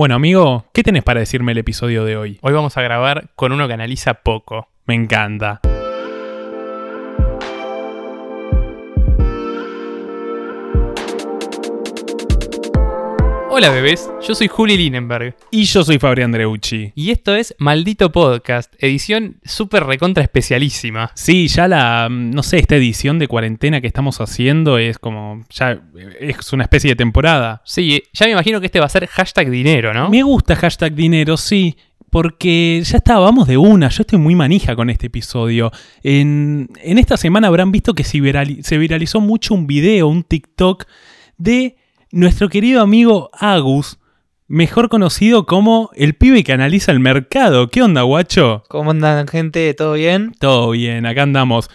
Bueno, 0.00 0.14
amigo, 0.14 0.64
¿qué 0.72 0.82
tenés 0.82 1.02
para 1.02 1.20
decirme 1.20 1.52
el 1.52 1.58
episodio 1.58 2.06
de 2.06 2.16
hoy? 2.16 2.38
Hoy 2.40 2.54
vamos 2.54 2.74
a 2.78 2.80
grabar 2.80 3.28
con 3.36 3.52
uno 3.52 3.68
que 3.68 3.74
analiza 3.74 4.14
poco. 4.14 4.66
Me 4.86 4.94
encanta. 4.94 5.60
Hola 13.60 13.72
bebés, 13.72 14.10
yo 14.26 14.34
soy 14.34 14.48
Juli 14.48 14.74
Linenberg 14.78 15.36
Y 15.50 15.64
yo 15.64 15.84
soy 15.84 15.98
Fabri 15.98 16.22
Andreucci. 16.22 16.92
y 16.94 17.10
esto 17.10 17.34
es 17.34 17.54
Maldito 17.58 18.10
Podcast, 18.10 18.72
edición 18.78 19.36
súper 19.44 19.84
recontra 19.84 20.22
especialísima. 20.22 21.10
Sí, 21.14 21.46
ya 21.48 21.68
la, 21.68 22.08
mm, 22.10 22.30
no 22.30 22.42
sé, 22.42 22.56
esta 22.56 22.76
edición 22.76 23.18
de 23.18 23.28
cuarentena 23.28 23.82
que 23.82 23.86
estamos 23.86 24.18
haciendo 24.22 24.78
es 24.78 24.98
como, 24.98 25.44
ya 25.50 25.72
eh, 25.72 26.32
es 26.38 26.54
una 26.54 26.62
especie 26.62 26.92
de 26.92 26.96
temporada. 26.96 27.60
Sí, 27.66 28.02
ya 28.14 28.24
me 28.24 28.32
imagino 28.32 28.60
que 28.60 28.66
este 28.66 28.80
va 28.80 28.86
a 28.86 28.88
ser 28.88 29.06
hashtag 29.06 29.50
dinero, 29.50 29.92
¿no? 29.92 30.08
Me 30.08 30.22
gusta 30.22 30.56
hashtag 30.56 30.94
dinero, 30.94 31.36
sí, 31.36 31.76
porque 32.08 32.80
ya 32.82 32.96
está, 32.96 33.18
vamos 33.18 33.46
de 33.46 33.58
una, 33.58 33.90
yo 33.90 34.04
estoy 34.04 34.18
muy 34.18 34.34
manija 34.34 34.74
con 34.74 34.88
este 34.88 35.08
episodio. 35.08 35.70
En, 36.02 36.70
en 36.82 36.96
esta 36.96 37.18
semana 37.18 37.48
habrán 37.48 37.72
visto 37.72 37.92
que 37.92 38.04
se 38.04 38.78
viralizó 38.78 39.20
mucho 39.20 39.52
un 39.52 39.66
video, 39.66 40.08
un 40.08 40.22
TikTok 40.22 40.86
de 41.36 41.76
nuestro 42.12 42.48
querido 42.48 42.82
amigo 42.82 43.30
Agus, 43.32 43.98
mejor 44.48 44.88
conocido 44.88 45.46
como 45.46 45.90
el 45.94 46.14
pibe 46.14 46.42
que 46.44 46.52
analiza 46.52 46.92
el 46.92 47.00
mercado. 47.00 47.68
¿Qué 47.68 47.82
onda, 47.82 48.02
guacho? 48.02 48.64
¿Cómo 48.68 48.90
andan, 48.90 49.28
gente? 49.28 49.72
¿Todo 49.74 49.94
bien? 49.94 50.32
Todo 50.38 50.70
bien, 50.70 51.06
acá 51.06 51.22
andamos. 51.22 51.70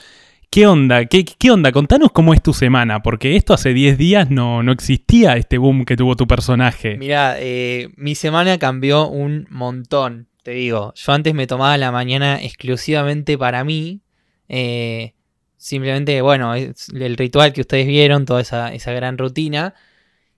¿Qué 0.49 0.67
onda? 0.67 1.05
¿Qué, 1.05 1.25
qué 1.25 1.51
onda? 1.51 1.71
Contanos 1.71 2.11
cómo 2.11 2.33
es 2.33 2.41
tu 2.41 2.53
semana, 2.53 3.01
porque 3.01 3.35
esto 3.35 3.53
hace 3.53 3.73
10 3.73 3.97
días 3.97 4.29
no, 4.29 4.63
no 4.63 4.71
existía 4.71 5.35
este 5.35 5.57
boom 5.57 5.85
que 5.85 5.97
tuvo 5.97 6.15
tu 6.15 6.27
personaje. 6.27 6.97
Mira, 6.97 7.35
eh, 7.39 7.89
mi 7.97 8.15
semana 8.15 8.57
cambió 8.57 9.07
un 9.07 9.47
montón, 9.49 10.27
te 10.43 10.51
digo. 10.51 10.93
Yo 10.95 11.11
antes 11.11 11.33
me 11.33 11.47
tomaba 11.47 11.77
la 11.77 11.91
mañana 11.91 12.41
exclusivamente 12.41 13.37
para 13.37 13.63
mí. 13.63 14.01
eh, 14.47 15.13
simplemente, 15.57 16.21
bueno, 16.21 16.53
es 16.53 16.89
el 16.89 17.17
ritual 17.17 17.51
que 17.51 17.61
ustedes 17.61 17.87
vieron, 17.87 18.25
toda 18.25 18.41
esa, 18.41 18.73
esa 18.73 18.91
gran 18.91 19.17
rutina. 19.17 19.73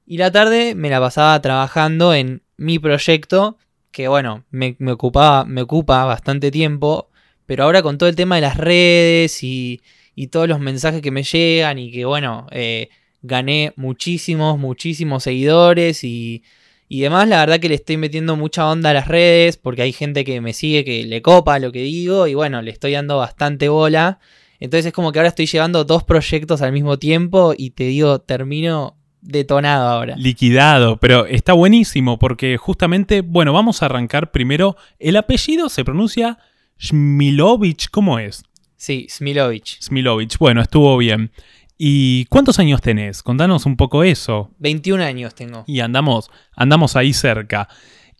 Y 0.09 0.17
la 0.17 0.31
tarde 0.31 0.73
me 0.73 0.89
la 0.89 1.01
pasaba 1.01 1.41
trabajando 1.41 2.13
en 2.13 2.41
mi 2.55 2.79
proyecto, 2.79 3.57
que 3.91 4.07
bueno, 4.07 4.45
me, 4.51 4.77
ocupaba, 4.89 5.43
me 5.43 5.61
ocupa 5.61 6.05
bastante 6.05 6.49
tiempo. 6.49 7.09
Pero 7.45 7.65
ahora 7.65 7.81
con 7.81 7.97
todo 7.97 8.07
el 8.07 8.15
tema 8.15 8.35
de 8.35 8.41
las 8.41 8.55
redes 8.55 9.43
y, 9.43 9.81
y 10.15 10.27
todos 10.27 10.47
los 10.47 10.61
mensajes 10.61 11.01
que 11.01 11.11
me 11.11 11.23
llegan 11.23 11.77
y 11.77 11.91
que 11.91 12.05
bueno, 12.05 12.47
eh, 12.51 12.87
gané 13.21 13.73
muchísimos, 13.75 14.57
muchísimos 14.57 15.23
seguidores 15.23 16.05
y, 16.05 16.41
y 16.87 17.01
demás. 17.01 17.27
La 17.27 17.39
verdad 17.41 17.59
que 17.59 17.67
le 17.67 17.75
estoy 17.75 17.97
metiendo 17.97 18.37
mucha 18.37 18.69
onda 18.69 18.91
a 18.91 18.93
las 18.93 19.09
redes 19.09 19.57
porque 19.57 19.81
hay 19.81 19.91
gente 19.91 20.23
que 20.23 20.39
me 20.39 20.53
sigue, 20.53 20.85
que 20.85 21.03
le 21.03 21.21
copa 21.21 21.59
lo 21.59 21.73
que 21.73 21.81
digo 21.81 22.27
y 22.27 22.33
bueno, 22.33 22.61
le 22.61 22.71
estoy 22.71 22.93
dando 22.93 23.17
bastante 23.17 23.67
bola. 23.67 24.19
Entonces 24.61 24.87
es 24.87 24.93
como 24.93 25.11
que 25.11 25.19
ahora 25.19 25.29
estoy 25.29 25.47
llevando 25.47 25.83
dos 25.83 26.05
proyectos 26.05 26.61
al 26.61 26.71
mismo 26.71 26.97
tiempo 26.97 27.53
y 27.57 27.71
te 27.71 27.83
digo, 27.83 28.19
termino 28.19 28.96
detonado 29.21 29.87
ahora. 29.87 30.15
Liquidado, 30.17 30.97
pero 30.97 31.25
está 31.25 31.53
buenísimo 31.53 32.19
porque 32.19 32.57
justamente, 32.57 33.21
bueno, 33.21 33.53
vamos 33.53 33.81
a 33.81 33.85
arrancar 33.87 34.31
primero. 34.31 34.75
El 34.99 35.15
apellido 35.15 35.69
se 35.69 35.83
pronuncia 35.83 36.39
Smilovich, 36.81 37.89
¿cómo 37.89 38.19
es? 38.19 38.43
Sí, 38.75 39.07
Smilovich. 39.09 39.81
Smilovich, 39.81 40.37
bueno, 40.37 40.61
estuvo 40.61 40.97
bien. 40.97 41.31
¿Y 41.77 42.25
cuántos 42.25 42.59
años 42.59 42.81
tenés? 42.81 43.21
Contanos 43.21 43.65
un 43.65 43.77
poco 43.77 44.03
eso. 44.03 44.51
21 44.59 45.03
años 45.03 45.35
tengo. 45.35 45.63
Y 45.67 45.79
andamos, 45.79 46.29
andamos 46.55 46.95
ahí 46.95 47.13
cerca. 47.13 47.67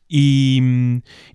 Y, 0.07 0.61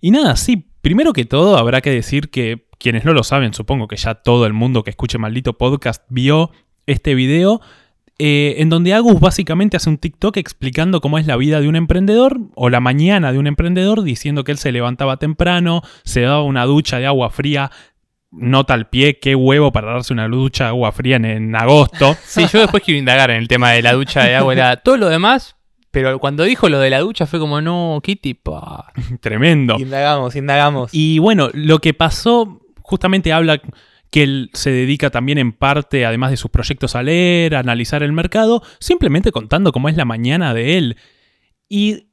y 0.00 0.10
nada, 0.10 0.36
sí, 0.36 0.68
primero 0.80 1.12
que 1.12 1.24
todo 1.24 1.56
habrá 1.58 1.80
que 1.80 1.90
decir 1.90 2.30
que 2.30 2.68
quienes 2.78 3.04
no 3.04 3.12
lo 3.12 3.22
saben, 3.22 3.54
supongo 3.54 3.86
que 3.88 3.96
ya 3.96 4.16
todo 4.16 4.46
el 4.46 4.52
mundo 4.52 4.82
que 4.82 4.90
escuche 4.90 5.18
maldito 5.18 5.56
podcast 5.58 6.04
vio 6.08 6.50
este 6.86 7.14
video, 7.14 7.60
eh, 8.24 8.62
en 8.62 8.68
donde 8.68 8.94
Agus 8.94 9.18
básicamente 9.18 9.76
hace 9.76 9.90
un 9.90 9.98
TikTok 9.98 10.36
explicando 10.36 11.00
cómo 11.00 11.18
es 11.18 11.26
la 11.26 11.36
vida 11.36 11.60
de 11.60 11.66
un 11.66 11.74
emprendedor 11.74 12.38
o 12.54 12.70
la 12.70 12.78
mañana 12.78 13.32
de 13.32 13.40
un 13.40 13.48
emprendedor, 13.48 14.04
diciendo 14.04 14.44
que 14.44 14.52
él 14.52 14.58
se 14.58 14.70
levantaba 14.70 15.16
temprano, 15.16 15.82
se 16.04 16.20
daba 16.20 16.44
una 16.44 16.64
ducha 16.64 17.00
de 17.00 17.06
agua 17.06 17.30
fría. 17.30 17.72
Nota 18.30 18.74
al 18.74 18.88
pie, 18.88 19.18
qué 19.18 19.34
huevo 19.34 19.72
para 19.72 19.90
darse 19.94 20.12
una 20.12 20.28
ducha 20.28 20.64
de 20.64 20.68
agua 20.68 20.92
fría 20.92 21.16
en, 21.16 21.24
en 21.24 21.56
agosto. 21.56 22.16
Sí, 22.24 22.46
yo 22.52 22.60
después 22.60 22.84
quiero 22.84 23.00
indagar 23.00 23.32
en 23.32 23.38
el 23.38 23.48
tema 23.48 23.72
de 23.72 23.82
la 23.82 23.92
ducha 23.94 24.22
de 24.22 24.36
agua. 24.36 24.52
Era 24.52 24.76
todo 24.76 24.98
lo 24.98 25.08
demás, 25.08 25.56
pero 25.90 26.20
cuando 26.20 26.44
dijo 26.44 26.68
lo 26.68 26.78
de 26.78 26.90
la 26.90 27.00
ducha 27.00 27.26
fue 27.26 27.40
como, 27.40 27.60
no, 27.60 27.98
qué 28.04 28.14
tipo. 28.14 28.84
Tremendo. 29.20 29.80
Indagamos, 29.80 30.36
indagamos. 30.36 30.90
Y 30.94 31.18
bueno, 31.18 31.50
lo 31.54 31.80
que 31.80 31.92
pasó, 31.92 32.60
justamente 32.82 33.32
habla 33.32 33.60
que 34.12 34.22
él 34.22 34.50
se 34.52 34.70
dedica 34.70 35.10
también 35.10 35.38
en 35.38 35.52
parte, 35.52 36.04
además 36.06 36.30
de 36.30 36.36
sus 36.36 36.50
proyectos, 36.50 36.94
a 36.94 37.02
leer, 37.02 37.56
a 37.56 37.60
analizar 37.60 38.02
el 38.02 38.12
mercado, 38.12 38.62
simplemente 38.78 39.32
contando 39.32 39.72
cómo 39.72 39.88
es 39.88 39.96
la 39.96 40.04
mañana 40.04 40.52
de 40.54 40.76
él. 40.78 40.96
Y 41.68 42.08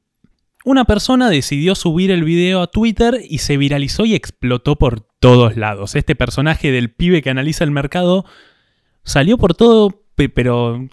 una 0.64 0.84
persona 0.84 1.28
decidió 1.30 1.74
subir 1.74 2.10
el 2.10 2.24
video 2.24 2.62
a 2.62 2.66
Twitter 2.70 3.20
y 3.28 3.38
se 3.38 3.56
viralizó 3.58 4.04
y 4.06 4.14
explotó 4.14 4.76
por 4.76 5.02
todos 5.20 5.56
lados. 5.56 5.94
Este 5.94 6.14
personaje 6.16 6.72
del 6.72 6.90
pibe 6.90 7.22
que 7.22 7.30
analiza 7.30 7.64
el 7.64 7.70
mercado 7.70 8.24
salió 9.04 9.36
por 9.38 9.54
todo, 9.54 10.02
pe- 10.14 10.28
pero 10.30 10.88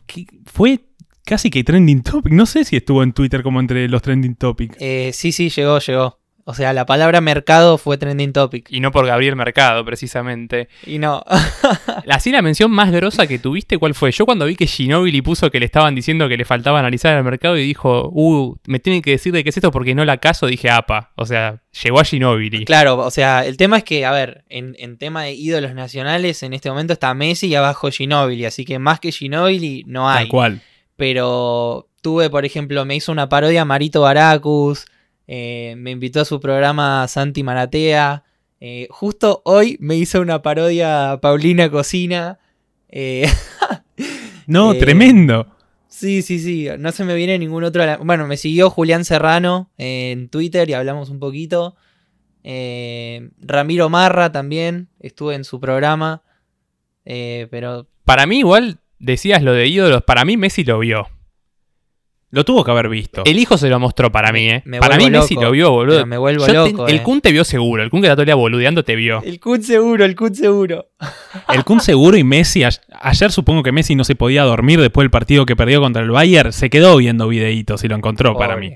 fue 0.46 0.82
casi 1.26 1.50
que 1.50 1.64
trending 1.64 2.04
topic. 2.04 2.34
No 2.34 2.46
sé 2.46 2.66
si 2.66 2.76
estuvo 2.76 3.02
en 3.04 3.14
Twitter 3.14 3.44
como 3.44 3.60
entre 3.62 3.88
los 3.88 4.02
trending 4.02 4.36
topics. 4.36 4.78
Eh, 4.80 5.12
sí, 5.14 5.32
sí, 5.32 5.50
llegó, 5.50 5.80
llegó. 5.80 6.20
O 6.50 6.54
sea, 6.54 6.72
la 6.72 6.86
palabra 6.86 7.20
mercado 7.20 7.78
fue 7.78 7.98
trending 7.98 8.32
topic. 8.32 8.68
Y 8.72 8.80
no 8.80 8.94
por 8.94 9.06
Gabriel 9.06 9.36
Mercado, 9.36 9.84
precisamente. 9.84 10.70
Y 10.86 10.98
no. 10.98 11.22
Así 12.10 12.32
la 12.32 12.42
mención 12.42 12.72
más 12.72 12.90
grosa 12.90 13.28
que 13.28 13.38
tuviste, 13.38 13.78
¿cuál 13.78 13.94
fue? 13.94 14.14
Yo 14.14 14.26
cuando 14.26 14.46
vi 14.46 14.56
que 14.56 14.66
Ginobili 14.66 15.22
puso 15.22 15.52
que 15.52 15.60
le 15.60 15.66
estaban 15.66 15.94
diciendo 15.94 16.30
que 16.30 16.38
le 16.38 16.46
faltaba 16.46 16.80
analizar 16.80 17.18
el 17.18 17.26
mercado 17.26 17.58
y 17.58 17.64
dijo, 17.64 18.10
uh, 18.14 18.56
me 18.66 18.80
tienen 18.80 19.02
que 19.02 19.12
decir 19.12 19.34
de 19.34 19.44
qué 19.44 19.50
es 19.50 19.58
esto 19.58 19.72
porque 19.72 19.94
no 19.94 20.06
la 20.06 20.20
caso, 20.20 20.48
dije, 20.48 20.70
apa. 20.70 21.12
O 21.16 21.26
sea, 21.26 21.64
llegó 21.84 22.00
a 22.00 22.06
Ginobili. 22.06 22.64
Claro, 22.64 22.98
o 23.00 23.12
sea, 23.12 23.46
el 23.46 23.58
tema 23.58 23.80
es 23.80 23.84
que, 23.84 24.06
a 24.06 24.12
ver, 24.12 24.46
en, 24.48 24.74
en 24.80 24.98
tema 24.98 25.24
de 25.24 25.34
ídolos 25.34 25.74
nacionales, 25.74 26.44
en 26.44 26.54
este 26.54 26.70
momento 26.70 26.94
está 26.94 27.14
Messi 27.14 27.48
y 27.48 27.56
abajo 27.56 27.92
Ginobili, 27.92 28.46
así 28.46 28.64
que 28.64 28.80
más 28.80 29.02
que 29.02 29.12
Ginobili 29.12 29.84
no 29.86 30.10
hay. 30.10 30.20
Tal 30.20 30.28
cual. 30.30 30.62
Pero 30.96 31.90
tuve, 32.02 32.30
por 32.30 32.46
ejemplo, 32.46 32.86
me 32.86 32.96
hizo 32.96 33.12
una 33.12 33.28
parodia 33.28 33.66
Marito 33.66 34.00
Baracus, 34.00 34.86
eh, 35.28 35.76
me 35.78 35.92
invitó 35.92 36.22
a 36.22 36.26
su 36.26 36.40
programa 36.40 37.08
Santi 37.08 37.44
Maratea. 37.44 38.24
eh, 38.60 38.88
justo 38.90 39.42
hoy 39.46 39.78
me 39.80 39.96
hizo 39.96 40.20
una 40.22 40.42
parodia 40.42 41.20
Paulina 41.22 41.70
Cocina. 41.70 42.40
eh, 42.90 43.28
No, 44.48 44.74
tremendo. 44.78 45.46
sí, 45.90 46.22
sí, 46.22 46.40
sí, 46.40 46.68
no 46.80 46.92
se 46.94 47.04
me 47.04 47.16
viene 47.16 47.38
ningún 47.38 47.64
otro. 47.66 47.86
la- 47.86 47.98
Bueno, 47.98 48.26
me 48.28 48.38
siguió 48.38 48.70
Julián 48.70 49.04
Serrano 49.06 49.70
en 49.78 50.30
Twitter 50.30 50.70
y 50.70 50.74
hablamos 50.74 51.10
un 51.10 51.20
poquito. 51.20 51.76
Ramiro 53.42 53.90
Marra 53.90 54.32
también, 54.32 54.88
estuve 55.00 55.36
en 55.36 55.44
su 55.44 55.60
programa. 55.60 56.24
pero 57.04 57.88
Para 58.06 58.26
mí, 58.26 58.40
igual, 58.40 58.80
decías 59.00 59.42
lo 59.44 59.54
de 59.54 59.68
ídolos, 59.68 60.04
para 60.04 60.24
mí 60.26 60.38
Messi 60.38 60.64
lo 60.64 60.80
vio. 60.80 61.08
Lo 62.30 62.44
tuvo 62.44 62.64
que 62.66 62.72
haber 62.72 62.90
visto. 62.90 63.24
El 63.26 63.40
hijo 63.40 63.58
se 63.58 63.70
lo 63.70 63.80
mostró 63.80 64.12
para 64.12 64.34
mí, 64.34 64.50
¿eh? 64.50 64.62
Me 64.66 64.80
para 64.80 64.98
mí 64.98 65.10
Messi 65.10 65.36
loco, 65.36 65.46
lo 65.46 65.52
vio, 65.52 65.72
boludo. 65.72 65.96
pero 65.96 66.06
me 66.08 66.18
vuelvo 66.18 66.46
Yo 66.46 66.66
te- 66.66 66.72
loco, 66.72 66.88
el 66.88 66.96
eh. 66.98 67.04
Kun 67.04 67.22
te 67.22 67.32
vio 67.32 67.46
seguro, 67.46 67.82
el 67.84 67.90
Kun 67.90 68.02
que 68.02 68.08
está 68.08 68.16
todo 68.16 68.24
el 68.24 68.28
día 68.28 68.36
boludeando 68.36 68.84
te 68.84 68.96
vio. 68.98 69.22
el 69.24 69.40
Kun 69.40 69.64
seguro, 69.64 70.04
el 70.04 70.14
Kun 70.16 70.36
seguro. 70.36 70.88
El 71.54 71.64
Kun 71.64 71.80
seguro 71.80 72.18
y 72.18 72.24
Messi, 72.26 72.64
a- 72.66 72.70
ayer 73.02 73.32
supongo 73.32 73.64
que 73.64 73.72
Messi 73.72 73.96
no 73.96 74.04
se 74.04 74.16
podía 74.16 74.44
dormir 74.44 74.82
después 74.82 75.04
del 75.04 75.12
partido 75.12 75.46
que 75.46 75.56
perdió 75.56 75.80
contra 75.80 76.02
el 76.02 76.12
Bayern, 76.12 76.52
se 76.52 76.70
quedó 76.70 76.98
viendo 76.98 77.28
videitos 77.30 77.84
y 77.86 77.88
lo 77.88 77.96
encontró 77.96 78.36
para 78.38 78.58
mí. 78.58 78.74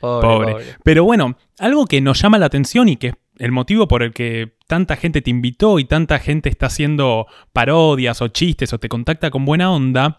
Pobre, 0.00 0.26
Pobre. 0.28 0.52
pobre. 0.52 0.64
Pero 0.82 1.04
bueno, 1.04 1.36
algo 1.58 1.86
que 1.86 2.00
nos 2.00 2.20
llama 2.20 2.38
la 2.38 2.46
atención 2.46 2.88
y 2.88 2.96
que 2.96 3.08
es 3.08 3.14
el 3.38 3.52
motivo 3.52 3.86
por 3.86 4.02
el 4.02 4.12
que 4.12 4.54
tanta 4.66 4.96
gente 4.96 5.22
te 5.22 5.30
invitó 5.30 5.78
y 5.78 5.84
tanta 5.84 6.18
gente 6.18 6.48
está 6.48 6.66
haciendo 6.66 7.26
parodias 7.52 8.20
o 8.22 8.28
chistes 8.28 8.72
o 8.72 8.78
te 8.78 8.88
contacta 8.88 9.30
con 9.30 9.44
buena 9.44 9.70
onda, 9.70 10.18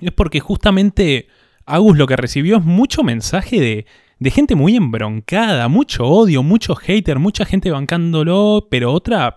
es 0.00 0.10
porque 0.12 0.40
justamente 0.40 1.28
Agus 1.74 1.96
lo 1.96 2.06
que 2.06 2.16
recibió 2.16 2.58
es 2.58 2.64
mucho 2.64 3.02
mensaje 3.02 3.60
de, 3.60 3.86
de 4.18 4.30
gente 4.30 4.54
muy 4.54 4.76
embroncada, 4.76 5.68
mucho 5.68 6.04
odio, 6.06 6.42
mucho 6.42 6.74
hater, 6.74 7.18
mucha 7.18 7.44
gente 7.44 7.70
bancándolo, 7.70 8.68
pero 8.70 8.92
otra 8.92 9.34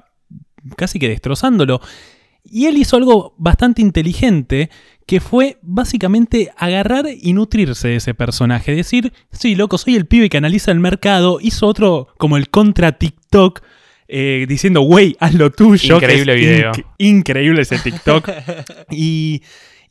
casi 0.78 1.00
que 1.00 1.10
destrozándolo. 1.10 1.82
Y 2.46 2.66
él 2.66 2.78
hizo 2.78 2.98
algo 2.98 3.34
bastante 3.38 3.82
inteligente, 3.82 4.70
que 5.06 5.20
fue 5.22 5.58
básicamente 5.62 6.52
agarrar 6.58 7.06
y 7.22 7.32
nutrirse 7.34 7.88
de 7.90 7.96
ese 7.98 8.14
personaje. 8.14 8.76
Decir, 8.76 9.14
sí, 9.32 9.56
loco, 9.56 9.78
soy 9.78 9.96
el 9.96 10.06
pibe 10.06 10.30
que 10.30 10.38
analiza 10.38 10.72
el 10.72 10.80
mercado. 10.80 11.40
Hizo 11.42 11.68
otro 11.68 12.10
como 12.18 12.36
el 12.38 12.50
contra 12.50 12.92
TikTok, 12.94 13.62
eh, 14.10 14.46
diciendo, 14.48 14.82
güey, 14.82 15.16
haz 15.20 15.34
lo 15.36 15.52
tuyo. 15.52 15.96
Increíble 15.96 16.36
video. 16.36 16.72
inc- 16.74 16.86
increíble 16.98 17.62
ese 17.62 17.80
TikTok. 17.80 18.30
y, 18.92 19.42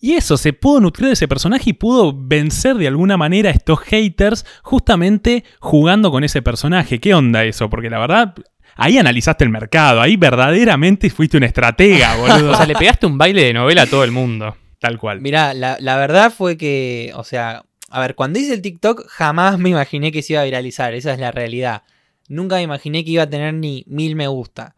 Y 0.04 0.14
eso, 0.14 0.37
se 0.37 0.52
pudo 0.52 0.81
nutrir 0.81 1.06
de 1.06 1.12
ese 1.12 1.28
personaje 1.28 1.70
y 1.70 1.72
pudo 1.75 2.12
vencer 2.12 2.75
de 2.75 2.88
alguna 2.88 3.16
manera 3.16 3.50
a 3.50 3.52
estos 3.52 3.78
haters 3.82 4.44
justamente 4.64 5.44
jugando 5.60 6.10
con 6.10 6.25
ese 6.25 6.43
personaje. 6.43 6.99
¿Qué 6.99 7.14
onda 7.14 7.44
eso? 7.44 7.70
Porque 7.70 7.88
la 7.88 8.00
verdad, 8.00 8.34
ahí 8.75 8.99
analizaste 8.99 9.44
el 9.44 9.50
mercado, 9.50 10.00
ahí 10.00 10.16
verdaderamente 10.16 11.08
fuiste 11.08 11.37
un 11.37 11.44
estratega, 11.44 12.16
boludo. 12.19 12.50
O 12.50 12.56
sea, 12.56 12.66
le 12.66 12.75
pegaste 12.75 13.06
un 13.06 13.16
baile 13.16 13.44
de 13.44 13.54
novela 13.54 13.82
a 13.82 13.87
todo 13.87 14.02
el 14.02 14.10
mundo. 14.10 14.56
Tal 14.81 14.99
cual. 14.99 15.20
Mirá, 15.20 15.54
la, 15.54 15.76
la 15.78 15.96
verdad 15.96 16.32
fue 16.37 16.56
que, 16.56 17.12
o 17.14 17.22
sea, 17.22 17.62
a 17.88 18.00
ver, 18.00 18.16
cuando 18.16 18.40
hice 18.40 18.55
el 18.55 18.60
TikTok 18.60 19.06
jamás 19.06 19.56
me 19.60 19.69
imaginé 19.69 20.10
que 20.10 20.22
se 20.22 20.32
iba 20.32 20.43
a 20.43 20.46
viralizar, 20.46 20.94
esa 20.94 21.12
es 21.12 21.20
la 21.20 21.31
realidad. 21.31 21.84
Nunca 22.28 22.56
me 22.56 22.62
imaginé 22.62 23.05
que 23.05 23.12
iba 23.12 23.22
a 23.22 23.31
tener 23.31 23.55
ni 23.55 23.84
mil 23.87 24.16
me 24.16 24.26
gusta. 24.26 24.75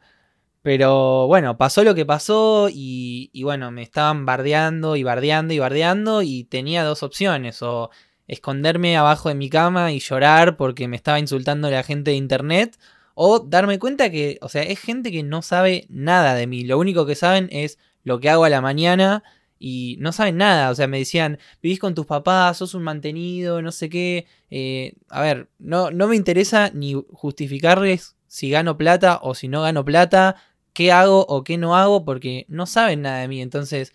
Pero 0.64 1.26
bueno, 1.26 1.58
pasó 1.58 1.84
lo 1.84 1.94
que 1.94 2.06
pasó 2.06 2.70
y, 2.72 3.30
bueno, 3.42 3.70
me 3.70 3.82
estaban 3.82 4.24
bardeando 4.24 4.96
y 4.96 5.02
bardeando 5.02 5.52
y 5.52 5.58
bardeando 5.58 6.22
y 6.22 6.44
tenía 6.44 6.84
dos 6.84 7.02
opciones, 7.02 7.60
o 7.60 7.90
esconderme 8.28 8.96
abajo 8.96 9.28
de 9.28 9.34
mi 9.34 9.50
cama 9.50 9.92
y 9.92 10.00
llorar 10.00 10.56
porque 10.56 10.88
me 10.88 10.96
estaba 10.96 11.18
insultando 11.18 11.70
la 11.70 11.82
gente 11.82 12.12
de 12.12 12.16
internet, 12.16 12.78
o 13.12 13.40
darme 13.40 13.78
cuenta 13.78 14.10
que, 14.10 14.38
o 14.40 14.48
sea, 14.48 14.62
es 14.62 14.80
gente 14.80 15.12
que 15.12 15.22
no 15.22 15.42
sabe 15.42 15.84
nada 15.90 16.34
de 16.34 16.46
mí, 16.46 16.64
lo 16.64 16.78
único 16.78 17.04
que 17.04 17.14
saben 17.14 17.50
es 17.52 17.78
lo 18.02 18.18
que 18.18 18.30
hago 18.30 18.44
a 18.44 18.48
la 18.48 18.62
mañana 18.62 19.22
y 19.58 19.98
no 20.00 20.12
saben 20.12 20.38
nada, 20.38 20.70
o 20.70 20.74
sea, 20.74 20.86
me 20.86 20.98
decían, 20.98 21.38
vivís 21.62 21.78
con 21.78 21.94
tus 21.94 22.06
papás, 22.06 22.56
sos 22.56 22.72
un 22.72 22.84
mantenido, 22.84 23.60
no 23.60 23.70
sé 23.70 23.90
qué, 23.90 24.26
eh, 24.48 24.94
a 25.10 25.20
ver, 25.20 25.50
no, 25.58 25.90
no 25.90 26.08
me 26.08 26.16
interesa 26.16 26.70
ni 26.72 26.94
justificarles 27.12 28.16
si 28.28 28.48
gano 28.48 28.78
plata 28.78 29.20
o 29.22 29.34
si 29.34 29.46
no 29.46 29.60
gano 29.60 29.84
plata, 29.84 30.36
qué 30.74 30.92
hago 30.92 31.24
o 31.28 31.44
qué 31.44 31.56
no 31.58 31.76
hago, 31.76 32.04
porque 32.04 32.44
no 32.48 32.66
saben 32.66 33.02
nada 33.02 33.20
de 33.20 33.28
mí, 33.28 33.40
entonces 33.42 33.92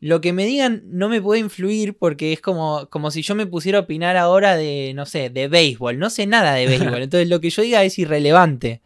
lo 0.00 0.20
que 0.20 0.32
me 0.32 0.46
digan 0.46 0.82
no 0.86 1.08
me 1.08 1.20
puede 1.20 1.40
influir 1.40 1.96
porque 1.98 2.32
es 2.32 2.40
como, 2.40 2.86
como 2.90 3.10
si 3.10 3.22
yo 3.22 3.34
me 3.34 3.46
pusiera 3.46 3.78
a 3.78 3.82
opinar 3.82 4.16
ahora 4.16 4.56
de, 4.56 4.92
no 4.94 5.06
sé, 5.06 5.30
de 5.30 5.48
béisbol. 5.48 5.98
No 5.98 6.08
sé 6.10 6.26
nada 6.26 6.54
de 6.54 6.66
béisbol. 6.66 7.02
Entonces 7.02 7.28
lo 7.28 7.40
que 7.40 7.50
yo 7.50 7.62
diga 7.62 7.82
es 7.82 7.98
irrelevante. 7.98 8.80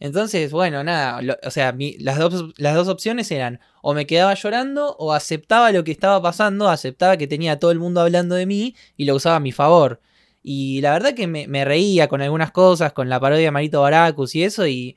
Entonces, 0.00 0.50
bueno, 0.50 0.82
nada. 0.82 1.22
lo- 1.22 1.36
o 1.44 1.50
sea, 1.50 1.72
mi- 1.72 1.96
las, 1.98 2.18
dos, 2.18 2.52
las 2.56 2.74
dos 2.74 2.88
opciones 2.88 3.30
eran 3.30 3.60
o 3.82 3.94
me 3.94 4.06
quedaba 4.06 4.34
llorando 4.34 4.96
o 4.98 5.12
aceptaba 5.12 5.70
lo 5.70 5.84
que 5.84 5.92
estaba 5.92 6.20
pasando, 6.20 6.68
aceptaba 6.68 7.16
que 7.16 7.28
tenía 7.28 7.52
a 7.52 7.58
todo 7.60 7.70
el 7.70 7.78
mundo 7.78 8.00
hablando 8.00 8.34
de 8.34 8.46
mí 8.46 8.74
y 8.96 9.04
lo 9.04 9.14
usaba 9.14 9.36
a 9.36 9.40
mi 9.40 9.52
favor. 9.52 10.00
Y 10.42 10.80
la 10.80 10.92
verdad 10.92 11.14
que 11.14 11.28
me, 11.28 11.46
me 11.46 11.64
reía 11.64 12.08
con 12.08 12.20
algunas 12.20 12.50
cosas, 12.50 12.92
con 12.92 13.08
la 13.08 13.20
parodia 13.20 13.44
de 13.44 13.50
Marito 13.52 13.80
Baracus 13.80 14.34
y 14.34 14.42
eso. 14.42 14.66
Y 14.66 14.96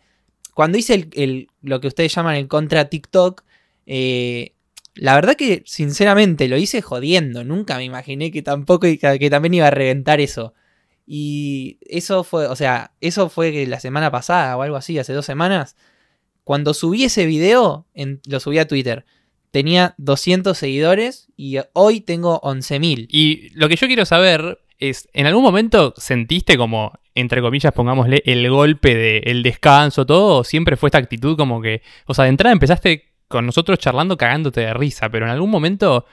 cuando 0.55 0.77
hice 0.77 1.09
el, 1.11 1.49
lo 1.61 1.81
que 1.81 1.87
ustedes 1.87 2.15
llaman 2.15 2.37
el 2.37 2.47
contra 2.47 2.85
TikTok, 2.89 3.43
eh, 3.85 4.53
la 4.93 5.13
verdad 5.13 5.35
que, 5.35 5.63
sinceramente, 5.65 6.47
lo 6.47 6.55
hice 6.55 6.81
jodiendo. 6.81 7.43
Nunca 7.43 7.75
me 7.75 7.83
imaginé 7.83 8.31
que 8.31 8.41
tampoco 8.41 8.87
que, 8.87 9.29
también 9.29 9.53
iba 9.55 9.67
a 9.67 9.71
reventar 9.71 10.21
eso. 10.21 10.53
Y 11.05 11.77
eso 11.81 12.23
fue, 12.23 12.47
o 12.47 12.55
sea, 12.55 12.93
eso 13.01 13.27
fue 13.27 13.65
la 13.67 13.81
semana 13.81 14.11
pasada 14.11 14.55
o 14.55 14.61
algo 14.61 14.77
así, 14.77 14.97
hace 14.97 15.11
dos 15.11 15.25
semanas. 15.25 15.75
Cuando 16.45 16.73
subí 16.73 17.03
ese 17.03 17.25
video, 17.25 17.85
en- 17.93 18.21
lo 18.25 18.39
subí 18.39 18.57
a 18.57 18.67
Twitter. 18.67 19.05
Tenía 19.51 19.93
200 19.97 20.57
seguidores 20.57 21.27
y 21.35 21.57
hoy 21.73 21.99
tengo 21.99 22.39
11.000. 22.41 23.07
Y 23.11 23.49
lo 23.55 23.67
que 23.67 23.75
yo 23.75 23.87
quiero 23.87 24.05
saber 24.05 24.59
es, 24.79 25.09
¿en 25.13 25.25
algún 25.25 25.43
momento 25.43 25.93
sentiste 25.97 26.57
como, 26.57 26.93
entre 27.13 27.41
comillas, 27.41 27.73
pongámosle, 27.73 28.21
el 28.25 28.49
golpe 28.49 28.95
de 28.95 29.17
el 29.25 29.43
descanso, 29.43 30.05
todo? 30.05 30.39
¿O 30.39 30.43
siempre 30.43 30.75
fue 30.75 30.87
esta 30.87 30.97
actitud 30.97 31.37
como 31.37 31.61
que, 31.61 31.81
o 32.05 32.13
sea, 32.13 32.23
de 32.23 32.29
entrada 32.29 32.53
empezaste 32.53 33.13
con 33.27 33.45
nosotros 33.45 33.79
charlando 33.79 34.17
cagándote 34.17 34.61
de 34.61 34.73
risa, 34.73 35.09
pero 35.09 35.25
en 35.25 35.31
algún 35.31 35.49
momento, 35.49 36.05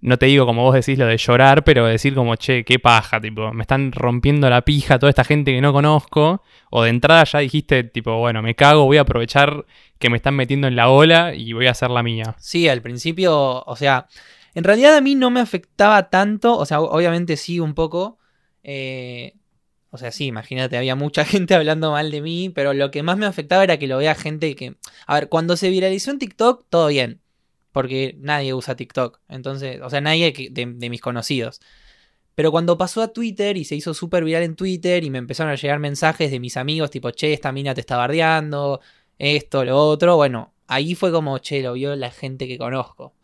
no 0.00 0.18
te 0.18 0.26
digo 0.26 0.46
como 0.46 0.62
vos 0.62 0.74
decís 0.74 0.98
lo 0.98 1.06
de 1.06 1.16
llorar, 1.16 1.64
pero 1.64 1.86
decir 1.86 2.14
como, 2.14 2.36
che, 2.36 2.64
qué 2.64 2.78
paja, 2.78 3.20
tipo, 3.20 3.52
me 3.52 3.62
están 3.62 3.92
rompiendo 3.92 4.48
la 4.48 4.62
pija 4.62 4.98
toda 4.98 5.10
esta 5.10 5.24
gente 5.24 5.52
que 5.52 5.60
no 5.60 5.72
conozco, 5.72 6.42
o 6.70 6.82
de 6.82 6.90
entrada 6.90 7.24
ya 7.24 7.40
dijiste, 7.40 7.84
tipo, 7.84 8.18
bueno, 8.18 8.42
me 8.42 8.54
cago, 8.54 8.86
voy 8.86 8.96
a 8.96 9.02
aprovechar 9.02 9.64
que 9.98 10.10
me 10.10 10.16
están 10.16 10.34
metiendo 10.34 10.66
en 10.66 10.76
la 10.76 10.88
ola 10.88 11.34
y 11.34 11.52
voy 11.52 11.66
a 11.66 11.72
hacer 11.72 11.90
la 11.90 12.02
mía. 12.02 12.34
Sí, 12.38 12.68
al 12.68 12.82
principio, 12.82 13.62
o 13.64 13.76
sea, 13.76 14.06
en 14.54 14.64
realidad 14.64 14.96
a 14.96 15.00
mí 15.00 15.14
no 15.14 15.30
me 15.30 15.40
afectaba 15.40 16.10
tanto, 16.10 16.56
o 16.56 16.66
sea, 16.66 16.80
obviamente 16.80 17.36
sí 17.36 17.60
un 17.60 17.74
poco. 17.74 18.18
eh, 18.62 19.34
o 19.94 19.98
sea, 19.98 20.10
sí, 20.10 20.26
imagínate, 20.26 20.76
había 20.76 20.96
mucha 20.96 21.24
gente 21.24 21.54
hablando 21.54 21.92
mal 21.92 22.10
de 22.10 22.20
mí, 22.20 22.50
pero 22.50 22.74
lo 22.74 22.90
que 22.90 23.04
más 23.04 23.16
me 23.16 23.26
afectaba 23.26 23.62
era 23.62 23.78
que 23.78 23.86
lo 23.86 23.98
vea 23.98 24.16
gente 24.16 24.56
que... 24.56 24.76
A 25.06 25.14
ver, 25.14 25.28
cuando 25.28 25.56
se 25.56 25.70
viralizó 25.70 26.10
en 26.10 26.18
TikTok, 26.18 26.66
todo 26.68 26.88
bien, 26.88 27.20
porque 27.70 28.16
nadie 28.18 28.54
usa 28.54 28.74
TikTok, 28.74 29.20
entonces, 29.28 29.80
o 29.82 29.90
sea, 29.90 30.00
nadie 30.00 30.32
de, 30.50 30.66
de 30.66 30.90
mis 30.90 31.00
conocidos. 31.00 31.60
Pero 32.34 32.50
cuando 32.50 32.76
pasó 32.76 33.02
a 33.02 33.12
Twitter 33.12 33.56
y 33.56 33.64
se 33.64 33.76
hizo 33.76 33.94
súper 33.94 34.24
viral 34.24 34.42
en 34.42 34.56
Twitter 34.56 35.04
y 35.04 35.10
me 35.10 35.18
empezaron 35.18 35.52
a 35.52 35.56
llegar 35.56 35.78
mensajes 35.78 36.30
de 36.32 36.40
mis 36.40 36.56
amigos 36.56 36.90
tipo, 36.90 37.10
che, 37.12 37.32
esta 37.32 37.52
mina 37.52 37.74
te 37.74 37.80
está 37.80 37.96
bardeando, 37.96 38.80
esto, 39.18 39.64
lo 39.64 39.78
otro, 39.78 40.16
bueno, 40.16 40.52
ahí 40.66 40.94
fue 40.96 41.12
como, 41.12 41.38
che, 41.38 41.62
lo 41.62 41.74
vio 41.74 41.94
la 41.94 42.10
gente 42.10 42.48
que 42.48 42.58
conozco. 42.58 43.14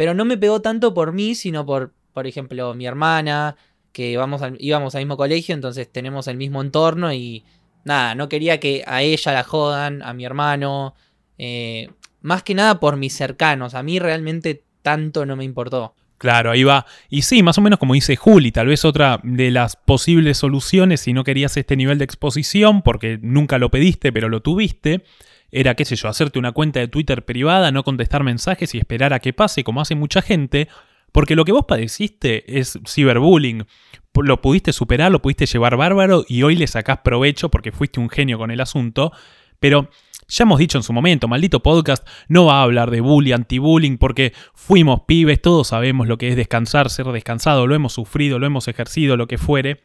Pero 0.00 0.14
no 0.14 0.24
me 0.24 0.38
pegó 0.38 0.62
tanto 0.62 0.94
por 0.94 1.12
mí, 1.12 1.34
sino 1.34 1.66
por, 1.66 1.92
por 2.14 2.26
ejemplo, 2.26 2.72
mi 2.72 2.86
hermana, 2.86 3.56
que 3.92 4.16
vamos 4.16 4.40
al- 4.40 4.56
íbamos 4.58 4.94
al 4.94 5.02
mismo 5.02 5.18
colegio, 5.18 5.54
entonces 5.54 5.92
tenemos 5.92 6.26
el 6.26 6.38
mismo 6.38 6.62
entorno 6.62 7.12
y 7.12 7.44
nada, 7.84 8.14
no 8.14 8.26
quería 8.30 8.58
que 8.60 8.82
a 8.86 9.02
ella 9.02 9.32
la 9.34 9.44
jodan, 9.44 10.02
a 10.02 10.14
mi 10.14 10.24
hermano, 10.24 10.94
eh, 11.36 11.90
más 12.22 12.42
que 12.42 12.54
nada 12.54 12.80
por 12.80 12.96
mis 12.96 13.12
cercanos, 13.14 13.74
a 13.74 13.82
mí 13.82 13.98
realmente 13.98 14.64
tanto 14.80 15.26
no 15.26 15.36
me 15.36 15.44
importó. 15.44 15.94
Claro, 16.16 16.50
ahí 16.50 16.64
va. 16.64 16.86
Y 17.10 17.20
sí, 17.20 17.42
más 17.42 17.58
o 17.58 17.60
menos 17.60 17.78
como 17.78 17.92
dice 17.92 18.16
Juli, 18.16 18.52
tal 18.52 18.68
vez 18.68 18.86
otra 18.86 19.20
de 19.22 19.50
las 19.50 19.76
posibles 19.76 20.38
soluciones 20.38 21.02
si 21.02 21.12
no 21.12 21.24
querías 21.24 21.58
este 21.58 21.76
nivel 21.76 21.98
de 21.98 22.06
exposición, 22.06 22.80
porque 22.80 23.18
nunca 23.20 23.58
lo 23.58 23.70
pediste, 23.70 24.12
pero 24.14 24.30
lo 24.30 24.40
tuviste, 24.40 25.04
era, 25.52 25.74
qué 25.74 25.84
sé 25.84 25.96
yo, 25.96 26.08
hacerte 26.08 26.38
una 26.38 26.52
cuenta 26.52 26.80
de 26.80 26.88
Twitter 26.88 27.24
privada, 27.24 27.72
no 27.72 27.82
contestar 27.82 28.24
mensajes 28.24 28.74
y 28.74 28.78
esperar 28.78 29.12
a 29.12 29.20
que 29.20 29.32
pase, 29.32 29.64
como 29.64 29.80
hace 29.80 29.94
mucha 29.94 30.22
gente, 30.22 30.68
porque 31.12 31.36
lo 31.36 31.44
que 31.44 31.52
vos 31.52 31.64
padeciste 31.66 32.58
es 32.58 32.78
ciberbullying. 32.86 33.66
Lo 34.14 34.40
pudiste 34.40 34.72
superar, 34.72 35.10
lo 35.10 35.22
pudiste 35.22 35.46
llevar 35.46 35.76
bárbaro 35.76 36.24
y 36.28 36.42
hoy 36.42 36.56
le 36.56 36.66
sacás 36.66 36.98
provecho 36.98 37.48
porque 37.48 37.72
fuiste 37.72 38.00
un 38.00 38.10
genio 38.10 38.38
con 38.38 38.50
el 38.50 38.60
asunto, 38.60 39.12
pero 39.58 39.88
ya 40.28 40.44
hemos 40.44 40.58
dicho 40.58 40.78
en 40.78 40.84
su 40.84 40.92
momento, 40.92 41.26
maldito 41.26 41.60
podcast 41.60 42.06
no 42.28 42.46
va 42.46 42.60
a 42.60 42.62
hablar 42.62 42.90
de 42.90 43.00
bullying, 43.00 43.34
anti-bullying, 43.34 43.98
porque 43.98 44.32
fuimos 44.54 45.02
pibes, 45.06 45.42
todos 45.42 45.68
sabemos 45.68 46.06
lo 46.06 46.18
que 46.18 46.28
es 46.28 46.36
descansar, 46.36 46.88
ser 46.90 47.06
descansado, 47.06 47.66
lo 47.66 47.74
hemos 47.74 47.92
sufrido, 47.92 48.38
lo 48.38 48.46
hemos 48.46 48.68
ejercido, 48.68 49.16
lo 49.16 49.26
que 49.26 49.38
fuere, 49.38 49.82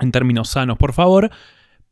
en 0.00 0.10
términos 0.10 0.48
sanos, 0.50 0.78
por 0.78 0.92
favor. 0.92 1.30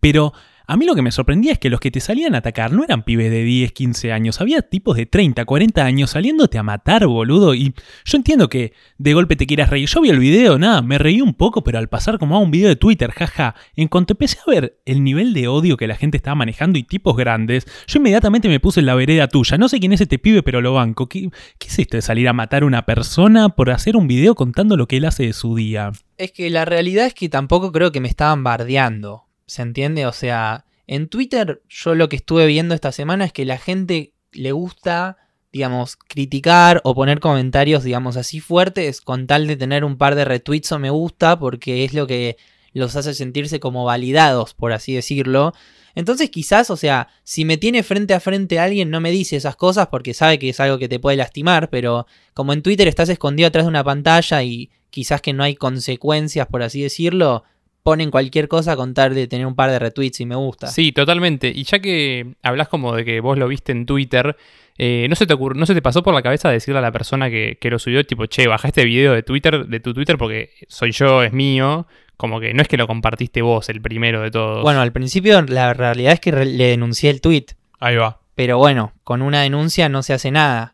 Pero 0.01 0.33
a 0.73 0.77
mí 0.79 0.87
lo 0.87 0.95
que 0.95 1.03
me 1.03 1.13
sorprendía 1.13 1.53
es 1.53 1.59
que 1.59 1.69
los 1.69 1.81
que 1.81 1.91
te 1.91 2.01
salían 2.01 2.35
a 2.35 2.39
atacar 2.39 2.73
no 2.73 2.83
eran 2.83 3.03
pibes 3.03 3.31
de 3.31 3.45
10, 3.45 3.73
15 3.73 4.11
años, 4.11 4.41
había 4.41 4.63
tipos 4.63 4.97
de 4.97 5.05
30, 5.05 5.45
40 5.45 5.85
años 5.85 6.11
saliéndote 6.13 6.57
a 6.57 6.63
matar, 6.63 7.07
boludo. 7.07 7.55
Y 7.55 7.75
yo 8.07 8.17
entiendo 8.17 8.49
que 8.49 8.73
de 8.97 9.13
golpe 9.13 9.37
te 9.37 9.47
quieras 9.47 9.69
reír. 9.69 9.87
Yo 9.87 10.01
vi 10.01 10.09
el 10.09 10.19
video, 10.19 10.59
nada, 10.59 10.81
me 10.81 10.97
reí 10.97 11.21
un 11.21 11.35
poco, 11.35 11.63
pero 11.63 11.79
al 11.79 11.91
pasar 11.91 12.19
como 12.19 12.37
a 12.37 12.39
un 12.39 12.51
video 12.51 12.71
de 12.71 12.77
Twitter, 12.77 13.11
jaja, 13.11 13.55
en 13.77 13.89
cuanto 13.89 14.15
empecé 14.15 14.39
a 14.47 14.51
ver 14.51 14.81
el 14.87 15.05
nivel 15.05 15.35
de 15.35 15.47
odio 15.47 15.77
que 15.77 15.87
la 15.87 15.95
gente 15.95 16.17
estaba 16.17 16.37
manejando 16.37 16.79
y 16.79 16.85
tipos 16.85 17.19
grandes, 17.19 17.67
yo 17.87 17.99
inmediatamente 17.99 18.49
me 18.49 18.59
puse 18.59 18.81
en 18.81 18.87
la 18.87 18.95
vereda 18.95 19.29
tuya. 19.29 19.59
No 19.59 19.69
sé 19.69 19.79
quién 19.79 19.93
es 19.93 20.01
este 20.01 20.19
pibe, 20.19 20.43
pero 20.43 20.63
lo 20.63 20.73
banco. 20.73 21.07
¿Qué, 21.07 21.29
qué 21.59 21.69
es 21.69 21.79
esto 21.79 21.99
de 21.99 22.03
salir 22.03 22.29
a 22.29 22.33
matar 22.33 22.63
a 22.63 22.67
una 22.67 22.87
persona 22.87 23.51
por 23.51 23.69
hacer 23.69 23.95
un 23.95 24.09
video 24.09 24.35
contando 24.35 24.79
lo 24.79 24.89
que 24.89 24.97
él 24.97 25.05
hace 25.05 25.25
de 25.25 25.35
su 25.35 25.55
día? 25.55 25.93
Es 26.17 26.33
que 26.33 26.49
la 26.49 26.65
realidad 26.65 27.05
es 27.05 27.13
que 27.13 27.29
tampoco 27.29 27.73
creo 27.73 27.93
que 27.93 28.01
me 28.01 28.09
estaban 28.09 28.43
bardeando. 28.43 29.27
¿Se 29.53 29.61
entiende? 29.61 30.07
O 30.07 30.15
sea, 30.15 30.65
en 30.87 31.09
Twitter 31.09 31.61
yo 31.69 31.95
lo 31.95 32.09
que 32.09 32.17
estuve 32.17 32.47
viendo 32.47 32.75
esta 32.75 32.91
semana 32.91 33.27
es 33.27 33.35
que 33.35 33.45
la 33.45 33.59
gente 33.59 34.15
le 34.33 34.51
gusta, 34.53 35.19
digamos, 35.53 35.97
criticar 35.97 36.81
o 36.85 36.95
poner 36.95 37.21
comentarios, 37.21 37.85
digamos, 37.85 38.17
así 38.17 38.41
fuertes 38.41 39.03
con 39.03 39.27
tal 39.27 39.47
de 39.47 39.57
tener 39.57 39.85
un 39.85 39.99
par 39.99 40.15
de 40.15 40.25
retweets 40.25 40.73
o 40.73 40.79
me 40.79 40.89
gusta 40.89 41.39
porque 41.39 41.85
es 41.85 41.93
lo 41.93 42.07
que 42.07 42.39
los 42.73 42.97
hace 42.97 43.13
sentirse 43.13 43.61
como 43.61 43.85
validados, 43.85 44.55
por 44.55 44.73
así 44.73 44.95
decirlo. 44.95 45.53
Entonces 45.95 46.31
quizás, 46.31 46.71
o 46.71 46.79
sea, 46.79 47.09
si 47.23 47.45
me 47.45 47.59
tiene 47.59 47.83
frente 47.83 48.15
a 48.15 48.21
frente 48.21 48.59
alguien 48.59 48.89
no 48.89 49.03
me 49.03 49.11
dice 49.11 49.37
esas 49.37 49.57
cosas 49.57 49.89
porque 49.89 50.15
sabe 50.15 50.39
que 50.39 50.49
es 50.49 50.61
algo 50.61 50.79
que 50.79 50.89
te 50.89 50.99
puede 50.99 51.19
lastimar, 51.19 51.69
pero 51.69 52.07
como 52.33 52.55
en 52.55 52.63
Twitter 52.63 52.89
estás 52.89 53.11
escondido 53.11 53.49
atrás 53.49 53.67
de 53.67 53.69
una 53.69 53.85
pantalla 53.85 54.43
y 54.43 54.71
quizás 54.89 55.21
que 55.21 55.35
no 55.35 55.43
hay 55.43 55.57
consecuencias, 55.57 56.47
por 56.47 56.63
así 56.63 56.81
decirlo, 56.81 57.45
ponen 57.83 58.11
cualquier 58.11 58.49
cosa 58.49 58.77
con 58.77 58.95
tal 58.95 59.15
de 59.15 59.27
tener 59.27 59.47
un 59.47 59.55
par 59.55 59.71
de 59.71 59.79
retweets 59.79 60.21
y 60.21 60.27
me 60.27 60.37
gusta. 60.37 60.69
Sí, 60.69 60.93
totalmente. 60.93 61.53
Y 61.55 61.65
ya 61.65 61.81
que 61.81 62.35
hablas 62.43 62.69
como 62.69 62.95
de 62.95 63.05
que 63.05 63.21
vos 63.21 63.37
lo 63.37 63.49
viste 63.49 63.73
en 63.73 63.87
Twitter, 63.87 64.37
eh, 64.79 65.07
¿no, 65.09 65.17
se 65.17 65.27
te 65.27 65.35
ocurrió, 65.35 65.59
¿no 65.59 65.67
se 65.67 65.75
te 65.75 65.83
pasó 65.83 66.03
por 66.03 66.15
la 66.15 66.23
cabeza 66.23 66.51
decirle 66.51 66.79
a 66.79 66.83
la 66.83 66.93
persona 66.93 67.29
que, 67.29 67.59
que 67.61 67.71
lo 67.71 67.79
subió, 67.79 68.05
tipo, 68.05 68.27
che, 68.27 68.47
baja 68.47 68.69
este 68.69 68.85
video 68.85 69.13
de 69.13 69.23
Twitter, 69.23 69.67
de 69.67 69.81
tu 69.81 69.93
Twitter 69.95 70.17
porque 70.17 70.51
soy 70.69 70.93
yo, 70.93 71.23
es 71.23 71.33
mío? 71.33 71.87
Como 72.17 72.39
que 72.39 72.55
no 72.55 72.63
es 72.63 72.69
que 72.69 72.77
lo 72.77 72.87
compartiste 72.87 73.43
vos, 73.43 73.69
el 73.69 73.81
primero 73.83 74.21
de 74.23 74.31
todos. 74.31 74.63
Bueno, 74.63 74.81
al 74.81 74.93
principio 74.93 75.43
la 75.43 75.75
realidad 75.75 76.13
es 76.13 76.21
que 76.21 76.31
le 76.31 76.65
denuncié 76.67 77.11
el 77.11 77.21
tweet, 77.21 77.47
Ahí 77.81 77.97
va. 77.97 78.21
pero 78.37 78.59
bueno, 78.59 78.93
con 79.03 79.23
una 79.23 79.43
denuncia 79.43 79.89
no 79.89 80.03
se 80.05 80.13
hace 80.13 80.31
nada. 80.31 80.72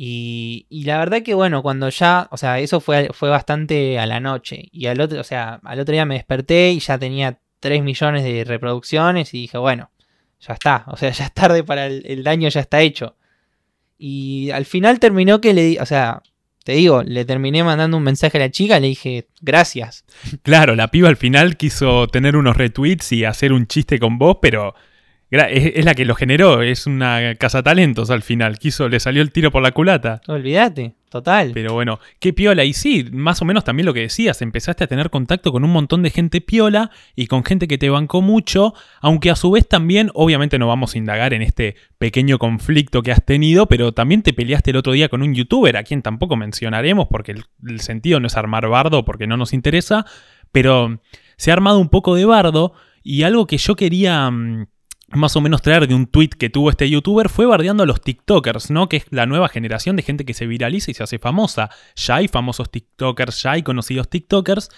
Y, 0.00 0.64
la 0.84 0.98
verdad 0.98 1.24
que 1.24 1.34
bueno, 1.34 1.60
cuando 1.60 1.88
ya, 1.88 2.28
o 2.30 2.36
sea, 2.36 2.60
eso 2.60 2.78
fue, 2.78 3.08
fue 3.12 3.30
bastante 3.30 3.98
a 3.98 4.06
la 4.06 4.20
noche. 4.20 4.68
Y 4.70 4.86
al 4.86 5.00
otro, 5.00 5.20
o 5.20 5.24
sea, 5.24 5.58
al 5.64 5.80
otro 5.80 5.92
día 5.92 6.04
me 6.04 6.14
desperté 6.14 6.70
y 6.70 6.78
ya 6.78 6.96
tenía 6.98 7.40
3 7.58 7.82
millones 7.82 8.22
de 8.22 8.44
reproducciones 8.44 9.34
y 9.34 9.40
dije, 9.40 9.58
bueno, 9.58 9.90
ya 10.38 10.54
está. 10.54 10.84
O 10.86 10.96
sea, 10.96 11.10
ya 11.12 11.24
es 11.24 11.34
tarde 11.34 11.64
para 11.64 11.86
el, 11.86 12.04
el 12.06 12.22
daño, 12.22 12.48
ya 12.48 12.60
está 12.60 12.80
hecho. 12.80 13.16
Y 13.98 14.50
al 14.50 14.66
final 14.66 15.00
terminó 15.00 15.40
que 15.40 15.52
le 15.52 15.64
di, 15.64 15.78
o 15.78 15.86
sea, 15.86 16.22
te 16.62 16.74
digo, 16.74 17.02
le 17.02 17.24
terminé 17.24 17.64
mandando 17.64 17.96
un 17.96 18.04
mensaje 18.04 18.38
a 18.38 18.42
la 18.42 18.52
chica, 18.52 18.78
le 18.78 18.86
dije, 18.86 19.26
gracias. 19.40 20.04
Claro, 20.44 20.76
la 20.76 20.92
piba 20.92 21.08
al 21.08 21.16
final 21.16 21.56
quiso 21.56 22.06
tener 22.06 22.36
unos 22.36 22.56
retweets 22.56 23.10
y 23.10 23.24
hacer 23.24 23.52
un 23.52 23.66
chiste 23.66 23.98
con 23.98 24.16
vos, 24.16 24.36
pero 24.40 24.76
es, 25.30 25.72
es 25.76 25.84
la 25.84 25.94
que 25.94 26.04
lo 26.04 26.14
generó, 26.14 26.62
es 26.62 26.86
una 26.86 27.34
cazatalentos 27.34 28.10
al 28.10 28.22
final. 28.22 28.58
Quiso, 28.58 28.88
le 28.88 28.98
salió 28.98 29.22
el 29.22 29.30
tiro 29.30 29.50
por 29.50 29.62
la 29.62 29.72
culata. 29.72 30.22
Olvídate, 30.26 30.94
total. 31.10 31.50
Pero 31.52 31.74
bueno, 31.74 32.00
qué 32.18 32.32
piola. 32.32 32.64
Y 32.64 32.72
sí, 32.72 33.06
más 33.12 33.42
o 33.42 33.44
menos 33.44 33.64
también 33.64 33.84
lo 33.84 33.92
que 33.92 34.00
decías, 34.00 34.40
empezaste 34.40 34.84
a 34.84 34.86
tener 34.86 35.10
contacto 35.10 35.52
con 35.52 35.64
un 35.64 35.70
montón 35.70 36.02
de 36.02 36.10
gente 36.10 36.40
piola 36.40 36.90
y 37.14 37.26
con 37.26 37.44
gente 37.44 37.68
que 37.68 37.76
te 37.76 37.90
bancó 37.90 38.22
mucho, 38.22 38.72
aunque 39.00 39.30
a 39.30 39.36
su 39.36 39.50
vez 39.50 39.68
también, 39.68 40.10
obviamente 40.14 40.58
no 40.58 40.66
vamos 40.66 40.94
a 40.94 40.98
indagar 40.98 41.34
en 41.34 41.42
este 41.42 41.76
pequeño 41.98 42.38
conflicto 42.38 43.02
que 43.02 43.12
has 43.12 43.24
tenido, 43.24 43.66
pero 43.66 43.92
también 43.92 44.22
te 44.22 44.32
peleaste 44.32 44.70
el 44.70 44.78
otro 44.78 44.92
día 44.94 45.10
con 45.10 45.22
un 45.22 45.34
youtuber, 45.34 45.76
a 45.76 45.82
quien 45.82 46.00
tampoco 46.00 46.36
mencionaremos 46.36 47.08
porque 47.10 47.32
el, 47.32 47.44
el 47.68 47.80
sentido 47.80 48.18
no 48.18 48.28
es 48.28 48.36
armar 48.36 48.66
bardo 48.68 49.04
porque 49.04 49.26
no 49.26 49.36
nos 49.36 49.52
interesa, 49.52 50.06
pero 50.52 51.02
se 51.36 51.50
ha 51.50 51.54
armado 51.54 51.78
un 51.78 51.90
poco 51.90 52.14
de 52.14 52.24
bardo 52.24 52.72
y 53.02 53.24
algo 53.24 53.46
que 53.46 53.58
yo 53.58 53.76
quería... 53.76 54.30
mm, 54.30 54.68
más 55.10 55.36
o 55.36 55.40
menos 55.40 55.62
traer 55.62 55.86
de 55.88 55.94
un 55.94 56.06
tweet 56.06 56.30
que 56.30 56.50
tuvo 56.50 56.70
este 56.70 56.88
youtuber 56.88 57.28
fue 57.28 57.46
bardeando 57.46 57.82
a 57.82 57.86
los 57.86 58.00
TikTokers, 58.00 58.70
¿no? 58.70 58.88
Que 58.88 58.98
es 58.98 59.06
la 59.10 59.26
nueva 59.26 59.48
generación 59.48 59.96
de 59.96 60.02
gente 60.02 60.24
que 60.24 60.34
se 60.34 60.46
viraliza 60.46 60.90
y 60.90 60.94
se 60.94 61.02
hace 61.02 61.18
famosa. 61.18 61.70
Ya 61.96 62.16
hay 62.16 62.28
famosos 62.28 62.70
TikTokers, 62.70 63.42
ya 63.42 63.52
hay 63.52 63.62
conocidos 63.62 64.08
TikTokers. 64.08 64.70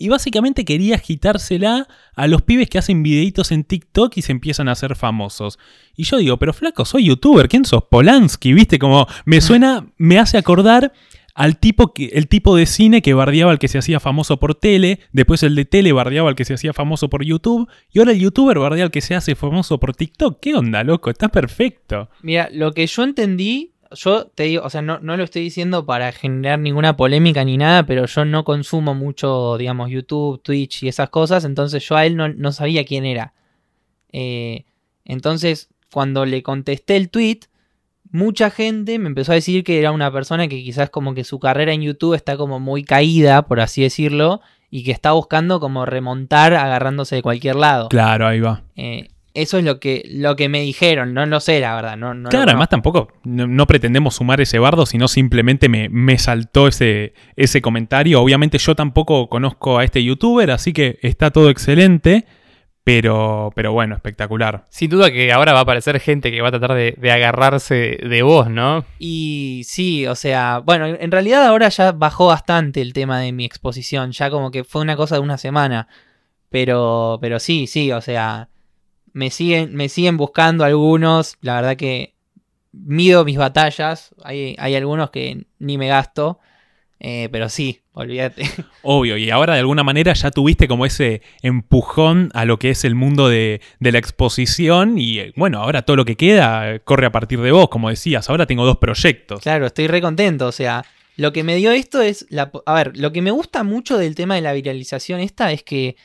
Y 0.00 0.08
básicamente 0.08 0.64
quería 0.64 0.94
agitársela 0.94 1.88
a 2.14 2.26
los 2.28 2.42
pibes 2.42 2.68
que 2.68 2.78
hacen 2.78 3.02
videitos 3.02 3.50
en 3.50 3.64
TikTok 3.64 4.16
y 4.16 4.22
se 4.22 4.30
empiezan 4.30 4.68
a 4.68 4.72
hacer 4.72 4.94
famosos. 4.94 5.58
Y 5.96 6.04
yo 6.04 6.18
digo, 6.18 6.36
pero 6.38 6.52
flaco, 6.52 6.84
soy 6.84 7.06
youtuber, 7.06 7.48
¿quién 7.48 7.64
sos? 7.64 7.82
Polanski, 7.90 8.52
¿viste? 8.52 8.78
Como 8.78 9.08
me 9.24 9.40
suena, 9.40 9.88
me 9.96 10.20
hace 10.20 10.38
acordar 10.38 10.92
al 11.38 11.56
tipo 11.56 11.94
que, 11.94 12.06
el 12.14 12.26
tipo 12.26 12.56
de 12.56 12.66
cine 12.66 13.00
que 13.00 13.14
bardeaba 13.14 13.52
al 13.52 13.60
que 13.60 13.68
se 13.68 13.78
hacía 13.78 14.00
famoso 14.00 14.40
por 14.40 14.56
tele, 14.56 14.98
después 15.12 15.44
el 15.44 15.54
de 15.54 15.64
tele 15.64 15.92
bardeaba 15.92 16.28
al 16.28 16.34
que 16.34 16.44
se 16.44 16.54
hacía 16.54 16.72
famoso 16.72 17.08
por 17.08 17.24
YouTube, 17.24 17.70
y 17.92 18.00
ahora 18.00 18.10
el 18.10 18.18
youtuber 18.18 18.58
bardea 18.58 18.86
al 18.86 18.90
que 18.90 19.00
se 19.00 19.14
hace 19.14 19.36
famoso 19.36 19.78
por 19.78 19.94
TikTok. 19.94 20.40
¿Qué 20.40 20.56
onda, 20.56 20.82
loco? 20.82 21.10
Está 21.10 21.28
perfecto. 21.28 22.10
Mira, 22.22 22.48
lo 22.52 22.72
que 22.72 22.88
yo 22.88 23.04
entendí, 23.04 23.70
yo 23.92 24.26
te 24.26 24.42
digo, 24.42 24.64
o 24.64 24.68
sea, 24.68 24.82
no, 24.82 24.98
lo 24.98 25.22
estoy 25.22 25.42
diciendo 25.42 25.86
para 25.86 26.10
generar 26.10 26.58
ninguna 26.58 26.96
polémica 26.96 27.44
ni 27.44 27.56
nada, 27.56 27.86
pero 27.86 28.06
yo 28.06 28.24
no 28.24 28.42
consumo 28.42 28.96
mucho, 28.96 29.56
digamos, 29.58 29.90
YouTube, 29.90 30.42
Twitch 30.42 30.82
y 30.82 30.88
esas 30.88 31.08
cosas, 31.08 31.44
entonces 31.44 31.88
yo 31.88 31.94
a 31.94 32.04
él 32.04 32.16
no, 32.16 32.28
no 32.30 32.50
sabía 32.50 32.84
quién 32.84 33.04
era. 33.04 33.32
Eh, 34.10 34.64
entonces, 35.04 35.68
cuando 35.92 36.26
le 36.26 36.42
contesté 36.42 36.96
el 36.96 37.10
tweet, 37.10 37.42
mucha 38.10 38.50
gente 38.50 38.98
me 38.98 39.08
empezó 39.08 39.32
a 39.32 39.36
decir 39.36 39.64
que 39.64 39.78
era 39.78 39.92
una 39.92 40.12
persona 40.12 40.48
que 40.48 40.62
quizás 40.62 40.90
como 40.90 41.14
que 41.14 41.24
su 41.24 41.38
carrera 41.38 41.72
en 41.72 41.82
YouTube 41.82 42.14
está 42.14 42.36
como 42.36 42.60
muy 42.60 42.84
caída, 42.84 43.42
por 43.42 43.60
así 43.60 43.82
decirlo, 43.82 44.40
y 44.70 44.84
que 44.84 44.92
está 44.92 45.12
buscando 45.12 45.60
como 45.60 45.86
remontar 45.86 46.54
agarrándose 46.54 47.16
de 47.16 47.22
cualquier 47.22 47.56
lado. 47.56 47.88
Claro, 47.88 48.26
ahí 48.26 48.40
va. 48.40 48.62
Eh, 48.76 49.08
eso 49.34 49.58
es 49.58 49.64
lo 49.64 49.78
que, 49.78 50.04
lo 50.10 50.36
que 50.36 50.48
me 50.48 50.60
dijeron, 50.62 51.14
no 51.14 51.24
lo 51.24 51.38
sé, 51.40 51.60
la 51.60 51.74
verdad. 51.76 51.96
No, 51.96 52.12
no, 52.12 52.28
Claro, 52.28 52.50
además 52.50 52.68
tampoco 52.70 53.08
no, 53.24 53.46
no 53.46 53.66
pretendemos 53.66 54.16
sumar 54.16 54.40
ese 54.40 54.58
bardo, 54.58 54.84
sino 54.84 55.06
simplemente 55.06 55.68
me, 55.68 55.88
me 55.88 56.18
saltó 56.18 56.66
ese, 56.66 57.14
ese 57.36 57.62
comentario. 57.62 58.20
Obviamente 58.20 58.58
yo 58.58 58.74
tampoco 58.74 59.28
conozco 59.28 59.78
a 59.78 59.84
este 59.84 60.02
youtuber, 60.02 60.50
así 60.50 60.72
que 60.72 60.98
está 61.02 61.30
todo 61.30 61.50
excelente, 61.50 62.26
pero, 62.88 63.52
pero 63.54 63.74
bueno, 63.74 63.94
espectacular. 63.94 64.64
Sin 64.70 64.88
duda 64.88 65.12
que 65.12 65.30
ahora 65.30 65.52
va 65.52 65.58
a 65.58 65.62
aparecer 65.62 66.00
gente 66.00 66.30
que 66.30 66.40
va 66.40 66.48
a 66.48 66.52
tratar 66.52 66.72
de, 66.72 66.94
de 66.96 67.12
agarrarse 67.12 67.98
de 68.02 68.22
vos, 68.22 68.48
¿no? 68.48 68.82
Y 68.98 69.60
sí, 69.66 70.06
o 70.06 70.14
sea, 70.14 70.60
bueno, 70.64 70.86
en 70.86 70.96
en 70.98 71.10
realidad 71.10 71.44
ahora 71.44 71.68
ya 71.68 71.92
bajó 71.92 72.28
bastante 72.28 72.80
el 72.80 72.94
tema 72.94 73.20
de 73.20 73.32
mi 73.32 73.44
exposición, 73.44 74.12
ya 74.12 74.30
como 74.30 74.50
que 74.50 74.64
fue 74.64 74.80
una 74.80 74.96
cosa 74.96 75.16
de 75.16 75.20
una 75.20 75.36
semana. 75.36 75.86
Pero, 76.48 77.18
pero 77.20 77.38
sí, 77.40 77.66
sí, 77.66 77.92
o 77.92 78.00
sea, 78.00 78.48
me 79.12 79.28
siguen, 79.28 79.76
me 79.76 79.90
siguen 79.90 80.16
buscando 80.16 80.64
algunos, 80.64 81.36
la 81.42 81.56
verdad 81.56 81.76
que 81.76 82.14
mido 82.72 83.22
mis 83.26 83.36
batallas, 83.36 84.14
hay, 84.24 84.56
hay 84.58 84.76
algunos 84.76 85.10
que 85.10 85.44
ni 85.58 85.76
me 85.76 85.88
gasto, 85.88 86.38
eh, 87.00 87.28
pero 87.30 87.50
sí, 87.50 87.82
olvídate. 87.98 88.44
Obvio, 88.82 89.16
y 89.16 89.30
ahora 89.30 89.54
de 89.54 89.60
alguna 89.60 89.84
manera 89.84 90.12
ya 90.12 90.30
tuviste 90.30 90.68
como 90.68 90.86
ese 90.86 91.22
empujón 91.42 92.30
a 92.34 92.44
lo 92.44 92.58
que 92.58 92.70
es 92.70 92.84
el 92.84 92.94
mundo 92.94 93.28
de, 93.28 93.60
de 93.80 93.92
la 93.92 93.98
exposición 93.98 94.98
y 94.98 95.18
eh, 95.18 95.32
bueno, 95.36 95.60
ahora 95.60 95.82
todo 95.82 95.96
lo 95.96 96.04
que 96.04 96.16
queda 96.16 96.78
corre 96.80 97.06
a 97.06 97.12
partir 97.12 97.40
de 97.40 97.52
vos, 97.52 97.68
como 97.68 97.90
decías, 97.90 98.30
ahora 98.30 98.46
tengo 98.46 98.64
dos 98.64 98.78
proyectos. 98.78 99.40
Claro, 99.40 99.66
estoy 99.66 99.86
re 99.86 100.00
contento. 100.00 100.46
O 100.46 100.52
sea, 100.52 100.84
lo 101.18 101.32
que 101.32 101.42
me 101.42 101.56
dio 101.56 101.72
esto 101.72 102.00
es. 102.00 102.26
La, 102.30 102.52
a 102.64 102.74
ver, 102.74 102.96
lo 102.96 103.12
que 103.12 103.22
me 103.22 103.32
gusta 103.32 103.64
mucho 103.64 103.98
del 103.98 104.14
tema 104.14 104.36
de 104.36 104.40
la 104.40 104.52
viralización 104.52 105.18
esta 105.20 105.50
es 105.50 105.64
que, 105.64 105.96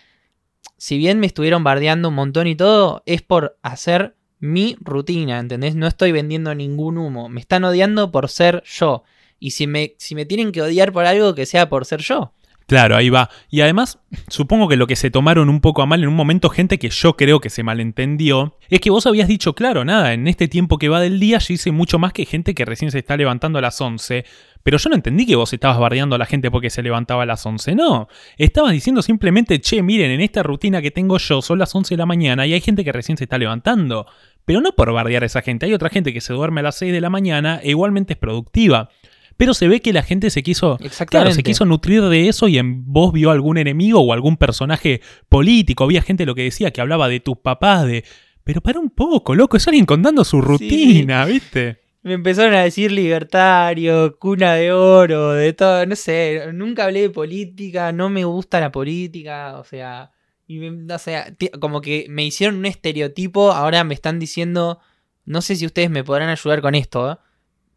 si 0.77 0.97
bien 0.97 1.19
me 1.19 1.27
estuvieron 1.27 1.63
bardeando 1.63 2.09
un 2.09 2.15
montón 2.15 2.47
y 2.47 2.55
todo, 2.55 3.03
es 3.05 3.21
por 3.21 3.57
hacer 3.61 4.15
mi 4.39 4.75
rutina, 4.81 5.39
¿entendés? 5.39 5.75
No 5.75 5.85
estoy 5.87 6.11
vendiendo 6.11 6.55
ningún 6.55 6.97
humo. 6.97 7.29
Me 7.29 7.39
están 7.39 7.63
odiando 7.63 8.11
por 8.11 8.27
ser 8.27 8.63
yo. 8.65 9.03
Y 9.43 9.51
si 9.51 9.67
me, 9.67 9.93
si 9.97 10.15
me 10.15 10.25
tienen 10.25 10.53
que 10.53 10.61
odiar 10.61 10.93
por 10.93 11.05
algo, 11.05 11.35
que 11.35 11.45
sea 11.45 11.67
por 11.67 11.85
ser 11.85 11.99
yo. 11.99 12.31
Claro, 12.65 12.95
ahí 12.95 13.09
va. 13.09 13.29
Y 13.49 13.59
además, 13.59 13.99
supongo 14.29 14.69
que 14.69 14.77
lo 14.77 14.87
que 14.87 14.95
se 14.95 15.11
tomaron 15.11 15.49
un 15.49 15.59
poco 15.59 15.81
a 15.81 15.85
mal 15.85 16.01
en 16.01 16.07
un 16.07 16.15
momento, 16.15 16.49
gente 16.49 16.79
que 16.79 16.89
yo 16.89 17.17
creo 17.17 17.41
que 17.41 17.49
se 17.49 17.61
malentendió, 17.61 18.57
es 18.69 18.79
que 18.79 18.89
vos 18.89 19.05
habías 19.05 19.27
dicho, 19.27 19.53
claro, 19.53 19.83
nada, 19.83 20.13
en 20.13 20.29
este 20.29 20.47
tiempo 20.47 20.77
que 20.77 20.87
va 20.87 21.01
del 21.01 21.19
día 21.19 21.39
yo 21.39 21.53
hice 21.53 21.73
mucho 21.73 21.99
más 21.99 22.13
que 22.13 22.25
gente 22.25 22.55
que 22.55 22.63
recién 22.63 22.89
se 22.89 22.99
está 22.99 23.17
levantando 23.17 23.59
a 23.59 23.61
las 23.61 23.81
11. 23.81 24.23
Pero 24.63 24.77
yo 24.77 24.89
no 24.89 24.95
entendí 24.95 25.25
que 25.25 25.35
vos 25.35 25.51
estabas 25.51 25.77
bardeando 25.77 26.15
a 26.15 26.19
la 26.19 26.25
gente 26.25 26.49
porque 26.49 26.69
se 26.69 26.81
levantaba 26.81 27.23
a 27.23 27.25
las 27.25 27.45
11. 27.45 27.75
No, 27.75 28.07
estabas 28.37 28.71
diciendo 28.71 29.01
simplemente, 29.01 29.59
che, 29.59 29.83
miren, 29.83 30.09
en 30.09 30.21
esta 30.21 30.41
rutina 30.41 30.81
que 30.81 30.89
tengo 30.89 31.17
yo 31.17 31.41
son 31.41 31.59
las 31.59 31.75
11 31.75 31.95
de 31.95 31.97
la 31.97 32.05
mañana 32.05 32.47
y 32.47 32.53
hay 32.53 32.61
gente 32.61 32.85
que 32.85 32.93
recién 32.93 33.17
se 33.17 33.25
está 33.25 33.37
levantando. 33.37 34.05
Pero 34.45 34.61
no 34.61 34.71
por 34.71 34.93
bardear 34.93 35.23
a 35.23 35.25
esa 35.25 35.41
gente, 35.41 35.65
hay 35.65 35.73
otra 35.73 35.89
gente 35.89 36.13
que 36.13 36.21
se 36.21 36.31
duerme 36.31 36.61
a 36.61 36.63
las 36.63 36.75
6 36.75 36.93
de 36.93 37.01
la 37.01 37.09
mañana 37.09 37.59
e 37.61 37.71
igualmente 37.71 38.13
es 38.13 38.19
productiva. 38.19 38.89
Pero 39.37 39.53
se 39.53 39.67
ve 39.67 39.81
que 39.81 39.93
la 39.93 40.03
gente 40.03 40.29
se 40.29 40.43
quiso 40.43 40.77
Claro, 41.05 41.29
se 41.35 41.41
quiso 41.43 41.65
nutrir 41.65 42.01
de 42.03 42.27
eso 42.29 42.47
y 42.47 42.57
en 42.57 42.85
vos 42.91 43.11
vio 43.13 43.31
algún 43.31 43.57
enemigo 43.57 43.99
o 44.01 44.13
algún 44.13 44.37
personaje 44.37 45.01
político. 45.29 45.83
Había 45.83 46.01
gente 46.01 46.25
lo 46.25 46.35
que 46.35 46.43
decía 46.43 46.71
que 46.71 46.81
hablaba 46.81 47.07
de 47.09 47.19
tus 47.19 47.37
papás, 47.37 47.85
de. 47.85 48.03
Pero 48.43 48.61
para 48.61 48.79
un 48.79 48.89
poco, 48.89 49.35
loco, 49.35 49.55
es 49.57 49.67
alguien 49.67 49.85
contando 49.85 50.23
su 50.23 50.41
rutina, 50.41 51.25
¿viste? 51.25 51.79
Me 52.03 52.13
empezaron 52.13 52.53
a 52.53 52.63
decir 52.63 52.91
libertario, 52.91 54.17
cuna 54.19 54.53
de 54.55 54.71
oro, 54.73 55.31
de 55.31 55.53
todo, 55.53 55.85
no 55.85 55.95
sé, 55.95 56.41
nunca 56.53 56.83
hablé 56.85 57.01
de 57.03 57.09
política, 57.09 57.91
no 57.91 58.09
me 58.09 58.25
gusta 58.25 58.59
la 58.59 58.71
política, 58.71 59.57
o 59.57 59.63
sea, 59.63 60.11
y 60.47 60.57
me- 60.59 60.93
o 60.93 60.99
sea, 60.99 61.33
como 61.59 61.79
que 61.81 62.05
me 62.09 62.25
hicieron 62.25 62.57
un 62.57 62.65
estereotipo, 62.65 63.51
ahora 63.51 63.83
me 63.83 63.93
están 63.93 64.19
diciendo, 64.19 64.79
no 65.25 65.41
sé 65.41 65.55
si 65.55 65.65
ustedes 65.65 65.89
me 65.89 66.03
podrán 66.03 66.29
ayudar 66.29 66.61
con 66.61 66.75
esto, 66.75 67.11
¿eh? 67.13 67.15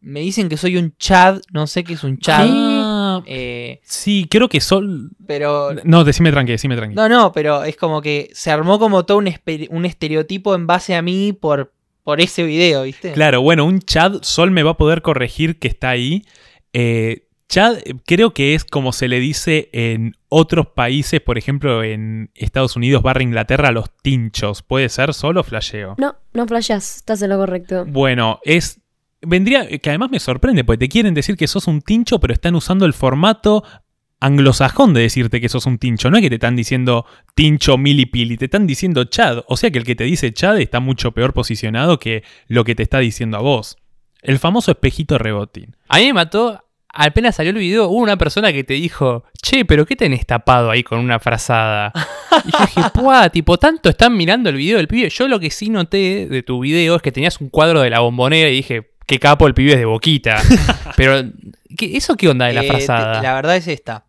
Me 0.01 0.21
dicen 0.21 0.49
que 0.49 0.57
soy 0.57 0.77
un 0.77 0.95
chad, 0.97 1.41
no 1.51 1.67
sé 1.67 1.83
qué 1.83 1.93
es 1.93 2.03
un 2.03 2.17
chad, 2.17 2.47
Ah, 2.49 3.23
eh, 3.25 3.79
sí, 3.83 4.27
creo 4.29 4.49
que 4.49 4.61
son. 4.61 5.11
pero... 5.25 5.71
No, 5.83 6.03
decime 6.03 6.31
tranqui, 6.31 6.51
decime 6.51 6.75
tranqui. 6.75 6.95
No, 6.95 7.09
no, 7.09 7.31
pero 7.31 7.63
es 7.63 7.75
como 7.75 8.01
que 8.01 8.29
se 8.33 8.51
armó 8.51 8.79
como 8.79 9.05
todo 9.05 9.17
un, 9.17 9.85
estereotipo 9.85 10.55
en 10.55 10.67
base 10.67 10.95
a 10.95 11.01
mí 11.01 11.33
por, 11.33 11.73
por 12.03 12.21
ese 12.21 12.43
video, 12.43 12.83
¿viste? 12.83 13.13
Claro, 13.13 13.41
bueno, 13.41 13.65
un 13.65 13.79
Chad, 13.79 14.19
Sol 14.21 14.51
me 14.51 14.63
va 14.63 14.71
a 14.71 14.77
poder 14.77 15.01
corregir 15.01 15.59
que 15.59 15.67
está 15.67 15.89
ahí. 15.89 16.23
Eh, 16.73 17.27
Chad 17.49 17.77
creo 18.05 18.33
que 18.33 18.55
es 18.55 18.65
como 18.65 18.91
se 18.91 19.07
le 19.07 19.19
dice 19.19 19.69
en 19.71 20.15
otros 20.27 20.67
países, 20.67 21.21
por 21.21 21.37
ejemplo 21.37 21.81
en 21.83 22.29
Estados 22.35 22.75
Unidos 22.75 23.01
barra 23.01 23.23
Inglaterra, 23.23 23.71
los 23.71 23.89
tinchos. 24.01 24.63
¿Puede 24.63 24.89
ser 24.89 25.13
solo 25.13 25.43
flasheo? 25.43 25.95
No, 25.97 26.17
no 26.33 26.45
flasheás, 26.45 26.97
estás 26.97 27.21
en 27.21 27.29
lo 27.29 27.37
correcto. 27.37 27.85
Bueno, 27.87 28.39
es. 28.43 28.81
Vendría. 29.21 29.67
Que 29.67 29.89
además 29.89 30.09
me 30.11 30.19
sorprende, 30.19 30.63
porque 30.63 30.79
te 30.79 30.89
quieren 30.89 31.13
decir 31.13 31.35
que 31.35 31.47
sos 31.47 31.67
un 31.67 31.81
tincho, 31.81 32.19
pero 32.19 32.33
están 32.33 32.55
usando 32.55 32.85
el 32.85 32.93
formato 32.93 33.63
anglosajón 34.19 34.93
de 34.93 35.01
decirte 35.01 35.41
que 35.41 35.49
sos 35.49 35.65
un 35.65 35.77
tincho. 35.77 36.09
No 36.09 36.17
es 36.17 36.23
que 36.23 36.29
te 36.29 36.35
están 36.35 36.55
diciendo 36.55 37.05
tincho 37.35 37.77
milipili, 37.77 38.37
te 38.37 38.45
están 38.45 38.67
diciendo 38.67 39.03
chad. 39.05 39.43
O 39.47 39.57
sea 39.57 39.71
que 39.71 39.77
el 39.77 39.83
que 39.83 39.95
te 39.95 40.03
dice 40.03 40.33
chad 40.33 40.59
está 40.59 40.79
mucho 40.79 41.11
peor 41.11 41.33
posicionado 41.33 41.99
que 41.99 42.23
lo 42.47 42.63
que 42.63 42.75
te 42.75 42.83
está 42.83 42.99
diciendo 42.99 43.37
a 43.37 43.41
vos. 43.41 43.77
El 44.21 44.39
famoso 44.39 44.71
espejito 44.71 45.17
rebotín. 45.17 45.75
A 45.87 45.97
mí 45.99 46.07
me 46.07 46.13
mató, 46.13 46.63
apenas 46.89 47.35
salió 47.35 47.51
el 47.51 47.57
video, 47.57 47.87
hubo 47.87 48.01
una 48.01 48.17
persona 48.17 48.51
que 48.51 48.63
te 48.63 48.73
dijo, 48.73 49.23
che, 49.41 49.63
pero 49.65 49.85
¿qué 49.85 49.95
tenés 49.95 50.25
tapado 50.25 50.71
ahí 50.71 50.83
con 50.83 50.99
una 50.99 51.19
frazada? 51.19 51.93
Y 52.43 52.51
yo 52.51 52.57
dije, 52.65 52.81
¡puah! 52.93 53.29
Tipo, 53.29 53.57
tanto 53.57 53.89
están 53.89 54.17
mirando 54.17 54.49
el 54.49 54.55
video 54.55 54.77
del 54.77 54.87
pibe. 54.87 55.09
Yo 55.09 55.27
lo 55.27 55.39
que 55.39 55.51
sí 55.51 55.69
noté 55.69 56.27
de 56.27 56.43
tu 56.43 56.59
video 56.59 56.95
es 56.95 57.01
que 57.01 57.11
tenías 57.11 57.39
un 57.39 57.49
cuadro 57.49 57.81
de 57.81 57.91
la 57.91 57.99
bombonera 57.99 58.49
y 58.49 58.53
dije, 58.53 58.96
qué 59.07 59.19
capo 59.19 59.47
el 59.47 59.55
pibe 59.55 59.73
es 59.73 59.79
de 59.79 59.85
boquita. 59.85 60.41
Pero, 60.95 61.23
¿qué- 61.75 61.97
¿eso 61.97 62.15
qué 62.15 62.27
onda 62.29 62.45
de 62.45 62.53
la 62.53 62.63
Eh, 62.63 62.67
frazada? 62.67 63.21
la 63.23 63.33
verdad 63.33 63.55
es 63.57 63.67
esta. 63.67 64.05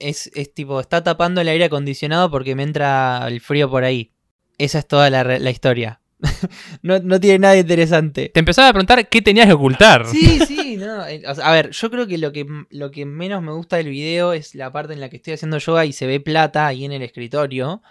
Es, 0.00 0.30
es 0.34 0.52
tipo, 0.52 0.80
está 0.80 1.04
tapando 1.04 1.40
el 1.40 1.48
aire 1.48 1.66
acondicionado 1.66 2.30
porque 2.30 2.56
me 2.56 2.64
entra 2.64 3.24
el 3.28 3.40
frío 3.40 3.70
por 3.70 3.84
ahí. 3.84 4.10
Esa 4.58 4.80
es 4.80 4.88
toda 4.88 5.08
la, 5.10 5.22
la 5.22 5.50
historia. 5.50 6.00
no, 6.82 6.98
no 6.98 7.20
tiene 7.20 7.38
nada 7.38 7.56
interesante. 7.56 8.28
Te 8.34 8.40
empezaba 8.40 8.68
a 8.68 8.72
preguntar 8.72 9.08
qué 9.08 9.22
tenías 9.22 9.46
que 9.46 9.52
ocultar. 9.52 10.04
Sí, 10.06 10.40
sí, 10.46 10.76
no. 10.76 11.06
eh, 11.06 11.22
o 11.28 11.34
sea, 11.36 11.46
a 11.46 11.52
ver, 11.52 11.70
yo 11.70 11.90
creo 11.92 12.08
que 12.08 12.18
lo, 12.18 12.32
que 12.32 12.44
lo 12.70 12.90
que 12.90 13.04
menos 13.06 13.40
me 13.40 13.52
gusta 13.52 13.76
del 13.76 13.88
video 13.90 14.32
es 14.32 14.56
la 14.56 14.72
parte 14.72 14.94
en 14.94 15.00
la 15.00 15.10
que 15.10 15.16
estoy 15.16 15.34
haciendo 15.34 15.58
yoga 15.58 15.84
y 15.86 15.92
se 15.92 16.08
ve 16.08 16.18
plata 16.18 16.66
ahí 16.66 16.84
en 16.84 16.90
el 16.92 17.02
escritorio. 17.02 17.82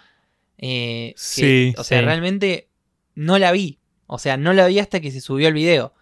Eh, 0.58 1.14
que, 1.14 1.22
Sí, 1.22 1.74
o 1.78 1.84
sea, 1.84 2.00
sí. 2.00 2.04
realmente 2.04 2.68
no 3.14 3.38
la 3.38 3.50
vi. 3.52 3.78
O 4.06 4.18
sea, 4.18 4.36
no 4.36 4.52
la 4.52 4.66
vi 4.66 4.78
hasta 4.78 5.00
que 5.00 5.10
se 5.10 5.20
subió 5.22 5.48
el 5.48 5.54
video. 5.54 5.94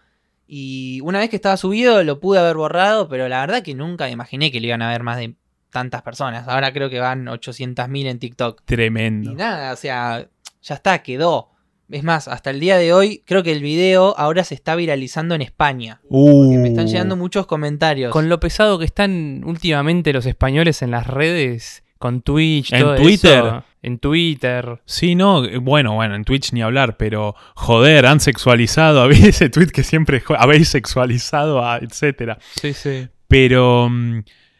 Y 0.47 1.01
una 1.01 1.19
vez 1.19 1.29
que 1.29 1.35
estaba 1.35 1.57
subido 1.57 2.03
lo 2.03 2.19
pude 2.19 2.39
haber 2.39 2.55
borrado, 2.55 3.09
pero 3.09 3.27
la 3.27 3.41
verdad 3.41 3.63
que 3.63 3.73
nunca 3.75 4.09
imaginé 4.09 4.51
que 4.51 4.59
le 4.61 4.67
iban 4.67 4.81
a 4.81 4.89
ver 4.89 5.03
más 5.03 5.17
de 5.17 5.35
tantas 5.71 6.01
personas. 6.01 6.47
Ahora 6.47 6.71
creo 6.71 6.89
que 6.89 6.99
van 6.99 7.25
800.000 7.25 8.05
en 8.07 8.19
TikTok. 8.19 8.61
Y 8.61 8.65
Tremendo. 8.65 9.33
nada, 9.33 9.73
o 9.73 9.75
sea, 9.75 10.27
ya 10.61 10.75
está, 10.75 11.03
quedó. 11.03 11.49
Es 11.89 12.03
más, 12.03 12.27
hasta 12.27 12.49
el 12.49 12.59
día 12.59 12.77
de 12.77 12.91
hoy 12.93 13.23
creo 13.25 13.43
que 13.43 13.51
el 13.53 13.61
video 13.61 14.13
ahora 14.17 14.43
se 14.43 14.55
está 14.55 14.75
viralizando 14.75 15.35
en 15.35 15.41
España. 15.41 16.01
Uh, 16.09 16.53
Me 16.53 16.69
están 16.69 16.87
llegando 16.87 17.15
muchos 17.15 17.45
comentarios. 17.47 18.11
Con 18.11 18.27
lo 18.27 18.39
pesado 18.41 18.77
que 18.77 18.85
están 18.85 19.43
últimamente 19.45 20.11
los 20.11 20.25
españoles 20.25 20.81
en 20.81 20.91
las 20.91 21.07
redes, 21.07 21.83
con 21.97 22.21
Twitch, 22.21 22.71
¿En 22.73 22.81
todo 22.81 22.95
Twitter? 22.95 23.37
eso, 23.45 23.63
en 23.81 23.99
Twitter. 23.99 24.81
Sí, 24.85 25.15
no, 25.15 25.43
bueno, 25.61 25.93
bueno, 25.95 26.15
en 26.15 26.23
Twitch 26.23 26.51
ni 26.53 26.61
hablar, 26.61 26.97
pero 26.97 27.35
joder, 27.55 28.05
han 28.05 28.19
sexualizado, 28.19 29.01
había 29.03 29.27
ese 29.27 29.49
tweet 29.49 29.67
que 29.67 29.83
siempre 29.83 30.21
habéis 30.37 30.69
sexualizado, 30.69 31.65
a 31.65 31.77
etcétera. 31.77 32.37
Sí, 32.61 32.73
sí. 32.73 33.07
Pero 33.27 33.89
mm, 33.89 34.19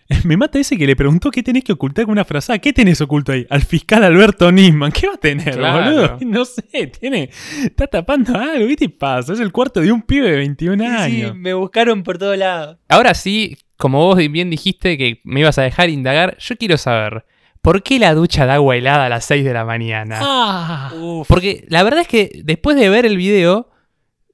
me 0.24 0.38
mata 0.38 0.58
ese 0.60 0.78
que 0.78 0.88
le 0.88 0.96
preguntó 0.96 1.30
qué 1.32 1.44
tenés 1.44 1.64
que 1.66 1.74
ocultar 1.74 2.06
con 2.06 2.14
una 2.14 2.24
frase. 2.26 2.54
Ah, 2.54 2.60
¿Qué 2.60 2.72
tenés 2.74 3.02
oculto 3.02 3.32
ahí? 3.34 3.46
Al 3.50 3.62
fiscal 3.64 4.04
Alberto 4.04 4.52
Nisman. 4.52 4.92
¿Qué 4.92 5.08
va 5.08 5.14
a 5.16 5.18
tener, 5.18 5.56
Claro. 5.58 5.84
boludo? 5.92 6.18
No 6.26 6.46
sé, 6.46 6.64
tiene. 7.00 7.30
Está 7.64 7.88
tapando 7.88 8.38
algo. 8.38 8.68
¿Qué 8.68 8.76
te 8.78 8.90
pasa? 8.90 9.34
Es 9.34 9.40
el 9.42 9.52
cuarto 9.52 9.82
de 9.82 9.92
un 9.92 10.02
pibe 10.02 10.30
de 10.32 10.38
21 10.38 10.84
Sí, 10.84 10.90
sí, 10.90 10.96
años. 11.24 11.36
me 11.36 11.54
buscaron 11.54 12.04
por 12.04 12.18
todos 12.18 12.38
lados. 12.38 12.78
Ahora 12.88 13.14
sí, 13.14 13.58
como 13.78 14.00
vos 14.00 14.18
bien 14.18 14.50
dijiste 14.50 14.98
que 14.98 15.22
me 15.24 15.42
ibas 15.42 15.58
a 15.58 15.64
dejar 15.64 15.90
indagar, 15.90 16.38
yo 16.40 16.58
quiero 16.58 16.78
saber, 16.78 17.26
¿por 17.62 17.84
qué 17.84 18.00
la 18.00 18.14
ducha 18.14 18.46
de 18.46 18.54
agua 18.54 18.76
helada 18.76 19.06
a 19.06 19.10
las 19.10 19.26
6 19.26 19.46
de 19.46 19.54
la 19.54 19.66
mañana? 19.66 20.20
Ah. 20.22 20.92
Porque 21.28 21.66
la 21.70 21.84
verdad 21.84 22.02
es 22.02 22.08
que 22.08 22.42
después 22.44 22.76
de 22.76 22.90
ver 22.90 23.06
el 23.06 23.18
video, 23.18 23.70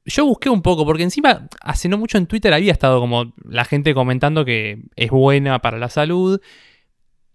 yo 0.06 0.26
busqué 0.26 0.50
un 0.50 0.62
poco, 0.62 0.86
porque 0.86 1.04
encima 1.04 1.48
hace 1.62 1.90
no 1.90 1.98
mucho 1.98 2.18
en 2.18 2.28
Twitter 2.28 2.54
había 2.54 2.72
estado 2.72 3.00
como 3.00 3.34
la 3.44 3.66
gente 3.66 3.94
comentando 3.94 4.46
que 4.46 4.84
es 4.96 5.10
buena 5.12 5.60
para 5.60 5.78
la 5.78 5.90
salud. 5.90 6.40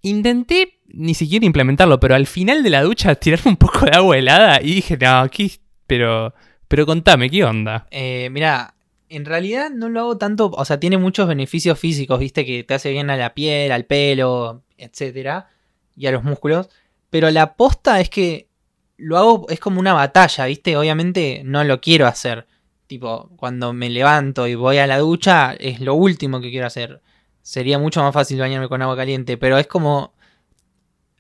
Intenté 0.03 0.81
ni 0.87 1.15
siquiera 1.15 1.45
implementarlo, 1.45 2.01
pero 2.01 2.15
al 2.15 2.27
final 2.27 2.63
de 2.63 2.71
la 2.71 2.83
ducha 2.83 3.15
tirarme 3.15 3.51
un 3.53 3.57
poco 3.57 3.87
de 3.87 3.93
agua 3.93 4.17
helada 4.17 4.61
y 4.63 4.77
dije, 4.77 4.97
no, 4.97 5.19
aquí, 5.19 5.53
pero, 5.87 6.35
pero 6.69 6.87
contame, 6.87 7.29
¿qué 7.31 7.45
onda? 7.45 7.87
Eh, 7.91 8.29
mira, 8.31 8.75
en 9.09 9.25
realidad 9.25 9.71
no 9.71 9.89
lo 9.89 10.01
hago 10.01 10.19
tanto, 10.19 10.51
o 10.51 10.65
sea, 10.65 10.81
tiene 10.81 10.99
muchos 10.99 11.29
beneficios 11.29 11.79
físicos, 11.79 12.19
viste, 12.21 12.45
que 12.45 12.65
te 12.65 12.75
hace 12.75 12.91
bien 12.91 13.11
a 13.11 13.17
la 13.17 13.35
piel, 13.35 13.73
al 13.73 13.85
pelo, 13.85 14.63
etcétera, 14.77 15.49
y 15.97 16.07
a 16.07 16.13
los 16.13 16.25
músculos. 16.25 16.69
Pero 17.11 17.31
la 17.31 17.55
posta 17.55 18.01
es 18.01 18.11
que 18.11 18.49
lo 18.97 19.17
hago, 19.17 19.47
es 19.49 19.61
como 19.61 19.81
una 19.81 19.95
batalla, 19.95 20.47
viste, 20.47 20.77
obviamente 20.77 21.43
no 21.45 21.65
lo 21.65 21.81
quiero 21.81 22.07
hacer. 22.07 22.47
Tipo, 22.87 23.31
cuando 23.37 23.73
me 23.73 23.91
levanto 23.91 24.47
y 24.47 24.55
voy 24.55 24.79
a 24.79 24.87
la 24.87 24.99
ducha, 24.99 25.55
es 25.55 25.81
lo 25.81 25.95
último 25.95 26.41
que 26.41 26.51
quiero 26.51 26.67
hacer. 26.67 27.03
Sería 27.43 27.79
mucho 27.79 28.03
más 28.03 28.15
fácil 28.15 28.41
bañarme 28.41 28.69
con 28.69 28.83
agua 28.83 28.97
caliente, 28.97 29.37
pero 29.37 29.59
es 29.59 29.67
como. 29.67 30.15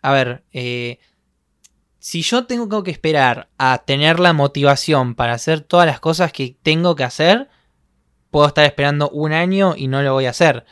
A 0.02 0.12
ver, 0.12 0.44
eh, 0.52 0.98
si 1.98 2.22
yo 2.22 2.46
tengo 2.46 2.82
que 2.82 2.90
esperar 2.90 3.48
a 3.58 3.82
tener 3.84 4.20
la 4.20 4.32
motivación 4.32 5.14
para 5.14 5.34
hacer 5.34 5.60
todas 5.60 5.86
las 5.86 6.00
cosas 6.00 6.32
que 6.32 6.56
tengo 6.62 6.96
que 6.96 7.04
hacer, 7.04 7.48
puedo 8.30 8.46
estar 8.46 8.64
esperando 8.64 9.08
un 9.10 9.32
año 9.32 9.74
y 9.76 9.88
no 9.88 10.02
lo 10.02 10.12
voy 10.12 10.26
a 10.26 10.30
hacer. 10.30 10.64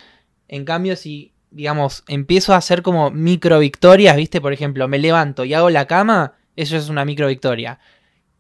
En 0.48 0.64
cambio, 0.64 0.96
si, 0.96 1.32
digamos, 1.50 2.04
empiezo 2.08 2.54
a 2.54 2.58
hacer 2.58 2.82
como 2.82 3.10
micro 3.10 3.58
victorias, 3.58 4.16
¿viste? 4.16 4.40
Por 4.40 4.52
ejemplo, 4.52 4.88
me 4.88 4.98
levanto 4.98 5.44
y 5.44 5.54
hago 5.54 5.70
la 5.70 5.86
cama, 5.86 6.34
eso 6.56 6.76
es 6.76 6.88
una 6.88 7.04
micro 7.04 7.28
victoria. 7.28 7.78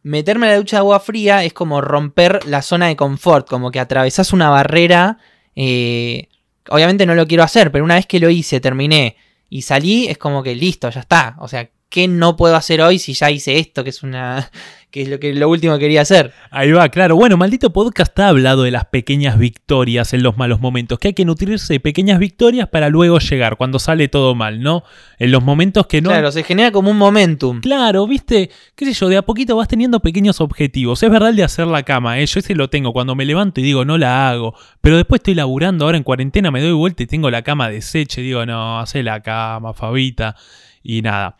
Meterme 0.02 0.46
a 0.46 0.50
la 0.50 0.56
ducha 0.56 0.76
de 0.76 0.80
agua 0.80 1.00
fría 1.00 1.44
es 1.44 1.52
como 1.52 1.80
romper 1.80 2.46
la 2.46 2.62
zona 2.62 2.86
de 2.86 2.96
confort, 2.96 3.48
como 3.48 3.70
que 3.70 3.80
atravesás 3.80 4.32
una 4.32 4.50
barrera. 4.50 5.18
eh, 5.56 6.28
obviamente 6.68 7.06
no 7.06 7.14
lo 7.14 7.26
quiero 7.26 7.42
hacer, 7.42 7.72
pero 7.72 7.84
una 7.84 7.94
vez 7.96 8.06
que 8.06 8.20
lo 8.20 8.30
hice, 8.30 8.60
terminé 8.60 9.16
y 9.48 9.62
salí, 9.62 10.06
es 10.08 10.18
como 10.18 10.42
que 10.42 10.54
listo, 10.54 10.90
ya 10.90 11.00
está. 11.00 11.36
O 11.38 11.48
sea, 11.48 11.70
¿qué 11.88 12.08
no 12.08 12.36
puedo 12.36 12.56
hacer 12.56 12.80
hoy 12.80 12.98
si 12.98 13.14
ya 13.14 13.30
hice 13.30 13.58
esto, 13.58 13.84
que 13.84 13.90
es 13.90 14.02
una. 14.02 14.50
que 14.90 15.02
es 15.02 15.08
lo 15.08 15.18
que 15.18 15.34
lo 15.34 15.48
último 15.48 15.74
que 15.74 15.80
quería 15.80 16.00
hacer? 16.02 16.32
Ahí 16.50 16.72
va, 16.72 16.88
claro. 16.88 17.16
Bueno, 17.16 17.36
maldito 17.36 17.72
podcast 17.72 18.18
ha 18.18 18.28
hablado 18.28 18.62
de 18.62 18.70
las 18.70 18.86
pequeñas 18.86 19.38
victorias 19.38 20.14
en 20.14 20.22
los 20.22 20.36
malos 20.36 20.60
momentos, 20.60 20.98
que 20.98 21.08
hay 21.08 21.14
que 21.14 21.24
nutrirse 21.24 21.74
de 21.74 21.80
pequeñas 21.80 22.18
victorias 22.18 22.68
para 22.68 22.88
luego 22.88 23.18
llegar 23.18 23.56
cuando 23.56 23.78
sale 23.78 24.08
todo 24.08 24.34
mal, 24.34 24.60
¿no? 24.60 24.84
En 25.18 25.32
los 25.32 25.42
momentos 25.42 25.86
que 25.86 26.00
no... 26.00 26.10
Claro, 26.10 26.32
se 26.32 26.44
genera 26.44 26.70
como 26.70 26.90
un 26.90 26.96
momentum. 26.96 27.60
Claro, 27.60 28.06
viste, 28.06 28.50
qué 28.74 28.86
sé 28.86 28.92
yo, 28.94 29.08
de 29.08 29.18
a 29.18 29.22
poquito 29.22 29.56
vas 29.56 29.68
teniendo 29.68 30.00
pequeños 30.00 30.40
objetivos. 30.40 31.02
Es 31.02 31.10
verdad 31.10 31.30
el 31.30 31.36
de 31.36 31.44
hacer 31.44 31.66
la 31.66 31.82
cama, 31.82 32.18
¿eh? 32.20 32.26
yo 32.26 32.40
ese 32.40 32.54
lo 32.54 32.70
tengo 32.70 32.92
cuando 32.92 33.14
me 33.14 33.24
levanto 33.24 33.60
y 33.60 33.64
digo, 33.64 33.84
no 33.84 33.98
la 33.98 34.30
hago. 34.30 34.54
Pero 34.80 34.96
después 34.96 35.18
estoy 35.18 35.34
laburando 35.34 35.84
ahora 35.84 35.98
en 35.98 36.04
cuarentena, 36.04 36.50
me 36.50 36.62
doy 36.62 36.72
vuelta 36.72 37.02
y 37.02 37.06
tengo 37.06 37.30
la 37.30 37.42
cama 37.42 37.68
deshecha 37.68 38.20
y 38.20 38.24
digo, 38.24 38.46
no, 38.46 38.80
hace 38.80 39.02
la 39.02 39.20
cama, 39.20 39.74
Fabita. 39.74 40.36
Y 40.82 41.02
nada. 41.02 41.36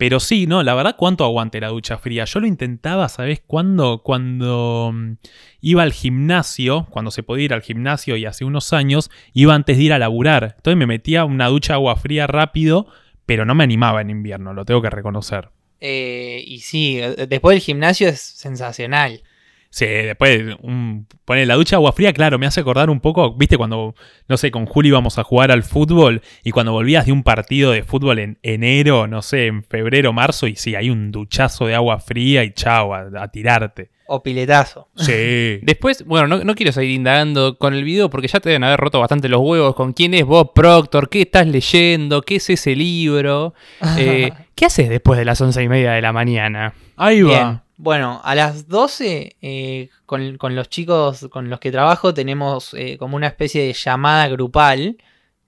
Pero 0.00 0.18
sí, 0.18 0.46
no, 0.46 0.62
la 0.62 0.74
verdad, 0.74 0.96
¿cuánto 0.96 1.26
aguante 1.26 1.60
la 1.60 1.68
ducha 1.68 1.98
fría? 1.98 2.24
Yo 2.24 2.40
lo 2.40 2.46
intentaba, 2.46 3.06
¿sabes 3.10 3.42
cuándo? 3.46 4.00
Cuando 4.02 4.92
mm, 4.94 5.16
iba 5.60 5.82
al 5.82 5.92
gimnasio, 5.92 6.86
cuando 6.88 7.10
se 7.10 7.22
podía 7.22 7.44
ir 7.44 7.52
al 7.52 7.60
gimnasio 7.60 8.16
y 8.16 8.24
hace 8.24 8.46
unos 8.46 8.72
años, 8.72 9.10
iba 9.34 9.54
antes 9.54 9.76
de 9.76 9.82
ir 9.82 9.92
a 9.92 9.98
laburar. 9.98 10.54
Entonces 10.56 10.78
me 10.78 10.86
metía 10.86 11.26
una 11.26 11.48
ducha 11.48 11.74
de 11.74 11.80
agua 11.80 11.96
fría 11.96 12.26
rápido, 12.26 12.86
pero 13.26 13.44
no 13.44 13.54
me 13.54 13.62
animaba 13.62 14.00
en 14.00 14.08
invierno, 14.08 14.54
lo 14.54 14.64
tengo 14.64 14.80
que 14.80 14.88
reconocer. 14.88 15.50
Eh, 15.82 16.42
y 16.46 16.60
sí, 16.60 16.98
eh, 16.98 17.26
después 17.28 17.56
del 17.56 17.62
gimnasio 17.62 18.08
es 18.08 18.22
sensacional. 18.22 19.22
Sí, 19.72 19.86
después 19.86 20.56
un, 20.62 21.06
poner 21.24 21.46
la 21.46 21.54
ducha 21.54 21.76
de 21.76 21.76
agua 21.76 21.92
fría, 21.92 22.12
claro, 22.12 22.40
me 22.40 22.46
hace 22.46 22.60
acordar 22.60 22.90
un 22.90 22.98
poco, 23.00 23.34
viste, 23.34 23.56
cuando, 23.56 23.94
no 24.28 24.36
sé, 24.36 24.50
con 24.50 24.66
Juli 24.66 24.88
íbamos 24.88 25.16
a 25.18 25.22
jugar 25.22 25.52
al 25.52 25.62
fútbol 25.62 26.22
y 26.42 26.50
cuando 26.50 26.72
volvías 26.72 27.06
de 27.06 27.12
un 27.12 27.22
partido 27.22 27.70
de 27.70 27.84
fútbol 27.84 28.18
en 28.18 28.38
enero, 28.42 29.06
no 29.06 29.22
sé, 29.22 29.46
en 29.46 29.62
febrero, 29.62 30.12
marzo, 30.12 30.48
y 30.48 30.56
sí, 30.56 30.74
hay 30.74 30.90
un 30.90 31.12
duchazo 31.12 31.66
de 31.66 31.76
agua 31.76 32.00
fría 32.00 32.42
y 32.42 32.52
chao, 32.52 32.92
a, 32.94 33.10
a 33.16 33.28
tirarte. 33.28 33.90
O 34.12 34.24
piletazo. 34.24 34.88
Sí. 34.96 35.12
Después, 35.62 36.04
bueno, 36.04 36.26
no, 36.26 36.42
no 36.42 36.56
quiero 36.56 36.72
seguir 36.72 36.96
indagando 36.96 37.56
con 37.56 37.74
el 37.74 37.84
video 37.84 38.10
porque 38.10 38.26
ya 38.26 38.40
te 38.40 38.48
deben 38.48 38.64
haber 38.64 38.80
roto 38.80 38.98
bastante 38.98 39.28
los 39.28 39.40
huevos 39.40 39.76
con 39.76 39.92
quién 39.92 40.14
es 40.14 40.24
Bob 40.24 40.52
Proctor, 40.52 41.08
qué 41.08 41.22
estás 41.22 41.46
leyendo, 41.46 42.22
qué 42.22 42.36
es 42.36 42.50
ese 42.50 42.74
libro. 42.74 43.54
Eh, 43.98 44.32
¿Qué 44.54 44.66
haces 44.66 44.88
después 44.88 45.18
de 45.18 45.24
las 45.24 45.40
once 45.40 45.62
y 45.62 45.68
media 45.68 45.92
de 45.92 46.02
la 46.02 46.12
mañana? 46.12 46.74
Ahí 46.96 47.22
Bien. 47.22 47.60
Bueno, 47.82 48.20
a 48.24 48.34
las 48.34 48.68
12, 48.68 49.38
eh, 49.40 49.88
con, 50.04 50.36
con 50.36 50.54
los 50.54 50.68
chicos 50.68 51.26
con 51.30 51.48
los 51.48 51.60
que 51.60 51.72
trabajo, 51.72 52.12
tenemos 52.12 52.74
eh, 52.74 52.98
como 52.98 53.16
una 53.16 53.28
especie 53.28 53.62
de 53.62 53.72
llamada 53.72 54.28
grupal 54.28 54.98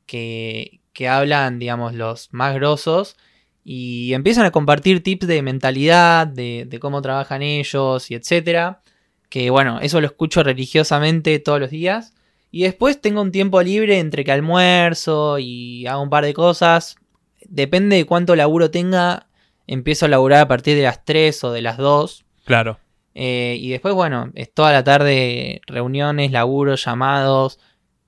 que, 0.07 0.81
que 0.95 1.09
hablan, 1.11 1.59
digamos, 1.59 1.93
los 1.93 2.33
más 2.33 2.55
grosos 2.55 3.19
y 3.65 4.15
empiezan 4.15 4.47
a 4.47 4.51
compartir 4.51 5.03
tips 5.03 5.27
de 5.27 5.43
mentalidad, 5.43 6.27
de, 6.27 6.65
de 6.67 6.81
cómo 6.81 7.03
trabajan 7.03 7.43
ellos 7.43 8.11
y 8.11 8.15
etcétera. 8.15 8.81
Que 9.29 9.51
bueno, 9.51 9.81
eso 9.81 10.01
lo 10.01 10.07
escucho 10.07 10.43
religiosamente 10.43 11.39
todos 11.39 11.61
los 11.61 11.71
días. 11.71 12.15
Y 12.51 12.63
después 12.63 12.99
tengo 13.03 13.21
un 13.21 13.33
tiempo 13.33 13.61
libre 13.63 13.99
entre 13.99 14.25
que 14.25 14.33
almuerzo 14.33 15.39
y 15.39 15.87
hago 15.87 16.01
un 16.03 16.09
par 16.11 16.25
de 16.25 16.33
cosas. 16.33 16.97
Depende 17.45 17.97
de 17.97 18.07
cuánto 18.07 18.35
laburo 18.37 18.71
tenga, 18.71 19.29
empiezo 19.67 20.07
a 20.07 20.09
laburar 20.09 20.41
a 20.41 20.49
partir 20.49 20.77
de 20.77 20.83
las 20.83 21.05
3 21.05 21.43
o 21.45 21.53
de 21.53 21.63
las 21.63 21.77
2. 21.79 22.25
Claro. 22.45 22.79
Eh, 23.15 23.57
y 23.61 23.71
después, 23.71 23.95
bueno, 23.95 24.31
es 24.35 24.53
toda 24.53 24.73
la 24.73 24.83
tarde 24.85 25.61
reuniones, 25.67 26.33
laburos, 26.33 26.85
llamados, 26.85 27.59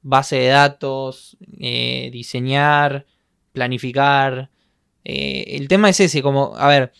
base 0.02 0.36
de 0.36 0.48
datos, 0.48 1.36
eh, 1.60 2.08
diseñar, 2.12 3.06
planificar. 3.52 4.50
Eh, 5.04 5.56
el 5.56 5.68
tema 5.68 5.88
es 5.90 6.00
ese, 6.00 6.22
como, 6.22 6.54
a 6.56 6.68
ver, 6.68 6.92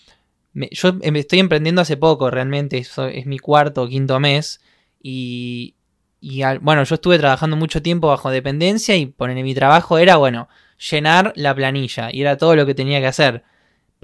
me- 0.53 0.69
yo 0.71 0.91
em- 1.03 1.17
estoy 1.17 1.41
emprendiendo 1.41 1.83
hace 1.83 1.97
poco, 1.97 2.31
realmente, 2.31 2.79
eso 2.79 3.07
es 3.07 3.27
mi 3.27 3.39
cuarto 3.39 3.83
o 3.83 3.89
quinto 3.89 4.21
mes. 4.21 4.61
Y, 5.03 5.75
y 6.21 6.43
al- 6.43 6.61
bueno, 6.61 6.85
yo 6.85 6.95
estuve 6.95 7.19
trabajando 7.19 7.57
mucho 7.57 7.83
tiempo 7.83 8.09
bajo 8.09 8.31
dependencia 8.31 8.97
y 8.97 9.07
poner 9.07 9.43
mi 9.43 9.55
trabajo 9.55 9.99
era, 9.99 10.17
bueno, 10.17 10.49
llenar 10.91 11.33
la 11.37 11.55
planilla 11.55 12.09
y 12.13 12.21
era 12.21 12.37
todo 12.37 12.57
lo 12.57 12.67
que 12.67 12.75
tenía 12.75 13.01
que 13.01 13.07
hacer. 13.07 13.43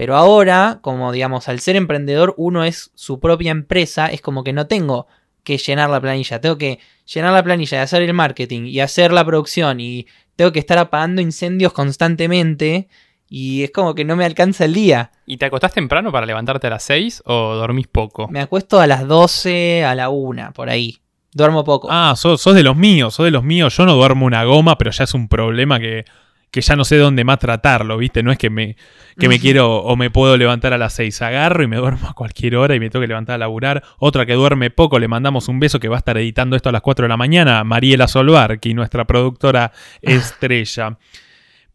Pero 0.01 0.17
ahora, 0.17 0.79
como 0.81 1.13
digamos, 1.13 1.51
al 1.51 1.61
ser 1.61 1.77
emprendedor 1.77 2.33
uno 2.39 2.65
es 2.65 2.91
su 2.95 3.21
propia 3.21 3.51
empresa, 3.51 4.07
es 4.07 4.23
como 4.23 4.43
que 4.43 4.55
no 4.55 4.67
tengo 4.67 5.09
que 5.45 5.59
llenar 5.59 5.91
la 5.91 6.01
planilla. 6.01 6.41
Tengo 6.41 6.57
que 6.57 6.79
llenar 7.05 7.35
la 7.35 7.43
planilla 7.43 7.77
y 7.77 7.81
hacer 7.83 8.01
el 8.01 8.15
marketing 8.15 8.63
y 8.63 8.81
hacer 8.81 9.13
la 9.13 9.27
producción 9.27 9.79
y 9.79 10.07
tengo 10.37 10.53
que 10.53 10.59
estar 10.59 10.79
apagando 10.79 11.21
incendios 11.21 11.75
constantemente 11.75 12.89
y 13.29 13.63
es 13.63 13.73
como 13.73 13.95
que 13.95 14.07
no 14.07 14.17
me 14.17 14.25
alcanza 14.25 14.65
el 14.65 14.73
día. 14.73 15.13
¿Y 15.27 15.37
te 15.37 15.45
acostás 15.45 15.75
temprano 15.75 16.11
para 16.11 16.25
levantarte 16.25 16.69
a 16.69 16.71
las 16.71 16.83
6 16.85 17.25
o 17.27 17.57
dormís 17.57 17.87
poco? 17.87 18.27
Me 18.29 18.41
acuesto 18.41 18.81
a 18.81 18.87
las 18.87 19.07
12, 19.07 19.85
a 19.85 19.95
la 19.95 20.09
1, 20.09 20.55
por 20.55 20.71
ahí. 20.71 20.97
Duermo 21.35 21.63
poco. 21.63 21.89
Ah, 21.91 22.15
sos, 22.17 22.41
sos 22.41 22.55
de 22.55 22.63
los 22.63 22.75
míos, 22.75 23.13
sos 23.13 23.27
de 23.27 23.33
los 23.33 23.45
míos. 23.45 23.77
Yo 23.77 23.85
no 23.85 23.97
duermo 23.97 24.25
una 24.25 24.45
goma, 24.45 24.79
pero 24.79 24.93
ya 24.93 25.05
es 25.05 25.13
un 25.13 25.29
problema 25.29 25.79
que, 25.79 26.07
que 26.51 26.61
ya 26.61 26.75
no 26.75 26.85
sé 26.85 26.97
dónde 26.97 27.25
más 27.25 27.39
tratarlo, 27.39 27.97
¿viste? 27.97 28.23
No 28.23 28.33
es 28.33 28.39
que 28.39 28.51
me, 28.51 28.77
que 29.19 29.29
me 29.29 29.39
quiero 29.39 29.77
o 29.77 29.97
me 29.97 30.11
puedo 30.11 30.37
levantar 30.37 30.73
a 30.73 30.79
las 30.79 30.95
6. 30.95 31.23
Agarro 31.23 31.63
y 31.63 31.69
me 31.69 31.77
duermo 31.79 32.09
a 32.09 32.15
cualquier 32.15 32.57
hora 32.57 32.75
y 32.75 32.81
me 32.81 32.91
tengo 32.91 33.03
que 33.03 33.09
levantar 33.09 33.37
a 33.37 33.39
laburar. 33.39 33.85
Otra 33.99 34.27
que 34.27 34.35
duerme 34.35 34.71
poco, 34.71 34.99
le 34.99 35.07
mandamos 35.07 35.49
un 35.49 35.61
beso 35.61 35.79
que 35.79 35.89
va 35.89 35.97
a 35.97 35.99
estar 35.99 36.19
editando 36.19 36.57
esto 36.57 36.69
a 36.69 36.73
las 36.73 36.83
4 36.83 37.05
de 37.05 37.09
la 37.09 37.17
mañana, 37.17 37.63
Mariela 37.63 38.09
Solvarki, 38.09 38.75
nuestra 38.75 39.07
productora 39.07 39.73
estrella. 40.03 40.99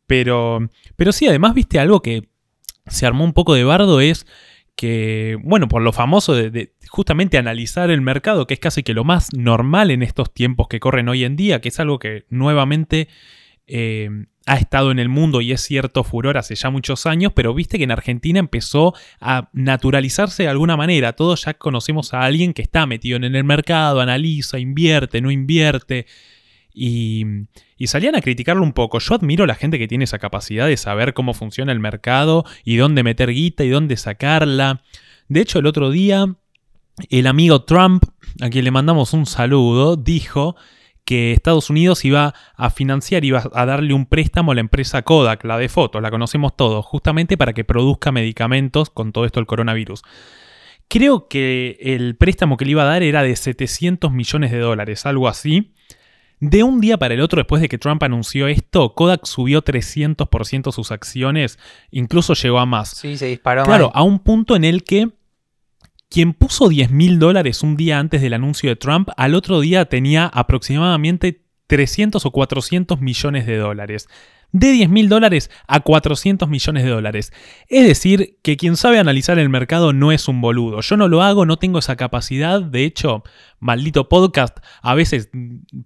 Pero, 0.08 0.70
pero 0.96 1.12
sí, 1.14 1.28
además, 1.28 1.54
viste 1.54 1.80
algo 1.80 2.02
que 2.02 2.28
se 2.88 3.06
armó 3.06 3.24
un 3.24 3.34
poco 3.34 3.54
de 3.54 3.64
bardo 3.64 4.02
es 4.02 4.28
que, 4.76 5.38
bueno, 5.42 5.70
por 5.70 5.82
lo 5.82 5.94
famoso 5.94 6.36
de, 6.36 6.52
de 6.52 6.74
justamente 6.90 7.38
analizar 7.38 7.90
el 7.90 8.02
mercado, 8.02 8.46
que 8.46 8.56
es 8.56 8.60
casi 8.60 8.84
que 8.84 8.94
lo 8.94 9.06
más 9.06 9.30
normal 9.34 9.90
en 9.90 10.04
estos 10.04 10.34
tiempos 10.34 10.68
que 10.68 10.82
corren 10.82 11.08
hoy 11.08 11.24
en 11.24 11.38
día, 11.38 11.62
que 11.62 11.70
es 11.70 11.80
algo 11.80 11.98
que 11.98 12.26
nuevamente 12.30 13.08
eh, 13.68 14.10
ha 14.46 14.58
estado 14.58 14.92
en 14.92 15.00
el 15.00 15.10
mundo 15.10 15.42
y 15.42 15.52
es 15.52 15.62
cierto 15.62 16.04
furor 16.04 16.38
hace 16.38 16.56
ya 16.56 16.70
muchos 16.70 17.06
años, 17.06 17.32
pero 17.34 17.54
viste 17.54 17.78
que 17.78 17.84
en 17.86 17.92
Argentina 17.92 18.40
empezó 18.40 18.94
a 19.20 19.50
naturalizarse 19.54 20.44
de 20.44 20.50
alguna 20.50 20.78
manera. 20.78 21.14
Todos 21.14 21.46
ya 21.46 21.56
conocemos 21.56 22.14
a 22.14 22.22
alguien 22.22 22.54
que 22.54 22.62
está 22.62 22.86
metido 22.86 23.18
en 23.18 23.24
el 23.24 23.44
mercado, 23.44 24.02
analiza, 24.02 24.60
invierte, 24.60 25.22
no 25.22 25.32
invierte. 25.32 26.06
Y, 26.78 27.26
y 27.78 27.88
salían 27.88 28.16
a 28.16 28.22
criticarlo 28.22 28.62
un 28.62 28.74
poco. 28.74 29.00
Yo 29.00 29.16
admiro 29.16 29.46
a 29.46 29.48
la 29.48 29.56
gente 29.56 29.80
que 29.80 29.88
tiene 29.88 30.04
esa 30.04 30.20
capacidad 30.20 30.68
de 30.68 30.78
saber 30.78 31.14
cómo 31.14 31.34
funciona 31.34 31.72
el 31.72 31.80
mercado 31.80 32.46
y 32.64 32.76
dónde 32.76 33.02
meter 33.02 33.32
guita 33.32 33.64
y 33.64 33.70
dónde 33.70 33.98
sacarla. 33.98 34.84
De 35.28 35.42
hecho, 35.42 35.58
el 35.58 35.66
otro 35.66 35.90
día, 35.90 36.36
el 37.10 37.28
amigo 37.28 37.64
Trump, 37.64 38.04
a 38.42 38.50
quien 38.50 38.66
le 38.66 38.72
mandamos 38.72 39.14
un 39.14 39.26
saludo, 39.26 39.96
dijo 39.96 40.56
que 41.06 41.34
Estados 41.34 41.70
Unidos 41.70 42.04
iba 42.04 42.34
a 42.56 42.70
financiar, 42.72 43.24
iba 43.24 43.44
a 43.54 43.66
darle 43.66 43.94
un 43.94 44.08
préstamo 44.08 44.52
a 44.52 44.56
la 44.56 44.62
empresa 44.62 45.04
Kodak, 45.04 45.46
la 45.46 45.58
de 45.58 45.70
fotos, 45.70 46.02
la 46.02 46.10
conocemos 46.12 46.58
todos, 46.58 46.84
justamente 46.86 47.38
para 47.38 47.54
que 47.54 47.64
produzca 47.64 48.12
medicamentos 48.12 48.90
con 48.90 49.14
todo 49.14 49.26
esto 49.26 49.40
del 49.40 49.48
coronavirus. 49.48 50.02
Creo 50.88 51.28
que 51.28 51.78
el 51.80 52.16
préstamo 52.16 52.58
que 52.58 52.66
le 52.66 52.72
iba 52.72 52.84
a 52.84 52.86
dar 52.86 53.04
era 53.04 53.24
de 53.24 53.36
700 53.36 54.12
millones 54.12 54.52
de 54.52 54.60
dólares, 54.60 55.06
algo 55.06 55.28
así. 55.28 55.74
De 56.40 56.64
un 56.64 56.82
día 56.82 56.98
para 56.98 57.14
el 57.14 57.22
otro, 57.22 57.40
después 57.40 57.62
de 57.62 57.70
que 57.70 57.78
Trump 57.78 58.04
anunció 58.04 58.48
esto, 58.48 58.94
Kodak 58.94 59.26
subió 59.26 59.64
300% 59.64 60.72
sus 60.72 60.92
acciones, 60.92 61.60
incluso 61.92 62.34
llegó 62.34 62.60
a 62.60 62.66
más. 62.66 62.90
Sí, 62.90 63.18
se 63.18 63.28
disparó. 63.28 63.64
Claro, 63.64 63.86
mal. 63.86 64.02
a 64.02 64.04
un 64.04 64.20
punto 64.20 64.56
en 64.56 64.66
el 64.66 64.84
que 64.84 65.12
quien 66.16 66.32
puso 66.32 66.70
10 66.70 66.92
mil 66.92 67.20
dólares 67.20 67.62
un 67.62 67.76
día 67.76 68.00
antes 68.00 68.22
del 68.22 68.34
anuncio 68.34 68.70
de 68.70 68.78
Trump, 68.78 69.10
al 69.18 69.36
otro 69.36 69.60
día 69.60 69.84
tenía 69.84 70.28
aproximadamente 70.28 71.44
300 71.68 72.26
o 72.26 72.32
400 72.32 73.02
millones 73.02 73.46
de 73.46 73.58
dólares. 73.58 74.08
De 74.54 74.72
10 74.72 74.88
mil 74.88 75.10
dólares 75.10 75.52
a 75.68 75.82
400 75.82 76.48
millones 76.48 76.86
de 76.86 76.90
dólares. 76.90 77.34
Es 77.68 77.86
decir, 77.86 78.38
que 78.44 78.56
quien 78.56 78.78
sabe 78.78 78.98
analizar 79.00 79.38
el 79.40 79.50
mercado 79.50 79.92
no 79.92 80.14
es 80.14 80.30
un 80.30 80.40
boludo. 80.40 80.80
Yo 80.80 80.96
no 80.96 81.10
lo 81.10 81.22
hago, 81.22 81.46
no 81.46 81.58
tengo 81.58 81.80
esa 81.80 81.98
capacidad. 81.98 82.62
De 82.62 82.86
hecho, 82.86 83.24
maldito 83.60 84.08
podcast, 84.08 84.60
a 84.82 84.96
veces 84.96 85.30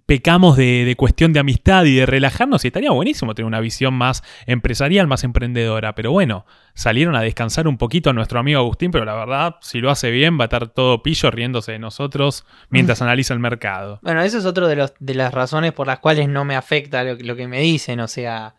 pecamos 0.06 0.56
de, 0.56 0.84
de 0.84 0.94
cuestión 0.94 1.32
de 1.32 1.40
amistad 1.40 1.86
y 1.86 1.96
de 1.96 2.06
relajarnos 2.06 2.64
y 2.64 2.68
estaría 2.68 2.92
buenísimo 2.92 3.34
tener 3.34 3.48
una 3.48 3.58
visión 3.58 3.94
más 3.94 4.22
empresarial, 4.46 5.08
más 5.08 5.24
emprendedora. 5.24 5.96
Pero 5.96 6.12
bueno, 6.12 6.46
salieron 6.80 7.14
a 7.14 7.20
descansar 7.20 7.68
un 7.68 7.76
poquito 7.78 8.10
a 8.10 8.12
nuestro 8.12 8.40
amigo 8.40 8.60
Agustín, 8.60 8.90
pero 8.90 9.04
la 9.04 9.14
verdad, 9.14 9.56
si 9.60 9.80
lo 9.80 9.90
hace 9.90 10.10
bien, 10.10 10.38
va 10.38 10.44
a 10.44 10.46
estar 10.46 10.68
todo 10.68 11.02
pillo 11.02 11.30
riéndose 11.30 11.72
de 11.72 11.78
nosotros 11.78 12.44
mientras 12.70 13.02
analiza 13.02 13.34
el 13.34 13.40
mercado. 13.40 13.98
Bueno, 14.02 14.22
eso 14.22 14.38
es 14.38 14.44
otro 14.46 14.66
de, 14.66 14.76
los, 14.76 14.94
de 14.98 15.14
las 15.14 15.32
razones 15.34 15.72
por 15.72 15.86
las 15.86 15.98
cuales 15.98 16.28
no 16.28 16.44
me 16.44 16.56
afecta 16.56 17.04
lo, 17.04 17.16
que- 17.16 17.24
lo 17.24 17.36
que 17.36 17.46
me 17.48 17.60
dicen. 17.60 18.00
O 18.00 18.08
sea, 18.08 18.54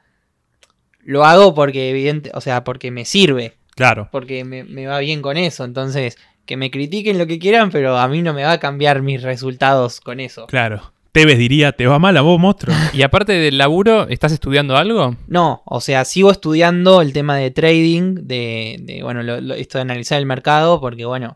lo 1.04 1.26
hago 1.26 1.54
porque 1.56 1.90
evidente, 1.90 2.32
o 2.34 2.42
sea, 2.42 2.64
porque 2.64 2.92
me 2.92 3.06
sirve, 3.06 3.58
Claro. 3.76 4.10
porque 4.12 4.44
me, 4.44 4.64
me 4.64 4.86
va 4.88 5.00
bien 5.00 5.22
con 5.22 5.38
eso. 5.38 5.64
Entonces, 5.64 6.18
que 6.46 6.58
me 6.58 6.70
critiquen 6.72 7.18
lo 7.18 7.28
que 7.28 7.40
quieran, 7.40 7.72
pero 7.72 7.98
a 7.98 8.08
mí 8.08 8.22
no 8.22 8.34
me 8.34 8.44
va 8.44 8.54
a 8.54 8.60
cambiar 8.60 9.02
mis 9.02 9.22
resultados 9.24 10.00
con 10.02 10.20
eso. 10.20 10.46
Claro. 10.48 10.94
Tevez 11.12 11.38
diría, 11.38 11.74
¿te 11.74 11.88
va 11.88 12.00
mal 12.00 12.15
a 12.15 12.21
vos, 12.21 12.39
monstruo? 12.39 12.74
Y 12.93 13.02
aparte 13.02 13.34
del 13.34 13.58
laburo, 13.58 14.08
¿estás 14.08 14.32
estudiando 14.32 14.78
algo? 14.78 15.15
No, 15.28 15.62
o 15.65 15.82
sea, 15.82 16.06
sigo 16.06 16.32
estudiando 16.32 17.02
el 17.02 17.12
tema 17.12 17.36
de 17.36 17.52
trading, 17.52 18.15
de, 18.15 18.78
de, 18.82 19.04
bueno, 19.04 19.21
lo- 19.21 19.41
lo- 19.41 19.56
esto 19.56 19.78
de 19.78 19.82
analizar 19.82 20.19
el 20.19 20.26
mercado, 20.26 20.80
porque 20.80 21.04
bueno, 21.06 21.36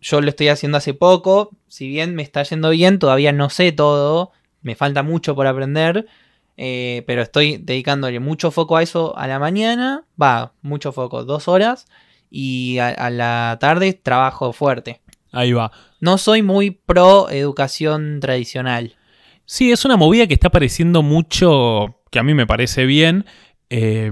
yo 0.00 0.20
lo 0.22 0.28
estoy 0.30 0.48
haciendo 0.48 0.78
hace 0.78 0.94
poco, 0.94 1.50
si 1.68 1.86
bien 1.86 2.14
me 2.14 2.22
está 2.22 2.42
yendo 2.44 2.70
bien, 2.70 2.98
todavía 2.98 3.32
no 3.32 3.50
sé 3.50 3.72
todo, 3.72 4.32
me 4.62 4.74
falta 4.74 5.02
mucho 5.02 5.34
por 5.34 5.46
aprender, 5.46 6.06
eh, 6.56 7.04
pero 7.06 7.20
estoy 7.22 7.58
dedicándole 7.58 8.20
mucho 8.20 8.50
foco 8.50 8.78
a 8.78 8.82
eso 8.82 9.16
a 9.18 9.26
la 9.26 9.38
mañana, 9.38 10.04
va, 10.20 10.54
mucho 10.62 10.92
foco, 10.92 11.24
dos 11.24 11.46
horas, 11.46 11.86
y 12.30 12.78
a, 12.78 12.88
a 12.88 13.10
la 13.10 13.58
tarde 13.60 13.92
trabajo 13.92 14.54
fuerte. 14.54 15.01
Ahí 15.32 15.52
va. 15.52 15.72
No 16.00 16.18
soy 16.18 16.42
muy 16.42 16.70
pro 16.70 17.30
educación 17.30 18.20
tradicional. 18.20 18.96
Sí, 19.44 19.72
es 19.72 19.84
una 19.84 19.96
movida 19.96 20.26
que 20.26 20.34
está 20.34 20.48
apareciendo 20.48 21.02
mucho, 21.02 22.00
que 22.10 22.18
a 22.18 22.22
mí 22.22 22.34
me 22.34 22.46
parece 22.46 22.86
bien. 22.86 23.24
Eh, 23.74 24.10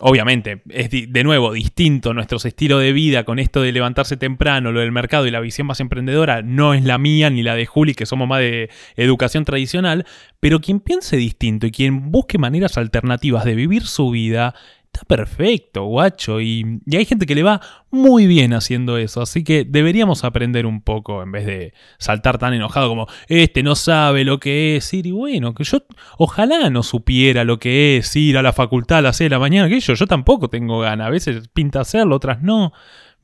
obviamente, 0.00 0.60
es 0.68 0.90
de 0.90 1.24
nuevo 1.24 1.52
distinto 1.52 2.12
nuestro 2.12 2.36
estilo 2.36 2.78
de 2.78 2.92
vida 2.92 3.24
con 3.24 3.38
esto 3.38 3.62
de 3.62 3.72
levantarse 3.72 4.18
temprano, 4.18 4.70
lo 4.70 4.80
del 4.80 4.92
mercado 4.92 5.26
y 5.26 5.30
la 5.30 5.40
visión 5.40 5.66
más 5.66 5.80
emprendedora 5.80 6.42
no 6.42 6.74
es 6.74 6.84
la 6.84 6.98
mía 6.98 7.30
ni 7.30 7.42
la 7.42 7.54
de 7.54 7.64
Juli, 7.64 7.94
que 7.94 8.04
somos 8.04 8.28
más 8.28 8.40
de 8.40 8.68
educación 8.96 9.46
tradicional, 9.46 10.04
pero 10.40 10.60
quien 10.60 10.80
piense 10.80 11.16
distinto 11.16 11.66
y 11.66 11.70
quien 11.70 12.10
busque 12.10 12.36
maneras 12.36 12.76
alternativas 12.76 13.46
de 13.46 13.54
vivir 13.54 13.86
su 13.86 14.10
vida, 14.10 14.54
está 14.98 15.04
perfecto, 15.06 15.84
guacho, 15.84 16.40
y, 16.40 16.80
hay 16.92 17.04
gente 17.04 17.26
que 17.26 17.34
le 17.34 17.42
va 17.42 17.60
muy 17.90 18.26
bien 18.26 18.52
haciendo 18.52 18.98
eso, 18.98 19.22
así 19.22 19.44
que 19.44 19.64
deberíamos 19.64 20.24
aprender 20.24 20.66
un 20.66 20.82
poco 20.82 21.22
en 21.22 21.32
vez 21.32 21.46
de 21.46 21.72
saltar 21.98 22.38
tan 22.38 22.54
enojado 22.54 22.88
como 22.88 23.06
este 23.28 23.62
no 23.62 23.74
sabe 23.74 24.24
lo 24.24 24.38
que 24.40 24.76
es 24.76 24.92
ir 24.92 25.06
y 25.06 25.12
bueno, 25.12 25.54
que 25.54 25.64
yo 25.64 25.82
ojalá 26.18 26.70
no 26.70 26.82
supiera 26.82 27.44
lo 27.44 27.58
que 27.58 27.98
es 27.98 28.14
ir 28.16 28.36
a 28.36 28.42
la 28.42 28.52
facultad 28.52 28.98
a 28.98 29.02
las 29.02 29.16
6 29.16 29.26
de 29.30 29.34
la 29.36 29.38
mañana, 29.38 29.68
que 29.68 29.80
yo, 29.80 29.94
yo 29.94 30.06
tampoco 30.06 30.48
tengo 30.48 30.80
ganas, 30.80 31.06
a 31.06 31.10
veces 31.10 31.48
pinta 31.48 31.80
hacerlo, 31.80 32.16
otras 32.16 32.42
no. 32.42 32.72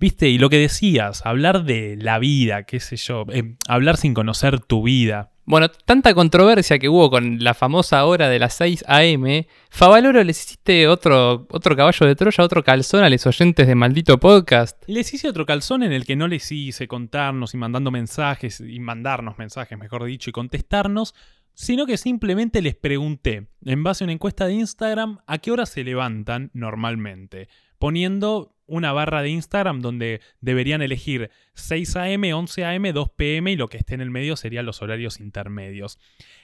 ¿Viste? 0.00 0.28
Y 0.28 0.38
lo 0.38 0.50
que 0.50 0.58
decías, 0.58 1.24
hablar 1.24 1.64
de 1.64 1.96
la 1.96 2.18
vida, 2.18 2.64
qué 2.64 2.80
sé 2.80 2.96
yo, 2.96 3.24
eh, 3.32 3.54
hablar 3.68 3.96
sin 3.96 4.12
conocer 4.12 4.58
tu 4.58 4.82
vida. 4.82 5.30
Bueno, 5.46 5.68
tanta 5.68 6.14
controversia 6.14 6.78
que 6.78 6.88
hubo 6.88 7.10
con 7.10 7.44
la 7.44 7.52
famosa 7.52 8.06
hora 8.06 8.30
de 8.30 8.38
las 8.38 8.54
6 8.54 8.84
a.m., 8.88 9.46
Favaloro 9.68 10.24
les 10.24 10.42
hiciste 10.42 10.88
otro, 10.88 11.46
otro 11.50 11.76
caballo 11.76 12.06
de 12.06 12.16
Troya, 12.16 12.42
otro 12.42 12.64
calzón 12.64 13.04
a 13.04 13.10
los 13.10 13.26
oyentes 13.26 13.66
de 13.66 13.74
maldito 13.74 14.18
podcast. 14.18 14.82
Les 14.86 15.12
hice 15.12 15.28
otro 15.28 15.44
calzón 15.44 15.82
en 15.82 15.92
el 15.92 16.06
que 16.06 16.16
no 16.16 16.28
les 16.28 16.50
hice 16.50 16.88
contarnos 16.88 17.52
y 17.52 17.58
mandando 17.58 17.90
mensajes, 17.90 18.60
y 18.60 18.80
mandarnos 18.80 19.36
mensajes, 19.36 19.78
mejor 19.78 20.04
dicho, 20.04 20.30
y 20.30 20.32
contestarnos, 20.32 21.14
sino 21.52 21.84
que 21.84 21.98
simplemente 21.98 22.62
les 22.62 22.74
pregunté, 22.74 23.48
en 23.66 23.82
base 23.82 24.02
a 24.02 24.06
una 24.06 24.14
encuesta 24.14 24.46
de 24.46 24.54
Instagram, 24.54 25.18
a 25.26 25.36
qué 25.38 25.50
hora 25.50 25.66
se 25.66 25.84
levantan 25.84 26.52
normalmente, 26.54 27.48
poniendo 27.78 28.53
una 28.66 28.92
barra 28.92 29.22
de 29.22 29.30
Instagram 29.30 29.80
donde 29.80 30.20
deberían 30.40 30.82
elegir 30.82 31.30
6 31.54 31.96
a.m., 31.96 32.32
11 32.32 32.64
a.m., 32.64 32.92
2 32.92 33.10
p.m. 33.10 33.52
y 33.52 33.56
lo 33.56 33.68
que 33.68 33.76
esté 33.76 33.94
en 33.94 34.00
el 34.00 34.10
medio 34.10 34.36
serían 34.36 34.66
los 34.66 34.80
horarios 34.82 35.20
intermedios. 35.20 35.98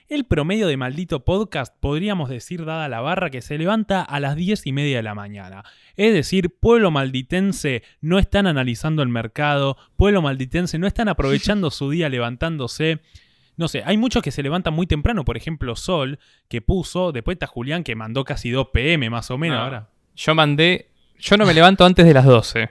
El 0.09 0.25
promedio 0.25 0.67
de 0.67 0.77
maldito 0.77 1.25
podcast 1.25 1.75
podríamos 1.81 2.29
decir, 2.29 2.65
dada 2.65 2.89
la 2.89 3.01
barra, 3.01 3.31
que 3.31 3.43
se 3.43 3.57
levanta 3.59 4.03
a 4.03 4.21
las 4.21 4.37
10 4.37 4.67
y 4.67 4.73
media 4.73 4.97
de 4.97 5.03
la 5.05 5.15
mañana. 5.15 5.65
Es 5.97 6.13
decir, 6.13 6.51
pueblo 6.51 6.91
malditense 6.91 7.83
no 8.01 8.19
están 8.19 8.47
analizando 8.47 9.03
el 9.03 9.09
mercado, 9.09 9.77
pueblo 9.97 10.21
malditense 10.21 10.79
no 10.79 10.87
están 10.87 11.09
aprovechando 11.09 11.71
su 11.71 11.91
día 11.91 12.09
levantándose. 12.09 13.01
No 13.57 13.69
sé, 13.69 13.83
hay 13.85 13.97
muchos 13.97 14.23
que 14.23 14.31
se 14.31 14.43
levantan 14.43 14.75
muy 14.75 14.87
temprano, 14.87 15.25
por 15.25 15.37
ejemplo 15.37 15.77
Sol, 15.77 16.19
que 16.49 16.61
puso, 16.63 17.13
después 17.13 17.37
está 17.37 17.47
Julián 17.47 17.85
que 17.85 17.95
mandó 17.95 18.25
casi 18.25 18.51
2 18.51 18.69
pm 18.73 19.11
más 19.11 19.31
o 19.31 19.39
menos 19.39 19.59
No. 19.59 19.65
ahora. 19.65 19.89
Yo 20.17 20.35
mandé. 20.35 20.89
Yo 21.21 21.37
no 21.37 21.47
me 21.47 21.55
levanto 21.55 21.85
antes 21.85 22.07
de 22.07 22.15
las 22.15 22.25
12. 22.25 22.71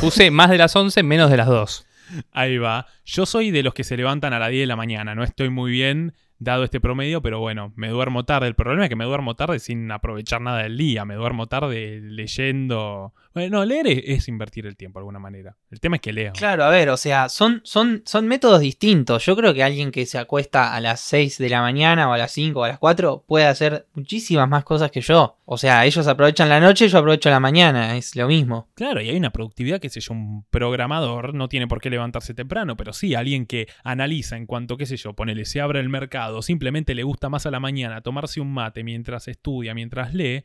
Puse 0.00 0.30
más 0.30 0.50
de 0.50 0.58
las 0.58 0.74
11, 0.74 1.02
menos 1.02 1.30
de 1.30 1.36
las 1.36 1.46
2. 1.46 1.86
Ahí 2.32 2.58
va. 2.58 2.86
Yo 3.04 3.26
soy 3.26 3.50
de 3.50 3.62
los 3.62 3.74
que 3.74 3.84
se 3.84 3.96
levantan 3.96 4.32
a 4.32 4.38
las 4.38 4.50
10 4.50 4.62
de 4.62 4.66
la 4.66 4.76
mañana, 4.76 5.14
no 5.14 5.24
estoy 5.24 5.50
muy 5.50 5.70
bien 5.70 6.14
dado 6.38 6.64
este 6.64 6.80
promedio, 6.80 7.22
pero 7.22 7.40
bueno, 7.40 7.72
me 7.76 7.88
duermo 7.88 8.24
tarde. 8.24 8.48
El 8.48 8.54
problema 8.54 8.84
es 8.84 8.88
que 8.88 8.96
me 8.96 9.04
duermo 9.04 9.34
tarde 9.36 9.58
sin 9.58 9.90
aprovechar 9.90 10.40
nada 10.40 10.62
del 10.62 10.76
día, 10.76 11.04
me 11.04 11.14
duermo 11.14 11.46
tarde 11.46 12.00
leyendo 12.02 13.14
Bueno, 13.34 13.58
no, 13.58 13.64
leer 13.64 13.88
es, 13.88 14.02
es 14.06 14.28
invertir 14.28 14.64
el 14.64 14.76
tiempo 14.76 14.98
de 14.98 15.02
alguna 15.02 15.18
manera. 15.18 15.56
El 15.70 15.80
tema 15.80 15.96
es 15.96 16.02
que 16.02 16.12
leo. 16.12 16.32
Claro, 16.34 16.64
a 16.64 16.70
ver, 16.70 16.88
o 16.88 16.96
sea, 16.96 17.28
son, 17.28 17.60
son, 17.64 18.02
son 18.06 18.28
métodos 18.28 18.60
distintos. 18.60 19.26
Yo 19.26 19.34
creo 19.34 19.52
que 19.52 19.64
alguien 19.64 19.90
que 19.90 20.06
se 20.06 20.18
acuesta 20.18 20.72
a 20.72 20.80
las 20.80 21.00
6 21.00 21.38
de 21.38 21.48
la 21.48 21.60
mañana 21.60 22.08
o 22.08 22.12
a 22.12 22.18
las 22.18 22.30
5 22.30 22.60
o 22.60 22.64
a 22.64 22.68
las 22.68 22.78
4 22.78 23.24
puede 23.26 23.46
hacer 23.46 23.86
muchísimas 23.94 24.48
más 24.48 24.62
cosas 24.62 24.92
que 24.92 25.00
yo. 25.00 25.36
O 25.46 25.58
sea, 25.58 25.84
ellos 25.84 26.06
aprovechan 26.06 26.48
la 26.48 26.60
noche, 26.60 26.88
yo 26.88 26.98
aprovecho 26.98 27.28
la 27.28 27.40
mañana, 27.40 27.96
es 27.96 28.14
lo 28.14 28.28
mismo. 28.28 28.68
Claro, 28.74 29.00
y 29.00 29.10
hay 29.10 29.16
una 29.16 29.30
productividad 29.30 29.80
que, 29.80 29.90
sé 29.90 30.00
yo, 30.00 30.14
un 30.14 30.44
programador 30.50 31.34
no 31.34 31.48
tiene 31.48 31.66
por 31.66 31.80
qué 31.80 31.90
levantarse 31.90 32.34
temprano, 32.34 32.76
pero 32.76 32.92
sí 32.92 33.14
alguien 33.14 33.46
que 33.46 33.66
analiza 33.82 34.36
en 34.36 34.46
cuanto, 34.46 34.76
qué 34.76 34.86
sé 34.86 34.96
yo, 34.96 35.12
ponele, 35.14 35.44
se 35.44 35.60
abre 35.60 35.80
el 35.80 35.88
mercado, 35.88 36.40
simplemente 36.40 36.94
le 36.94 37.02
gusta 37.02 37.28
más 37.28 37.46
a 37.46 37.50
la 37.50 37.60
mañana 37.60 38.00
tomarse 38.00 38.40
un 38.40 38.54
mate 38.54 38.84
mientras 38.84 39.28
estudia, 39.28 39.74
mientras 39.74 40.14
lee, 40.14 40.44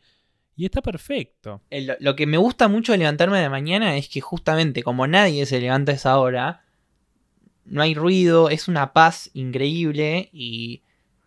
y 0.60 0.66
está 0.66 0.82
perfecto. 0.82 1.62
El- 1.70 1.96
lo 2.02 2.16
que 2.16 2.26
me 2.28 2.38
gusta 2.38 2.68
mucho 2.68 2.92
de 2.92 2.98
levantarme 2.98 3.38
de 3.38 3.44
la 3.44 3.50
mañana 3.50 3.96
es 3.96 4.10
que 4.10 4.20
justamente 4.20 4.84
como 4.84 5.08
nadie 5.08 5.46
se 5.46 5.62
levanta 5.62 5.94
a 5.94 5.96
esa 5.96 6.20
hora, 6.20 6.64
no 7.66 7.82
hay 7.82 7.94
ruido, 7.94 8.50
es 8.50 8.68
una 8.68 8.94
paz 8.94 9.30
increíble 9.34 10.30
y 10.34 10.82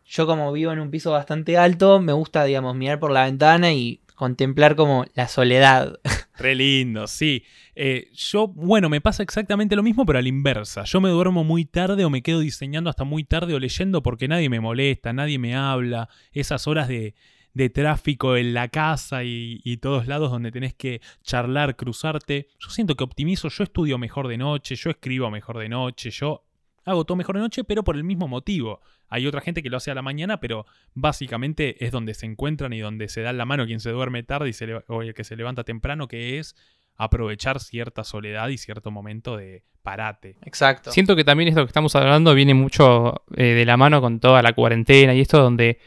yo 0.06 0.26
como 0.26 0.52
vivo 0.52 0.72
en 0.72 0.80
un 0.80 0.90
piso 0.90 1.12
bastante 1.12 1.56
alto, 1.56 2.00
me 2.00 2.12
gusta, 2.12 2.44
digamos, 2.44 2.76
mirar 2.76 2.98
por 3.00 3.10
la 3.10 3.24
ventana 3.24 3.72
y 3.72 4.00
contemplar 4.14 4.76
como 4.76 5.06
la 5.14 5.28
soledad. 5.28 5.98
Re 6.36 6.54
lindo, 6.54 7.06
sí. 7.06 7.44
Eh, 7.74 8.08
yo, 8.14 8.48
bueno, 8.48 8.88
me 8.88 9.00
pasa 9.00 9.22
exactamente 9.22 9.76
lo 9.76 9.82
mismo, 9.82 10.04
pero 10.04 10.18
a 10.18 10.22
la 10.22 10.28
inversa. 10.28 10.84
Yo 10.84 11.00
me 11.00 11.08
duermo 11.08 11.44
muy 11.44 11.64
tarde 11.64 12.04
o 12.04 12.10
me 12.10 12.22
quedo 12.22 12.40
diseñando 12.40 12.90
hasta 12.90 13.04
muy 13.04 13.24
tarde 13.24 13.54
o 13.54 13.58
leyendo 13.58 14.02
porque 14.02 14.28
nadie 14.28 14.48
me 14.50 14.60
molesta, 14.60 15.12
nadie 15.12 15.38
me 15.38 15.54
habla. 15.56 16.08
Esas 16.32 16.66
horas 16.66 16.88
de, 16.88 17.14
de 17.54 17.68
tráfico 17.70 18.36
en 18.36 18.54
la 18.54 18.68
casa 18.68 19.24
y, 19.24 19.60
y 19.64 19.76
todos 19.78 20.06
lados 20.06 20.30
donde 20.30 20.50
tenés 20.50 20.74
que 20.74 21.00
charlar, 21.22 21.76
cruzarte. 21.76 22.48
Yo 22.58 22.70
siento 22.70 22.94
que 22.96 23.04
optimizo, 23.04 23.48
yo 23.48 23.64
estudio 23.64 23.98
mejor 23.98 24.28
de 24.28 24.38
noche, 24.38 24.74
yo 24.74 24.90
escribo 24.90 25.30
mejor 25.30 25.58
de 25.58 25.68
noche, 25.68 26.10
yo 26.10 26.44
hago 26.84 27.04
todo 27.04 27.16
mejor 27.16 27.36
de 27.36 27.42
noche, 27.42 27.62
pero 27.64 27.84
por 27.84 27.96
el 27.96 28.04
mismo 28.04 28.26
motivo. 28.26 28.80
Hay 29.08 29.26
otra 29.26 29.42
gente 29.42 29.62
que 29.62 29.68
lo 29.70 29.76
hace 29.76 29.90
a 29.90 29.94
la 29.94 30.00
mañana, 30.02 30.40
pero 30.40 30.64
básicamente 30.94 31.84
es 31.84 31.92
donde 31.92 32.14
se 32.14 32.24
encuentran 32.26 32.72
y 32.72 32.80
donde 32.80 33.08
se 33.08 33.20
dan 33.20 33.36
la 33.36 33.44
mano 33.44 33.66
quien 33.66 33.80
se 33.80 33.90
duerme 33.90 34.22
tarde 34.22 34.48
y 34.48 34.52
se 34.54 34.66
le- 34.66 34.84
o 34.88 35.02
el 35.02 35.12
que 35.12 35.22
se 35.24 35.36
levanta 35.36 35.64
temprano, 35.64 36.08
que 36.08 36.38
es 36.38 36.56
aprovechar 36.96 37.60
cierta 37.60 38.04
soledad 38.04 38.48
y 38.48 38.56
cierto 38.58 38.90
momento 38.90 39.36
de 39.36 39.64
parate. 39.82 40.36
Exacto. 40.44 40.90
Siento 40.92 41.14
que 41.16 41.24
también 41.24 41.48
esto 41.48 41.62
que 41.62 41.66
estamos 41.68 41.94
hablando 41.96 42.34
viene 42.34 42.54
mucho 42.54 43.24
eh, 43.36 43.44
de 43.54 43.64
la 43.66 43.76
mano 43.76 44.00
con 44.00 44.20
toda 44.20 44.40
la 44.42 44.52
cuarentena 44.52 45.14
y 45.14 45.20
esto 45.20 45.42
donde 45.42 45.78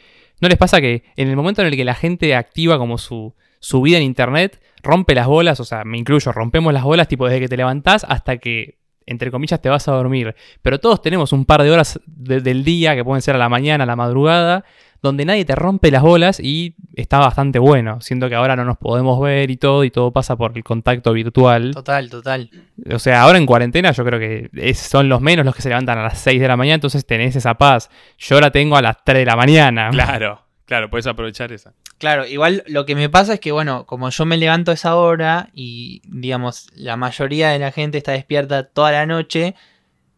no 0.42 0.48
les 0.50 0.58
pasa 0.58 0.82
que 0.82 1.04
en 1.16 1.28
el 1.30 1.36
momento 1.36 1.62
en 1.62 1.68
el 1.68 1.76
que 1.76 1.86
la 1.86 1.96
gente 1.96 2.36
activa 2.36 2.78
como 2.78 2.98
su, 2.98 3.34
su 3.60 3.82
vida 3.82 3.98
en 3.98 4.04
internet, 4.04 4.62
rompe 4.84 5.16
las 5.16 5.28
bolas, 5.28 5.60
o 5.60 5.64
sea, 5.66 5.84
me 5.84 5.98
incluyo, 5.98 6.32
rompemos 6.32 6.74
las 6.74 6.84
bolas 6.84 7.08
tipo 7.08 7.26
desde 7.26 7.40
que 7.40 7.48
te 7.48 7.58
levantás 7.58 8.06
hasta 8.08 8.38
que, 8.38 8.78
entre 9.08 9.32
comillas, 9.32 9.62
te 9.62 9.70
vas 9.70 9.88
a 9.88 9.92
dormir. 9.94 10.36
Pero 10.62 10.80
todos 10.80 11.02
tenemos 11.02 11.32
un 11.34 11.46
par 11.46 11.64
de 11.64 11.72
horas 11.72 12.00
de- 12.06 12.42
del 12.42 12.64
día, 12.64 12.96
que 12.96 13.04
pueden 13.04 13.22
ser 13.22 13.36
a 13.36 13.40
la 13.40 13.50
mañana, 13.50 13.84
a 13.84 13.88
la 13.88 13.96
madrugada, 13.96 14.66
donde 15.06 15.24
nadie 15.26 15.46
te 15.46 15.56
rompe 15.56 15.92
las 15.92 16.02
bolas 16.02 16.40
y 16.40 16.76
está 16.96 17.20
bastante 17.20 17.60
bueno. 17.60 18.02
Siento 18.02 18.28
que 18.28 18.36
ahora 18.36 18.56
no 18.56 18.66
nos 18.66 18.78
podemos 18.78 19.20
ver 19.22 19.50
y 19.52 19.58
todo, 19.58 19.84
y 19.84 19.92
todo 19.92 20.12
pasa 20.12 20.36
por 20.36 20.52
el 20.58 20.64
contacto 20.64 21.14
virtual. 21.14 21.72
Total, 21.74 22.10
total. 22.10 22.50
O 22.94 23.00
sea, 23.00 23.22
ahora 23.22 23.38
en 23.38 23.46
cuarentena 23.46 23.92
yo 23.92 24.04
creo 24.04 24.20
que 24.20 24.50
es- 24.54 24.80
son 24.80 25.08
los 25.08 25.22
menos 25.22 25.46
los 25.46 25.56
que 25.56 25.62
se 25.62 25.70
levantan 25.70 25.98
a 25.98 26.04
las 26.04 26.18
6 26.20 26.42
de 26.42 26.48
la 26.48 26.58
mañana, 26.58 26.76
entonces 26.76 27.06
tenés 27.06 27.36
esa 27.36 27.54
paz. 27.54 27.90
Yo 28.18 28.42
la 28.42 28.52
tengo 28.52 28.76
a 28.78 28.82
las 28.82 28.98
3 29.04 29.20
de 29.20 29.26
la 29.26 29.36
mañana. 29.36 29.90
Claro, 29.92 30.42
claro, 30.66 30.90
puedes 30.90 31.08
aprovechar 31.08 31.52
esa. 31.52 31.74
Claro, 31.98 32.26
igual 32.28 32.64
lo 32.68 32.86
que 32.86 32.94
me 32.96 33.08
pasa 33.10 33.36
es 33.36 33.40
que, 33.40 33.52
bueno, 33.54 33.86
como 33.86 34.10
yo 34.10 34.26
me 34.26 34.36
levanto 34.38 34.72
a 34.72 34.74
esa 34.74 34.96
hora 34.96 35.50
y, 35.54 36.02
digamos, 36.06 36.68
la 36.76 36.98
mayoría 36.98 37.50
de 37.52 37.60
la 37.60 37.72
gente 37.72 37.98
está 37.98 38.12
despierta 38.12 38.64
toda 38.68 38.92
la 38.92 39.06
noche, 39.06 39.56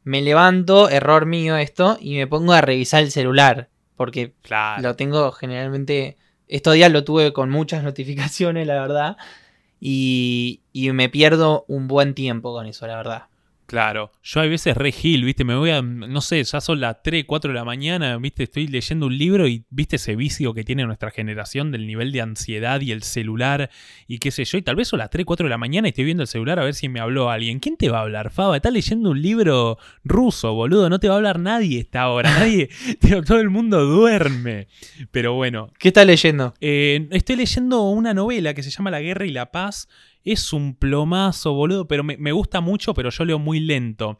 me 0.04 0.21
levanto, 0.21 0.89
error 0.89 1.26
mío 1.26 1.58
esto, 1.58 1.97
y 2.00 2.15
me 2.15 2.28
pongo 2.28 2.54
a 2.54 2.62
revisar 2.62 3.04
el 3.04 3.12
celular. 3.12 3.67
Porque 3.97 4.33
Claro. 4.41 4.81
lo 4.81 4.95
tengo 4.95 5.31
generalmente. 5.33 6.17
Estos 6.47 6.75
días 6.75 6.89
lo 6.89 7.03
tuve 7.03 7.33
con 7.33 7.49
muchas 7.49 7.83
notificaciones, 7.83 8.65
la 8.65 8.75
verdad. 8.75 9.17
Y, 9.81 10.62
y 10.71 10.91
me 10.91 11.10
pierdo 11.10 11.65
un 11.67 11.88
buen 11.89 12.13
tiempo 12.13 12.53
con 12.53 12.65
eso, 12.67 12.88
la 12.88 12.95
verdad. 12.95 13.23
Claro, 13.67 14.13
yo 14.23 14.39
a 14.39 14.45
veces 14.45 14.77
re 14.77 14.93
gil, 14.93 15.25
viste, 15.25 15.43
me 15.43 15.53
voy 15.53 15.71
a, 15.71 15.82
no 15.82 16.21
sé, 16.21 16.41
ya 16.41 16.62
son 16.62 16.80
las 16.80 17.03
3, 17.03 17.25
4 17.27 17.51
de 17.51 17.56
la 17.60 17.65
mañana, 17.65 18.17
viste, 18.17 18.43
estoy 18.43 18.65
leyendo 18.67 19.08
un 19.08 19.17
libro 19.17 19.45
y 19.45 19.65
viste 19.69 19.97
ese 19.97 20.15
vicio 20.15 20.53
que 20.53 20.63
tiene 20.63 20.86
nuestra 20.86 21.12
generación 21.12 21.69
del 21.73 21.86
nivel 21.86 22.13
de 22.13 22.21
ansiedad 22.21 22.80
y 22.80 22.93
el 22.93 23.03
celular 23.03 23.69
y 24.08 24.19
qué 24.19 24.32
sé 24.32 24.45
yo, 24.45 24.58
y 24.58 24.62
tal 24.62 24.77
vez 24.77 24.88
son 24.88 24.99
las 24.99 25.10
3, 25.10 25.25
4 25.25 25.47
de 25.47 25.49
la 25.49 25.58
mañana 25.58 25.88
y 25.88 25.89
estoy 25.89 26.06
viendo 26.06 26.23
el 26.23 26.27
celular 26.27 26.60
a 26.60 26.63
ver 26.63 26.75
si 26.75 26.88
me 26.88 27.01
habló 27.01 27.30
alguien. 27.30 27.60
¿Quién 27.60 27.75
te 27.75 27.89
va 27.89 27.99
a 27.99 28.01
hablar, 28.03 28.32
Faba? 28.32 28.56
Estás 28.56 28.71
leyendo 28.71 29.12
un 29.12 29.21
libro 29.21 29.77
ruso, 30.06 30.53
boludo, 30.53 30.89
no 30.89 30.99
te 30.99 31.10
va 31.10 31.15
a 31.15 31.17
hablar 31.17 31.38
nadie 31.38 31.82
esta 31.82 32.08
hora, 32.08 32.32
nadie, 32.39 32.69
todo 33.25 33.41
el 33.41 33.49
mundo 33.49 33.84
duerme. 33.84 34.69
Pero 35.12 35.34
bueno, 35.34 35.73
¿Qué 35.77 35.89
estás 35.89 36.06
leyendo? 36.08 36.53
eh, 36.62 37.10
estoy 37.12 37.36
leyendo 37.36 37.82
una 37.89 38.13
novela 38.13 38.53
que 38.53 38.63
se 38.63 38.71
llama 38.71 38.91
La 38.91 39.01
Guerra 39.01 39.25
y 39.25 39.32
la 39.32 39.51
Paz. 39.51 39.89
Es 40.31 40.51
un 40.51 40.75
plomazo, 40.75 41.53
boludo, 41.53 41.87
pero 41.87 42.03
me, 42.03 42.17
me 42.17 42.31
gusta 42.31 42.59
mucho, 42.61 42.93
pero 42.93 43.09
yo 43.09 43.23
leo 43.25 43.39
muy 43.39 43.59
lento. 43.59 44.19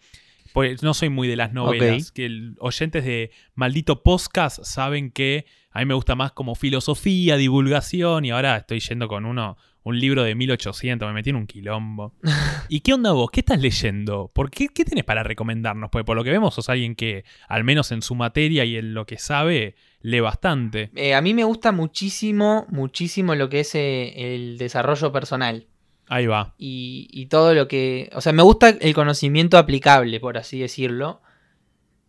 Pues 0.54 0.82
no 0.82 0.94
soy 0.94 1.10
muy 1.10 1.28
de 1.28 1.36
las 1.36 1.52
novelas. 1.54 2.12
Que 2.12 2.26
el- 2.26 2.56
oyentes 2.60 3.04
de 3.04 3.32
Maldito 3.56 4.02
Podcast 4.04 4.64
saben 4.64 5.12
que 5.12 5.46
a 5.72 5.80
mí 5.80 5.86
me 5.86 5.94
gusta 5.94 6.16
más 6.16 6.32
como 6.32 6.56
filosofía, 6.56 7.36
divulgación, 7.38 8.26
y 8.26 8.32
ahora 8.32 8.56
estoy 8.58 8.80
yendo 8.80 9.08
con 9.08 9.26
uno, 9.26 9.58
un 9.84 10.00
libro 10.00 10.24
de 10.24 10.34
1800, 10.34 11.08
me 11.08 11.14
metí 11.14 11.30
en 11.30 11.36
un 11.36 11.46
quilombo. 11.46 12.14
¿Y 12.70 12.80
qué 12.80 12.94
onda 12.94 13.12
vos? 13.12 13.30
¿Qué 13.30 13.42
estás 13.42 13.60
leyendo? 13.60 14.32
¿Por 14.34 14.50
qué, 14.50 14.70
¿Qué 14.70 14.86
tenés 14.86 15.04
para 15.04 15.24
recomendarnos? 15.24 15.90
Pues 15.92 16.06
por 16.06 16.16
lo 16.16 16.24
que 16.24 16.32
vemos 16.32 16.56
sos 16.56 16.70
alguien 16.70 16.96
que, 16.96 17.26
al 17.50 17.64
menos 17.64 17.92
en 17.92 18.02
su 18.02 18.16
materia 18.16 18.66
y 18.66 18.78
en 18.78 18.94
lo 18.94 19.06
que 19.06 19.18
sabe, 19.20 19.76
lee 20.02 20.22
bastante. 20.22 20.90
Eh, 20.96 21.14
a 21.14 21.22
mí 21.22 21.34
me 21.34 21.44
gusta 21.44 21.72
muchísimo, 21.72 22.66
muchísimo 22.70 23.36
lo 23.36 23.50
que 23.50 23.60
es 23.60 23.76
eh, 23.76 24.34
el 24.34 24.58
desarrollo 24.58 25.12
personal. 25.12 25.68
Ahí 26.10 26.26
va. 26.28 26.54
y, 26.58 27.26
todo 27.30 27.54
lo 27.54 27.68
que... 27.68 28.10
O 28.14 28.22
sea, 28.22 28.32
me 28.32 28.44
gusta 28.44 28.70
el 28.70 28.94
conocimiento 28.94 29.58
aplicable, 29.58 30.20
por 30.20 30.38
así 30.38 30.60
decirlo. 30.60 31.22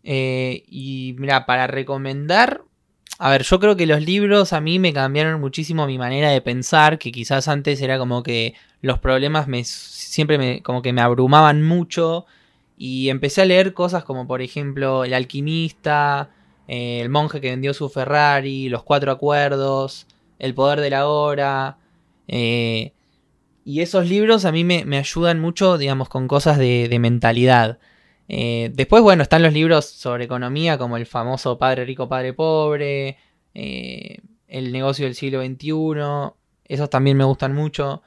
Eh, 0.03 0.63
y 0.67 1.15
mira, 1.17 1.45
para 1.45 1.67
recomendar... 1.67 2.63
A 3.17 3.29
ver, 3.31 3.43
yo 3.43 3.59
creo 3.59 3.75
que 3.75 3.85
los 3.85 4.01
libros 4.01 4.53
a 4.53 4.61
mí 4.61 4.79
me 4.79 4.93
cambiaron 4.93 5.41
muchísimo 5.41 5.85
mi 5.85 5.97
manera 5.97 6.29
de 6.29 6.39
pensar, 6.39 6.97
que 6.97 7.11
quizás 7.11 7.49
antes 7.49 7.81
era 7.81 7.97
como 7.97 8.23
que 8.23 8.53
los 8.81 8.99
problemas 8.99 9.47
me 9.47 9.65
siempre 9.65 10.37
me 10.37 10.61
como 10.63 10.81
que 10.81 10.93
me 10.93 11.01
abrumaban 11.01 11.61
mucho 11.61 12.25
y 12.77 13.09
empecé 13.09 13.41
a 13.41 13.45
leer 13.45 13.73
cosas 13.73 14.05
como 14.05 14.25
por 14.25 14.41
ejemplo 14.41 15.03
El 15.03 15.13
alquimista, 15.13 16.29
eh, 16.69 17.01
El 17.01 17.09
monje 17.09 17.41
que 17.41 17.49
vendió 17.49 17.73
su 17.73 17.89
Ferrari, 17.89 18.69
Los 18.69 18.83
cuatro 18.83 19.11
acuerdos, 19.11 20.07
El 20.37 20.53
poder 20.53 20.79
de 20.79 20.89
la 20.89 21.07
hora, 21.09 21.77
eh, 22.29 22.93
y 23.69 23.81
esos 23.81 24.09
libros 24.09 24.45
a 24.45 24.51
mí 24.51 24.63
me, 24.63 24.83
me 24.83 24.97
ayudan 24.97 25.39
mucho, 25.39 25.77
digamos, 25.77 26.09
con 26.09 26.27
cosas 26.27 26.57
de, 26.57 26.87
de 26.89 26.97
mentalidad. 26.97 27.77
Eh, 28.27 28.71
después, 28.73 29.03
bueno, 29.03 29.21
están 29.21 29.43
los 29.43 29.53
libros 29.53 29.85
sobre 29.85 30.23
economía, 30.23 30.79
como 30.79 30.97
el 30.97 31.05
famoso 31.05 31.59
Padre 31.59 31.85
Rico, 31.85 32.09
Padre 32.09 32.33
Pobre, 32.33 33.17
eh, 33.53 34.21
El 34.47 34.71
negocio 34.71 35.05
del 35.05 35.13
siglo 35.13 35.45
XXI. 35.45 36.33
Esos 36.65 36.89
también 36.89 37.15
me 37.15 37.25
gustan 37.25 37.53
mucho. 37.53 38.01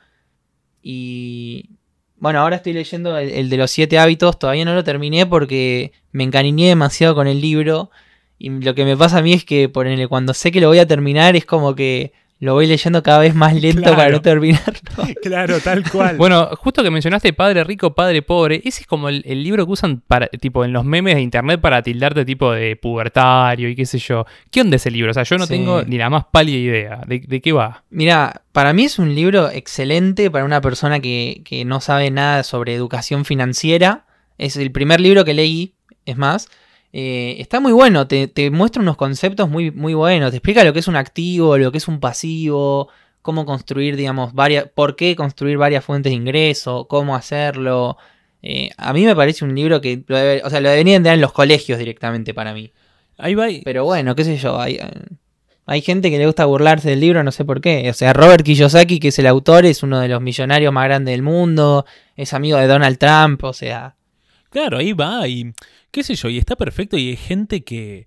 Y 0.83 1.71
bueno, 2.17 2.41
ahora 2.41 2.57
estoy 2.57 2.73
leyendo 2.73 3.17
el, 3.17 3.31
el 3.31 3.49
de 3.49 3.57
los 3.57 3.71
siete 3.71 4.01
hábitos. 4.01 4.41
Todavía 4.41 4.65
no 4.65 4.75
lo 4.75 4.83
terminé 4.83 5.27
porque 5.27 5.93
me 6.11 6.25
encariñé 6.25 6.71
demasiado 6.71 7.15
con 7.15 7.29
el 7.29 7.41
libro. 7.41 7.93
Y 8.37 8.51
lo 8.51 8.75
que 8.75 8.85
me 8.85 8.97
pasa 8.97 9.19
a 9.19 9.23
mí 9.23 9.33
es 9.33 9.45
que 9.45 9.69
ponele, 9.69 10.09
cuando 10.09 10.35
sé 10.35 10.51
que 10.51 10.61
lo 10.61 10.67
voy 10.67 10.81
a 10.81 10.89
terminar 10.89 11.37
es 11.37 11.47
como 11.47 11.77
que 11.77 12.13
lo 12.43 12.55
voy 12.55 12.67
leyendo 12.67 13.05
cada 13.05 13.21
vez 13.21 13.37
más 13.37 13.55
lento 13.55 13.95
para 13.95 14.11
no 14.11 14.21
terminarlo. 14.21 14.73
Claro, 15.23 15.61
tal 15.61 15.89
cual. 15.89 16.17
Bueno, 16.17 16.51
justo 16.57 16.83
que 16.83 16.91
mencionaste 16.91 17.33
Padre 17.33 17.63
Rico, 17.63 17.95
Padre 17.95 18.21
Pobre, 18.23 18.61
ese 18.65 18.81
es 18.83 18.87
como 18.87 19.09
el, 19.09 19.23
el 19.27 19.43
libro 19.45 19.65
que 19.65 19.73
usan 19.73 20.01
para, 20.01 20.27
tipo, 20.27 20.65
en 20.65 20.73
los 20.73 20.85
memes 20.85 21.15
de 21.15 21.21
internet 21.21 21.61
para 21.61 21.83
tildarte 21.83 22.25
tipo 22.25 22.51
de 22.51 22.75
pubertario 22.75 23.69
y 23.69 23.77
qué 23.77 23.87
sé 23.87 23.99
yo. 23.99 24.27
¿Qué 24.51 24.61
onda 24.61 24.77
ese 24.77 24.91
libro? 24.91 25.13
O 25.13 25.15
sea, 25.15 25.23
yo 25.23 25.39
no 25.39 25.47
Sí. 25.47 25.55
tengo 25.55 25.83
ni 25.85 25.97
la 25.99 26.11
más 26.11 26.25
pálida 26.33 26.59
idea. 26.59 27.01
¿De, 27.07 27.21
de 27.21 27.41
qué 27.41 27.53
va? 27.53 27.85
Mira, 27.91 28.43
para 28.51 28.73
mí 28.73 28.85
es 28.85 28.99
un 28.99 29.15
libro 29.15 29.49
excelente 29.51 30.31
para 30.31 30.45
una 30.45 30.61
persona 30.61 30.99
que, 31.01 31.43
que 31.45 31.65
no 31.65 31.81
sabe 31.81 32.11
nada 32.11 32.43
sobre 32.43 32.75
educación 32.75 33.25
financiera. 33.25 34.05
Es 34.39 34.57
el 34.57 34.73
primer 34.73 35.01
libro 35.01 35.25
que 35.25 35.35
leí, 35.35 35.75
es 36.07 36.17
más. 36.17 36.49
Eh, 36.93 37.37
está 37.39 37.59
muy 37.61 37.73
bueno, 37.73 38.07
te, 38.07 38.29
te 38.29 38.51
muestra 38.51 38.83
unos 38.83 38.97
conceptos 38.97 39.49
muy, 39.49 39.71
muy 39.71 39.95
buenos. 39.95 40.31
Te 40.31 40.37
explica 40.39 40.65
lo 40.65 40.73
que 40.73 40.81
es 40.81 40.89
un 40.89 40.97
activo, 40.97 41.57
lo 41.59 41.73
que 41.73 41.79
es 41.79 41.89
un 41.89 42.01
pasivo, 42.01 42.89
cómo 43.23 43.47
construir, 43.47 43.97
digamos, 43.97 44.35
varias, 44.35 44.67
por 44.75 44.95
qué 44.97 45.17
construir 45.17 45.57
varias 45.57 45.85
fuentes 45.85 46.11
de 46.11 46.17
ingreso, 46.17 46.87
cómo 46.89 47.17
hacerlo. 47.17 47.97
Eh, 48.43 48.71
a 48.77 48.93
mí 48.93 49.05
me 49.07 49.15
parece 49.17 49.45
un 49.45 49.55
libro 49.55 49.81
que, 49.81 50.03
lo 50.07 50.17
debe- 50.19 50.43
o 50.45 50.51
sea, 50.51 50.61
lo 50.61 50.69
deberían 50.69 51.03
dar 51.03 51.15
en 51.15 51.21
los 51.21 51.33
colegios 51.33 51.79
directamente 51.79 52.35
para 52.35 52.53
mí. 52.53 52.73
Ahí 53.17 53.35
va. 53.35 53.47
Pero 53.65 53.85
bueno, 53.85 54.15
qué 54.15 54.25
sé 54.25 54.37
yo. 54.37 54.61
hay- 54.61 54.79
Hay 55.65 55.81
gente 55.81 56.11
que 56.11 56.19
le 56.19 56.27
gusta 56.27 56.45
burlarse 56.45 56.91
del 56.91 56.99
libro, 57.01 57.23
no 57.23 57.31
sé 57.31 57.45
por 57.45 57.61
qué. 57.61 57.89
O 57.89 57.95
sea, 57.95 58.13
Robert 58.13 58.45
Kiyosaki, 58.45 58.99
que 58.99 59.09
es 59.09 59.19
el 59.21 59.29
autor, 59.29 59.65
es 59.65 59.85
uno 59.85 60.01
de 60.01 60.09
los 60.09 60.21
millonarios 60.21 60.73
más 60.73 60.85
grandes 60.87 61.13
del 61.13 61.23
mundo, 61.23 61.87
es 62.17 62.35
amigo 62.35 62.59
de 62.59 62.67
Donald 62.67 62.99
Trump, 62.99 63.45
o 63.45 63.53
sea... 63.53 63.95
Claro, 64.53 64.77
ahí 64.77 64.93
va 64.93 65.27
y 65.27 65.53
qué 65.91 66.03
sé 66.03 66.15
yo, 66.15 66.29
y 66.29 66.37
está 66.37 66.57
perfecto 66.57 66.99
y 66.99 67.09
hay 67.09 67.17
gente 67.17 67.65
que, 67.65 68.07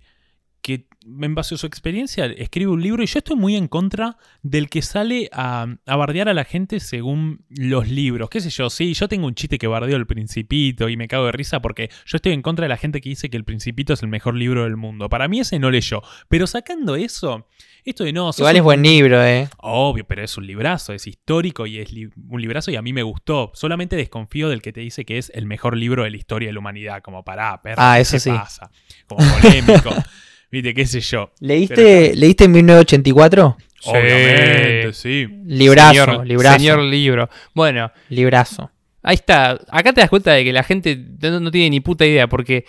que 0.62 0.86
en 1.04 1.34
base 1.34 1.56
a 1.56 1.58
su 1.58 1.66
experiencia 1.66 2.26
escribe 2.26 2.70
un 2.70 2.80
libro 2.80 3.02
y 3.02 3.06
yo 3.06 3.18
estoy 3.18 3.34
muy 3.34 3.56
en 3.56 3.66
contra 3.66 4.16
del 4.42 4.68
que 4.68 4.80
sale 4.80 5.28
a, 5.32 5.66
a 5.84 5.96
bardear 5.96 6.28
a 6.28 6.34
la 6.34 6.44
gente 6.44 6.78
según 6.78 7.44
los 7.48 7.88
libros. 7.88 8.30
Qué 8.30 8.40
sé 8.40 8.50
yo, 8.50 8.70
sí, 8.70 8.94
yo 8.94 9.08
tengo 9.08 9.26
un 9.26 9.34
chiste 9.34 9.58
que 9.58 9.66
bardeo 9.66 9.96
el 9.96 10.06
principito 10.06 10.88
y 10.88 10.96
me 10.96 11.08
cago 11.08 11.26
de 11.26 11.32
risa 11.32 11.60
porque 11.60 11.90
yo 12.04 12.16
estoy 12.16 12.32
en 12.32 12.42
contra 12.42 12.64
de 12.64 12.68
la 12.68 12.76
gente 12.76 13.00
que 13.00 13.08
dice 13.08 13.28
que 13.28 13.36
el 13.36 13.44
principito 13.44 13.92
es 13.92 14.02
el 14.02 14.08
mejor 14.08 14.36
libro 14.36 14.62
del 14.62 14.76
mundo. 14.76 15.08
Para 15.08 15.26
mí 15.26 15.40
ese 15.40 15.58
no 15.58 15.72
leyó. 15.72 16.00
Pero 16.28 16.46
sacando 16.46 16.94
eso, 16.94 17.48
esto 17.90 18.04
de 18.04 18.12
no... 18.12 18.30
Igual 18.36 18.56
es 18.56 18.60
un- 18.60 18.64
buen 18.64 18.82
libro, 18.82 19.24
¿eh? 19.24 19.48
Obvio, 19.58 20.04
pero 20.06 20.22
es 20.22 20.36
un 20.36 20.46
librazo, 20.46 20.92
es 20.92 21.06
histórico 21.06 21.66
y 21.66 21.78
es 21.78 21.92
li- 21.92 22.08
un 22.28 22.40
librazo 22.40 22.70
y 22.70 22.76
a 22.76 22.82
mí 22.82 22.92
me 22.92 23.02
gustó. 23.02 23.50
Solamente 23.54 23.96
desconfío 23.96 24.48
del 24.48 24.60
que 24.62 24.72
te 24.72 24.80
dice 24.80 25.04
que 25.04 25.18
es 25.18 25.30
el 25.34 25.46
mejor 25.46 25.76
libro 25.76 26.04
de 26.04 26.10
la 26.10 26.16
historia 26.16 26.48
de 26.48 26.52
la 26.52 26.58
humanidad, 26.60 27.02
como 27.02 27.24
pará, 27.24 27.60
perro, 27.62 27.76
Ah, 27.78 27.94
¿qué 27.96 28.02
eso 28.02 28.18
sí. 28.18 28.30
pasa? 28.30 28.70
Como 29.06 29.24
polémico. 29.40 29.90
Viste, 30.50 30.74
qué 30.74 30.86
sé 30.86 31.00
yo. 31.00 31.32
¿Leíste, 31.40 32.14
¿leíste 32.14 32.44
en 32.44 32.52
1984? 32.52 33.56
Sí. 33.80 33.90
Obviamente, 33.90 34.92
sí. 34.92 35.26
Librazo, 35.44 36.04
señor, 36.04 36.26
librazo, 36.26 36.58
Señor 36.58 36.78
libro. 36.80 37.28
Bueno, 37.54 37.90
librazo. 38.08 38.70
ahí 39.02 39.14
está. 39.16 39.60
Acá 39.68 39.92
te 39.92 40.00
das 40.00 40.10
cuenta 40.10 40.32
de 40.32 40.44
que 40.44 40.52
la 40.52 40.62
gente 40.62 40.96
no, 41.20 41.40
no 41.40 41.50
tiene 41.50 41.70
ni 41.70 41.80
puta 41.80 42.06
idea, 42.06 42.26
porque 42.28 42.64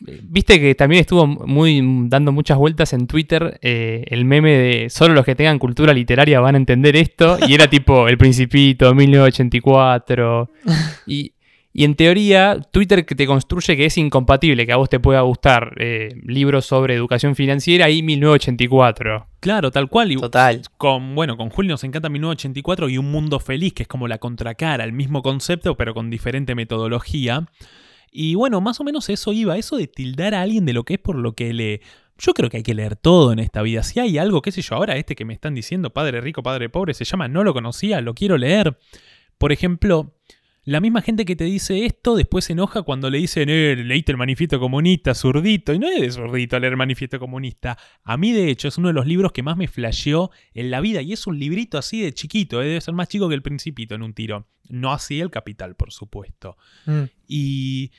viste 0.00 0.60
que 0.60 0.74
también 0.74 1.00
estuvo 1.00 1.26
muy 1.26 1.80
dando 2.08 2.32
muchas 2.32 2.58
vueltas 2.58 2.92
en 2.92 3.06
Twitter 3.06 3.58
eh, 3.62 4.04
el 4.08 4.24
meme 4.24 4.56
de 4.56 4.90
solo 4.90 5.14
los 5.14 5.24
que 5.24 5.34
tengan 5.34 5.58
cultura 5.58 5.92
literaria 5.92 6.40
van 6.40 6.54
a 6.54 6.58
entender 6.58 6.96
esto, 6.96 7.38
y 7.46 7.54
era 7.54 7.68
tipo 7.68 8.08
El 8.08 8.18
Principito, 8.18 8.94
1984. 8.94 10.50
Y, 11.06 11.32
y 11.72 11.84
en 11.84 11.94
teoría, 11.94 12.60
Twitter 12.72 13.06
que 13.06 13.14
te 13.14 13.26
construye 13.26 13.76
que 13.76 13.84
es 13.86 13.96
incompatible 13.98 14.66
que 14.66 14.72
a 14.72 14.76
vos 14.76 14.88
te 14.88 14.98
pueda 14.98 15.20
gustar 15.20 15.74
eh, 15.78 16.08
libros 16.24 16.66
sobre 16.66 16.94
educación 16.94 17.36
financiera 17.36 17.88
y 17.88 18.02
1984. 18.02 19.26
Claro, 19.38 19.70
tal 19.70 19.88
cual. 19.88 20.10
Y 20.10 20.16
Total. 20.16 20.62
con, 20.76 21.14
bueno, 21.14 21.36
con 21.36 21.50
Julio 21.50 21.70
nos 21.70 21.84
encanta 21.84 22.08
1984 22.08 22.88
y 22.88 22.98
Un 22.98 23.10
Mundo 23.10 23.38
Feliz, 23.38 23.74
que 23.74 23.84
es 23.84 23.88
como 23.88 24.08
la 24.08 24.18
contracara, 24.18 24.82
el 24.82 24.92
mismo 24.92 25.22
concepto, 25.22 25.76
pero 25.76 25.94
con 25.94 26.10
diferente 26.10 26.54
metodología. 26.54 27.46
Y 28.10 28.34
bueno, 28.34 28.60
más 28.60 28.80
o 28.80 28.84
menos 28.84 29.08
eso 29.08 29.32
iba, 29.32 29.56
eso 29.56 29.76
de 29.76 29.86
tildar 29.86 30.34
a 30.34 30.42
alguien 30.42 30.64
de 30.64 30.72
lo 30.72 30.84
que 30.84 30.94
es 30.94 31.00
por 31.00 31.16
lo 31.16 31.34
que 31.34 31.52
lee. 31.52 31.80
Yo 32.18 32.34
creo 32.34 32.50
que 32.50 32.58
hay 32.58 32.62
que 32.62 32.74
leer 32.74 32.96
todo 32.96 33.32
en 33.32 33.38
esta 33.38 33.62
vida. 33.62 33.82
Si 33.82 34.00
hay 34.00 34.18
algo, 34.18 34.42
qué 34.42 34.50
sé 34.50 34.62
yo, 34.62 34.74
ahora 34.74 34.96
este 34.96 35.14
que 35.14 35.24
me 35.24 35.34
están 35.34 35.54
diciendo, 35.54 35.90
padre 35.90 36.20
rico, 36.20 36.42
padre 36.42 36.68
pobre, 36.68 36.94
se 36.94 37.04
llama 37.04 37.28
No 37.28 37.44
lo 37.44 37.52
conocía, 37.52 38.00
lo 38.00 38.14
quiero 38.14 38.36
leer. 38.38 38.76
Por 39.38 39.52
ejemplo, 39.52 40.14
la 40.68 40.82
misma 40.82 41.00
gente 41.00 41.24
que 41.24 41.34
te 41.34 41.44
dice 41.44 41.86
esto 41.86 42.14
después 42.14 42.44
se 42.44 42.52
enoja 42.52 42.82
cuando 42.82 43.08
le 43.08 43.16
dicen, 43.16 43.48
eh, 43.48 43.74
leíste 43.74 44.12
el 44.12 44.18
manifiesto 44.18 44.60
comunista, 44.60 45.14
zurdito. 45.14 45.72
Y 45.72 45.78
no 45.78 45.88
es 45.88 45.98
de 45.98 46.10
zurdito 46.10 46.58
leer 46.58 46.74
el 46.74 46.76
manifiesto 46.76 47.18
comunista. 47.18 47.78
A 48.04 48.18
mí, 48.18 48.32
de 48.32 48.50
hecho, 48.50 48.68
es 48.68 48.76
uno 48.76 48.88
de 48.88 48.94
los 48.94 49.06
libros 49.06 49.32
que 49.32 49.42
más 49.42 49.56
me 49.56 49.66
flasheó 49.66 50.30
en 50.52 50.70
la 50.70 50.82
vida. 50.82 51.00
Y 51.00 51.14
es 51.14 51.26
un 51.26 51.38
librito 51.38 51.78
así 51.78 52.02
de 52.02 52.12
chiquito, 52.12 52.60
eh, 52.60 52.66
debe 52.66 52.80
ser 52.82 52.92
más 52.92 53.08
chico 53.08 53.30
que 53.30 53.34
el 53.34 53.40
Principito 53.40 53.94
en 53.94 54.02
un 54.02 54.12
tiro. 54.12 54.46
No 54.68 54.92
así 54.92 55.18
el 55.22 55.30
Capital, 55.30 55.74
por 55.74 55.90
supuesto. 55.90 56.58
Mm. 56.84 57.04
Y, 57.26 57.90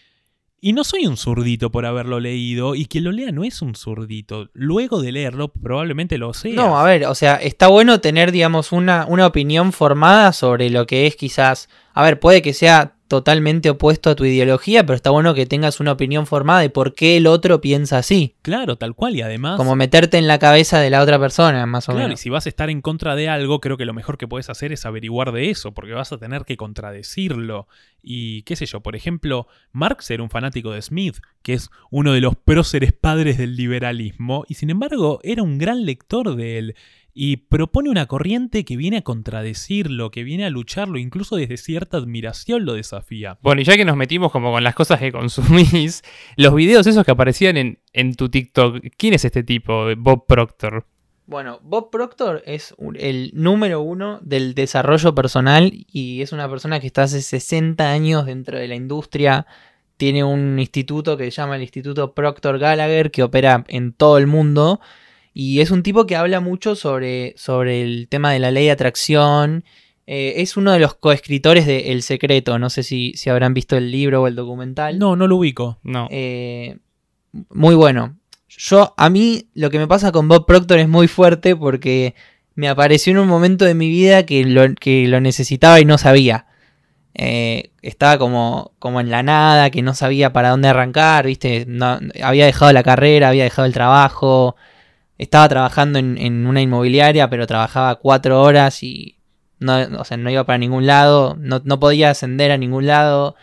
y 0.62 0.74
no 0.74 0.84
soy 0.84 1.08
un 1.08 1.18
zurdito 1.18 1.72
por 1.72 1.88
haberlo 1.88 2.20
leído. 2.20 2.76
Y 2.76 2.86
quien 2.86 3.06
lo 3.06 3.12
lea 3.12 3.32
no 3.32 3.44
es 3.44 3.64
un 3.64 3.74
zurdito. 3.74 4.52
Luego 4.54 5.02
de 5.02 5.12
leerlo, 5.12 5.48
probablemente 5.48 6.20
lo 6.20 6.36
sea. 6.36 6.54
No, 6.54 6.78
a 6.78 6.84
ver, 6.84 7.08
o 7.08 7.16
sea, 7.16 7.38
está 7.38 7.68
bueno 7.68 8.00
tener, 8.00 8.32
digamos, 8.32 8.72
una, 8.72 9.08
una 9.08 9.26
opinión 9.26 9.72
formada 9.72 10.34
sobre 10.34 10.70
lo 10.70 10.86
que 10.86 11.08
es 11.08 11.16
quizás. 11.16 11.68
A 12.00 12.04
ver, 12.04 12.18
puede 12.22 12.42
que 12.42 12.54
sea 12.54 12.96
totalmente 13.10 13.70
opuesto 13.72 14.10
a 14.10 14.16
tu 14.16 14.24
ideología, 14.24 14.86
pero 14.86 14.96
está 14.96 15.10
bueno 15.10 15.34
que 15.34 15.46
tengas 15.46 15.82
una 15.82 15.92
opinión 15.92 16.28
formada 16.28 16.62
de 16.62 16.70
por 16.70 16.94
qué 16.94 17.18
el 17.18 17.28
otro 17.28 17.60
piensa 17.60 17.98
así. 17.98 18.36
Claro, 18.42 18.78
tal 18.78 18.94
cual. 18.96 19.18
Y 19.18 19.22
además. 19.22 19.58
Como 19.58 19.76
meterte 19.76 20.18
en 20.18 20.28
la 20.28 20.40
cabeza 20.40 20.80
de 20.80 20.92
la 20.92 21.02
otra 21.02 21.20
persona, 21.20 21.66
más 21.66 21.90
o 21.90 21.92
Claro, 21.92 22.06
y 22.06 22.08
menos. 22.10 22.20
si 22.22 22.30
vas 22.30 22.46
a 22.46 22.50
estar 22.50 22.70
en 22.70 22.82
contra 22.82 23.18
de 23.18 23.28
algo, 23.28 23.60
creo 23.60 23.76
que 23.76 23.84
lo 23.84 23.94
mejor 23.94 24.18
que 24.18 24.28
puedes 24.30 24.50
hacer 24.50 24.72
es 24.72 24.86
averiguar 24.86 25.34
de 25.34 25.50
eso, 25.50 25.74
porque 25.74 25.92
vas 25.92 26.14
a 26.14 26.18
tener 26.18 26.46
que 26.46 26.56
contradecirlo. 26.56 27.68
Y 28.02 28.44
qué 28.44 28.56
sé 28.56 28.66
yo, 28.66 28.80
por 28.80 28.96
ejemplo, 28.96 29.48
Marx 29.74 30.10
era 30.12 30.24
un 30.24 30.30
fanático 30.30 30.72
de 30.72 30.82
Smith, 30.82 31.18
que 31.42 31.54
es 31.54 31.70
uno 31.92 32.14
de 32.14 32.22
los 32.22 32.36
próceres 32.38 32.94
padres 32.94 33.38
del 33.38 33.58
liberalismo, 33.58 34.46
y 34.48 34.54
sin 34.54 34.70
embargo 34.70 35.20
era 35.24 35.44
un 35.44 35.58
gran 35.58 35.86
lector 35.86 36.36
de 36.36 36.60
él. 36.60 36.76
Y 37.14 37.38
propone 37.38 37.90
una 37.90 38.06
corriente 38.06 38.64
que 38.64 38.78
viene 38.78 38.98
a 38.98 39.02
contradecirlo, 39.02 40.12
que 40.12 40.24
viene 40.24 40.46
a 40.46 40.50
lucharlo, 40.50 40.98
incluso 41.00 41.36
desde 41.36 41.58
cierta 41.58 41.98
admiración 41.98 42.66
lo 42.66 42.74
desafía. 42.74 43.38
Bueno, 43.42 43.62
y 43.62 43.64
ya 43.66 43.76
que 43.76 43.86
nos 43.86 43.98
metimos 43.98 44.32
como 44.32 44.52
con 44.52 44.64
las 44.64 44.76
cosas 44.76 45.00
que 45.00 45.12
consumís, 45.12 46.04
los 46.38 46.54
videos 46.54 46.88
esos 46.88 47.04
que 47.06 47.12
aparecían 47.12 47.58
en, 47.58 47.80
en 47.94 48.16
tu 48.16 48.30
TikTok, 48.30 48.78
¿quién 48.98 49.14
es 49.14 49.26
este 49.26 49.44
tipo? 49.44 49.86
Bob 49.98 50.26
Proctor. 50.28 50.86
Bueno, 51.26 51.60
Bob 51.62 51.92
Proctor 51.92 52.42
es 52.46 52.74
un- 52.78 52.96
el 53.00 53.32
número 53.34 53.82
uno 53.82 54.20
del 54.24 54.56
desarrollo 54.56 55.14
personal 55.14 55.72
y 55.92 56.22
es 56.22 56.32
una 56.32 56.50
persona 56.50 56.80
que 56.80 56.88
está 56.88 57.04
hace 57.04 57.22
60 57.22 57.92
años 57.92 58.26
dentro 58.26 58.58
de 58.58 58.68
la 58.68 58.76
industria. 58.76 59.46
Tiene 59.98 60.24
un 60.24 60.58
instituto 60.58 61.18
que 61.18 61.26
se 61.26 61.32
llama 61.32 61.56
el 61.58 61.62
Instituto 61.62 62.14
Proctor 62.16 62.58
Gallagher 62.58 63.12
que 63.12 63.22
opera 63.22 63.64
en 63.68 63.94
todo 63.94 64.18
el 64.18 64.26
mundo. 64.28 64.80
Y 65.34 65.62
es 65.62 65.72
un 65.72 65.84
tipo 65.84 66.06
que 66.06 66.16
habla 66.16 66.40
mucho 66.40 66.76
sobre, 66.76 67.34
sobre 67.38 67.82
el 67.82 68.08
tema 68.10 68.32
de 68.32 68.40
la 68.40 68.52
ley 68.52 68.66
de 68.66 68.72
atracción. 68.72 69.64
Eh, 70.08 70.36
es 70.38 70.58
uno 70.58 70.72
de 70.72 70.80
los 70.80 70.96
coescritores 70.96 71.66
de 71.66 71.92
El 71.92 72.02
Secreto. 72.02 72.58
No 72.60 72.70
sé 72.70 72.84
si, 72.84 73.14
si 73.16 73.30
habrán 73.30 73.54
visto 73.54 73.78
el 73.78 73.92
libro 73.92 74.24
o 74.24 74.28
el 74.28 74.36
documental. 74.36 74.98
No, 75.00 75.16
no 75.16 75.28
lo 75.28 75.38
ubico. 75.38 75.80
No. 75.84 76.08
Eh, 76.12 76.78
muy 77.50 77.76
bueno. 77.76 78.18
Yo, 78.50 78.94
a 78.98 79.10
mí, 79.10 79.48
lo 79.54 79.70
que 79.70 79.78
me 79.78 79.88
pasa 79.88 80.12
con 80.12 80.28
Bob 80.28 80.46
Proctor 80.48 80.80
es 80.80 80.90
muy 80.90 81.08
fuerte 81.08 81.56
porque 81.56 82.16
me 82.56 82.68
apareció 82.68 83.12
en 83.12 83.20
un 83.20 83.28
momento 83.28 83.64
de 83.64 83.76
mi 83.76 83.88
vida 83.88 84.26
que 84.26 84.44
lo, 84.44 84.74
que 84.76 85.08
lo 85.08 85.22
necesitaba 85.22 85.80
y 85.80 85.86
no 85.86 85.98
sabía. 86.00 86.48
Eh, 87.14 87.72
estaba 87.82 88.18
como, 88.18 88.72
como 88.80 89.00
en 89.00 89.10
la 89.12 89.24
nada, 89.24 89.70
que 89.70 89.82
no 89.82 89.94
sabía 89.94 90.34
para 90.34 90.50
dónde 90.50 90.68
arrancar, 90.70 91.26
¿viste? 91.28 91.66
No- 91.68 92.00
había 92.24 92.46
dejado 92.46 92.74
la 92.74 92.84
carrera, 92.84 93.30
había 93.30 93.44
dejado 93.44 93.66
el 93.68 93.74
trabajo. 93.74 94.56
Estaba 95.20 95.48
trabajando 95.48 96.00
en, 96.00 96.48
una 96.48 96.62
inmobiliaria, 96.62 97.30
pero 97.30 97.46
trabajaba 97.46 97.96
cuatro 97.96 98.42
horas 98.42 98.82
y 98.82 99.20
no, 99.60 99.78
iba 100.32 100.46
para 100.46 100.58
ningún 100.58 100.88
lado, 100.88 101.38
no 101.38 101.80
podía 101.80 102.10
ascender 102.10 102.52
a 102.52 102.58
ningún 102.58 102.88
lado. 102.88 103.36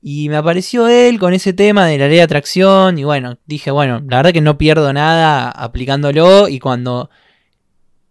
Y 0.00 0.28
me 0.28 0.36
apareció 0.36 0.88
él 0.88 1.18
con 1.18 1.34
ese 1.34 1.52
tema 1.52 1.86
de 1.86 1.98
la 1.98 2.06
ley 2.06 2.16
de 2.16 2.22
atracción. 2.22 2.98
Y 2.98 3.04
bueno, 3.04 3.38
dije, 3.46 3.70
bueno, 3.70 4.00
la 4.08 4.18
verdad 4.18 4.32
que 4.32 4.40
no 4.40 4.58
pierdo 4.58 4.92
nada 4.92 5.50
aplicándolo. 5.50 6.48
Y 6.48 6.60
cuando 6.60 7.10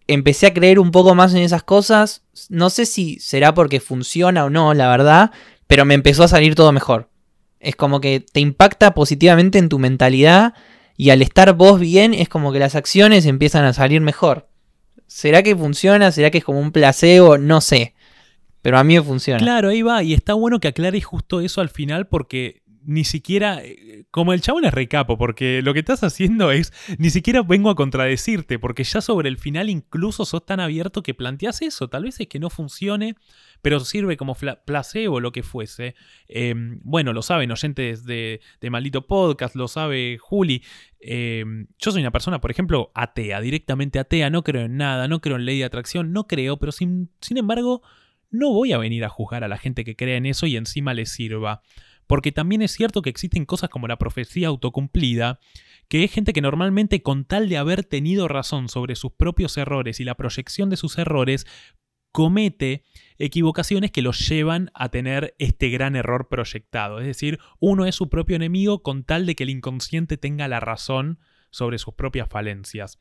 empecé 0.08 0.48
a 0.48 0.54
creer 0.54 0.80
un 0.80 0.92
poco 0.92 1.16
más 1.16 1.34
en 1.34 1.42
esas 1.42 1.64
cosas, 1.64 2.24
no 2.50 2.70
sé 2.70 2.86
si 2.86 3.20
será 3.20 3.54
porque 3.54 3.80
funciona 3.80 4.46
o 4.46 4.50
no, 4.50 4.74
la 4.74 4.90
verdad, 4.90 5.32
pero 5.68 5.86
me 5.86 5.94
empezó 5.94 6.24
a 6.24 6.28
salir 6.28 6.56
todo 6.56 6.72
mejor. 6.72 7.10
Es 7.60 7.76
como 7.76 8.02
que 8.02 8.20
te 8.20 8.42
impacta 8.42 8.94
positivamente 8.94 9.58
en 9.58 9.70
tu 9.70 9.80
mentalidad. 9.80 10.54
Y 10.98 11.12
al 11.12 11.22
estar 11.22 11.54
vos 11.54 11.80
bien, 11.80 12.14
es 12.14 12.28
como 12.28 12.52
que 12.52 12.60
las 12.60 12.76
acciones 12.76 13.26
empiezan 13.26 13.64
a 13.64 13.72
salir 13.72 14.02
mejor. 14.02 14.50
¿Será 15.06 15.44
que 15.44 15.56
funciona? 15.56 16.12
¿Será 16.12 16.32
que 16.32 16.40
es 16.40 16.44
como 16.44 16.60
un 16.60 16.72
placebo? 16.72 17.38
No 17.38 17.62
sé. 17.62 17.94
Pero 18.62 18.80
a 18.80 18.84
mí 18.84 18.96
me 18.96 19.04
funciona. 19.04 19.40
Claro, 19.40 19.70
ahí 19.70 19.84
va. 19.84 20.04
Y 20.04 20.14
está 20.14 20.34
bueno 20.34 20.60
que 20.60 20.68
aclares 20.68 21.06
justo 21.06 21.40
eso 21.40 21.62
al 21.62 21.70
final 21.70 22.08
porque 22.08 22.64
ni 22.88 23.04
siquiera, 23.04 23.62
eh, 23.64 24.06
como 24.12 24.32
el 24.32 24.40
chabón 24.40 24.64
es 24.64 24.74
recapo, 24.74 25.18
porque 25.18 25.62
lo 25.62 25.74
que 25.74 25.80
estás 25.80 26.04
haciendo 26.04 26.52
es, 26.52 26.72
ni 26.98 27.10
siquiera 27.10 27.42
vengo 27.42 27.70
a 27.70 27.76
contradecirte, 27.76 28.60
porque 28.60 28.86
ya 28.86 29.02
sobre 29.02 29.28
el 29.28 29.38
final 29.38 29.70
incluso 29.70 30.24
sos 30.24 30.46
tan 30.46 30.62
abierto 30.62 31.04
que 31.04 31.14
planteas 31.14 31.62
eso. 31.62 31.90
Tal 31.90 32.04
vez 32.04 32.18
es 32.22 32.28
que 32.28 32.40
no 32.40 32.50
funcione, 32.50 33.16
pero 33.62 33.82
sirve 33.82 34.16
como 34.16 34.38
placebo, 34.66 35.20
lo 35.20 35.34
que 35.34 35.44
fuese. 35.44 35.96
Eh, 36.30 36.54
bueno, 36.82 37.12
lo 37.12 37.22
saben 37.22 37.52
oyentes 37.52 38.06
de, 38.06 38.40
de 38.62 38.70
Maldito 38.70 39.06
Podcast, 39.06 39.56
lo 39.56 39.68
sabe 39.68 40.18
Juli. 40.18 40.64
Eh, 41.00 41.46
yo 41.78 41.92
soy 41.92 42.02
una 42.02 42.12
persona, 42.12 42.42
por 42.42 42.52
ejemplo, 42.52 42.92
atea, 42.96 43.40
directamente 43.42 44.00
atea, 44.00 44.30
no 44.30 44.44
creo 44.44 44.64
en 44.64 44.78
nada, 44.78 45.08
no 45.08 45.22
creo 45.22 45.36
en 45.36 45.46
ley 45.46 45.60
de 45.60 45.66
atracción, 45.66 46.12
no 46.12 46.28
creo, 46.28 46.58
pero 46.58 46.72
sin, 46.72 47.10
sin 47.22 47.38
embargo 47.38 47.82
no 48.30 48.52
voy 48.52 48.74
a 48.74 48.78
venir 48.78 49.06
a 49.06 49.10
juzgar 49.10 49.44
a 49.44 49.48
la 49.48 49.58
gente 49.58 49.86
que 49.86 49.96
cree 49.96 50.18
en 50.18 50.26
eso 50.26 50.46
y 50.48 50.58
encima 50.58 50.94
le 50.94 51.06
sirva. 51.06 51.62
Porque 52.08 52.32
también 52.32 52.62
es 52.62 52.72
cierto 52.72 53.02
que 53.02 53.10
existen 53.10 53.46
cosas 53.46 53.70
como 53.70 53.88
la 53.88 53.98
profecía 53.98 54.48
autocumplida, 54.48 55.40
que 55.90 56.04
es 56.04 56.12
gente 56.12 56.34
que 56.34 56.42
normalmente 56.42 57.02
con 57.02 57.26
tal 57.26 57.50
de 57.50 57.58
haber 57.58 57.84
tenido 57.84 58.28
razón 58.28 58.70
sobre 58.70 58.96
sus 58.96 59.12
propios 59.12 59.58
errores 59.58 60.00
y 60.00 60.04
la 60.04 60.16
proyección 60.16 60.70
de 60.70 60.78
sus 60.78 60.98
errores, 60.98 61.46
comete 62.18 62.84
equivocaciones 63.20 63.92
que 63.92 64.02
los 64.02 64.28
llevan 64.28 64.72
a 64.74 64.90
tener 64.90 65.36
este 65.38 65.70
gran 65.70 65.96
error 65.96 66.30
proyectado. 66.30 67.00
Es 67.00 67.06
decir, 67.06 67.38
uno 67.60 67.86
es 67.86 67.94
su 67.94 68.10
propio 68.10 68.36
enemigo 68.36 68.82
con 68.82 69.04
tal 69.04 69.28
de 69.28 69.36
que 69.36 69.44
el 69.44 69.52
inconsciente 69.52 70.18
tenga 70.18 70.48
la 70.48 70.60
razón 70.60 71.20
sobre 71.52 71.78
sus 71.78 71.94
propias 71.94 72.28
falencias. 72.28 72.98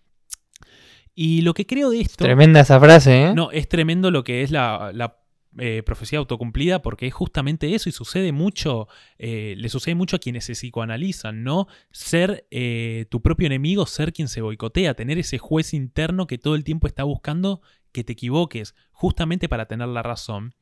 Y 1.15 1.41
lo 1.41 1.55
que 1.55 1.65
creo 1.65 1.89
de 1.89 2.03
esto... 2.03 2.27
Tremenda 2.27 2.61
esa 2.61 2.79
frase, 2.79 3.29
¿eh? 3.29 3.35
No, 3.35 3.51
es 3.53 3.71
tremendo 3.71 4.11
lo 4.11 4.23
que 4.23 4.43
es 4.43 4.51
la, 4.51 4.91
la, 4.93 5.17
eh, 5.57 5.83
profecía 5.83 6.19
autocumplida 6.19 6.83
porque 6.83 7.07
es 7.07 7.15
justamente 7.15 7.75
eso 7.75 7.89
y 7.89 7.93
sucede 7.93 8.33
mucho, 8.33 8.89
eh, 9.17 9.55
le 9.57 9.71
sucede 9.71 9.95
mucho 9.95 10.17
a 10.17 10.19
quienes 10.19 10.45
se 10.45 10.53
psicoanalizan, 10.53 11.43
¿no? 11.43 11.69
Ser 11.91 12.47
eh, 12.51 13.07
tu 13.09 13.23
propio 13.23 13.47
enemigo, 13.47 13.87
ser 13.87 14.13
quien 14.13 14.29
se 14.29 14.43
boicotea, 14.43 14.93
tener 14.93 15.17
ese 15.17 15.39
juez 15.39 15.73
interno 15.73 16.27
que 16.27 16.37
todo 16.37 16.55
el 16.55 16.65
tiempo 16.65 16.87
está 16.87 17.05
buscando 17.05 17.63
que 17.97 18.05
te 18.05 18.13
equivoques, 18.13 18.75
justamente 18.93 19.49
para 19.49 19.67
tener 19.67 19.89
la 19.89 20.03
razón. 20.03 20.55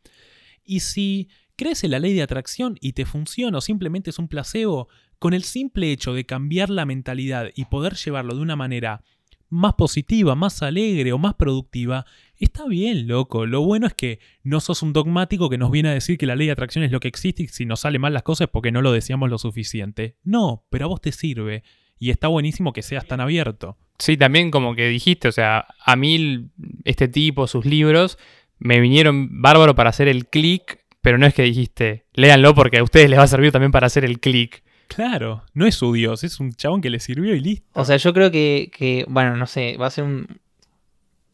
Y 0.65 0.81
si 0.81 1.29
crees 1.57 1.83
en 1.85 1.91
la 1.91 1.99
ley 1.99 2.15
de 2.15 2.23
atracción 2.23 2.79
y 2.81 2.93
te 2.93 3.05
funciona 3.05 3.59
o 3.59 3.61
simplemente 3.61 4.11
es 4.11 4.19
un 4.19 4.29
placebo, 4.29 4.89
con 5.19 5.35
el 5.35 5.43
simple 5.43 5.91
hecho 5.91 6.15
de 6.15 6.27
cambiar 6.27 6.71
la 6.71 6.87
mentalidad 6.87 7.51
y 7.57 7.65
poder 7.65 7.95
llevarlo 7.95 8.37
de 8.37 8.43
una 8.43 8.57
manera 8.57 9.03
más 9.51 9.75
positiva, 9.75 10.35
más 10.35 10.63
alegre 10.63 11.13
o 11.13 11.19
más 11.19 11.35
productiva, 11.35 12.07
está 12.37 12.67
bien, 12.67 13.09
loco. 13.09 13.47
Lo 13.47 13.63
bueno 13.63 13.87
es 13.87 13.95
que 13.95 14.21
no 14.43 14.61
sos 14.61 14.83
un 14.83 14.93
dogmático 14.93 15.51
que 15.51 15.59
nos 15.59 15.71
viene 15.71 15.89
a 15.89 15.95
decir 15.95 16.19
que 16.19 16.27
la 16.27 16.37
ley 16.37 16.47
de 16.47 16.53
atracción 16.53 16.85
es 16.85 16.93
lo 16.93 17.01
que 17.01 17.09
existe 17.09 17.43
y 17.43 17.49
si 17.49 17.67
nos 17.67 17.81
sale 17.81 17.99
mal 17.99 18.13
las 18.13 18.23
cosas 18.23 18.47
es 18.47 18.51
porque 18.51 18.73
no 18.73 18.81
lo 18.81 18.93
deseamos 18.93 19.29
lo 19.29 19.39
suficiente. 19.39 20.17
No, 20.23 20.65
pero 20.71 20.85
a 20.85 20.89
vos 20.89 21.01
te 21.01 21.13
sirve. 21.13 21.65
Y 21.99 22.11
está 22.11 22.29
buenísimo 22.29 22.73
que 22.73 22.83
seas 22.83 23.07
tan 23.07 23.21
abierto. 23.21 23.77
Sí, 23.99 24.17
también 24.17 24.51
como 24.51 24.75
que 24.75 24.89
dijiste, 24.89 25.29
o 25.29 25.33
sea, 25.33 25.67
a 25.85 25.97
mí 25.97 26.49
este 26.85 27.09
tipo, 27.09 27.47
sus 27.47 27.65
libros, 27.65 28.19
me 28.59 28.81
vinieron 28.81 29.41
bárbaro 29.43 29.75
para 29.75 29.91
hacer 29.91 30.09
el 30.09 30.27
clic, 30.27 30.81
pero 31.01 31.19
no 31.19 31.27
es 31.27 31.35
que 31.35 31.43
dijiste, 31.43 32.07
léanlo 32.15 32.55
porque 32.55 32.79
a 32.79 32.83
ustedes 32.83 33.09
les 33.09 33.19
va 33.19 33.23
a 33.25 33.29
servir 33.29 33.53
también 33.53 33.71
para 33.73 33.87
hacer 33.87 34.05
el 34.05 34.19
clic. 34.21 34.63
Claro, 34.89 35.45
no 35.55 35.67
es 35.67 35.77
su 35.77 35.93
Dios, 35.93 36.25
es 36.25 36.41
un 36.41 36.53
chabón 36.53 36.81
que 36.81 36.91
le 36.91 36.99
sirvió 37.01 37.35
y 37.35 37.41
listo. 37.41 37.67
O 37.81 37.85
sea, 37.85 37.97
yo 37.97 38.13
creo 38.13 38.31
que, 38.31 38.71
que, 38.77 39.05
bueno, 39.09 39.37
no 39.37 39.47
sé, 39.47 39.77
va 39.77 39.87
a 39.87 39.91
ser 39.91 40.05
un... 40.05 40.27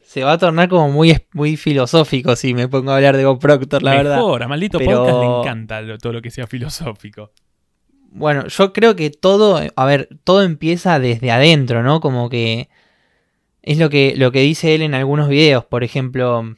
Se 0.03 0.23
va 0.23 0.33
a 0.33 0.37
tornar 0.37 0.67
como 0.67 0.89
muy, 0.89 1.15
muy 1.33 1.55
filosófico 1.57 2.35
si 2.35 2.53
me 2.53 2.67
pongo 2.67 2.91
a 2.91 2.97
hablar 2.97 3.15
de 3.15 3.25
Bob 3.25 3.39
Proctor, 3.39 3.81
la 3.81 3.95
verdad. 3.95 4.15
Mejor, 4.17 4.43
a 4.43 4.47
maldito 4.47 4.77
Pero- 4.77 5.05
podcast 5.05 5.19
le 5.19 5.39
encanta 5.39 5.81
lo- 5.81 5.97
todo 5.97 6.13
lo 6.13 6.21
que 6.21 6.31
sea 6.31 6.47
filosófico. 6.47 7.31
Bueno, 8.13 8.47
yo 8.47 8.73
creo 8.73 8.95
que 8.95 9.09
todo, 9.09 9.61
a 9.75 9.85
ver, 9.85 10.09
todo 10.25 10.43
empieza 10.43 10.99
desde 10.99 11.31
adentro, 11.31 11.81
¿no? 11.81 12.01
Como 12.01 12.29
que 12.29 12.69
es 13.61 13.77
lo 13.77 13.89
que, 13.89 14.13
lo 14.17 14.31
que 14.31 14.41
dice 14.41 14.75
él 14.75 14.81
en 14.81 14.93
algunos 14.93 15.29
videos, 15.29 15.63
por 15.65 15.83
ejemplo, 15.85 16.55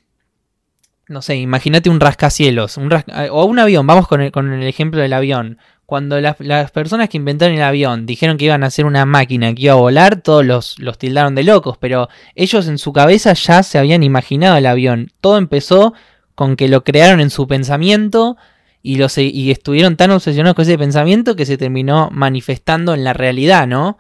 no 1.08 1.22
sé, 1.22 1.36
imagínate 1.36 1.90
un 1.92 2.00
rascacielos, 2.00 2.78
un 2.78 2.90
ras- 2.90 3.06
o 3.32 3.46
un 3.46 3.60
avión, 3.60 3.86
vamos 3.86 4.08
con 4.08 4.22
el, 4.22 4.32
con 4.32 4.52
el 4.52 4.68
ejemplo 4.68 5.00
del 5.02 5.14
avión. 5.14 5.60
Cuando 5.86 6.20
las, 6.22 6.40
las 6.40 6.72
personas 6.72 7.10
que 7.10 7.18
inventaron 7.18 7.56
el 7.56 7.62
avión 7.62 8.06
dijeron 8.08 8.38
que 8.38 8.46
iban 8.46 8.64
a 8.64 8.68
hacer 8.68 8.86
una 8.86 9.06
máquina 9.06 9.54
que 9.54 9.64
iba 9.64 9.74
a 9.74 9.78
volar, 9.78 10.22
todos 10.22 10.44
los, 10.44 10.80
los 10.80 10.98
tildaron 10.98 11.36
de 11.36 11.44
locos, 11.44 11.78
pero 11.78 12.10
ellos 12.34 12.68
en 12.68 12.80
su 12.80 12.94
cabeza 12.94 13.34
ya 13.34 13.62
se 13.62 13.78
habían 13.78 14.02
imaginado 14.02 14.58
el 14.58 14.66
avión. 14.66 15.12
Todo 15.22 15.38
empezó 15.38 15.94
con 16.34 16.56
que 16.56 16.68
lo 16.68 16.84
crearon 16.84 17.20
en 17.20 17.30
su 17.30 17.48
pensamiento 17.48 18.38
y, 18.84 18.98
lo 18.98 19.10
se- 19.10 19.24
y 19.24 19.50
estuvieron 19.50 19.96
tan 19.96 20.12
obsesionados 20.12 20.56
con 20.56 20.64
ese 20.64 20.78
pensamiento 20.78 21.36
que 21.36 21.46
se 21.48 21.58
terminó 21.58 22.10
manifestando 22.12 22.94
en 22.94 23.04
la 23.04 23.14
realidad, 23.14 23.66
¿no? 23.66 23.98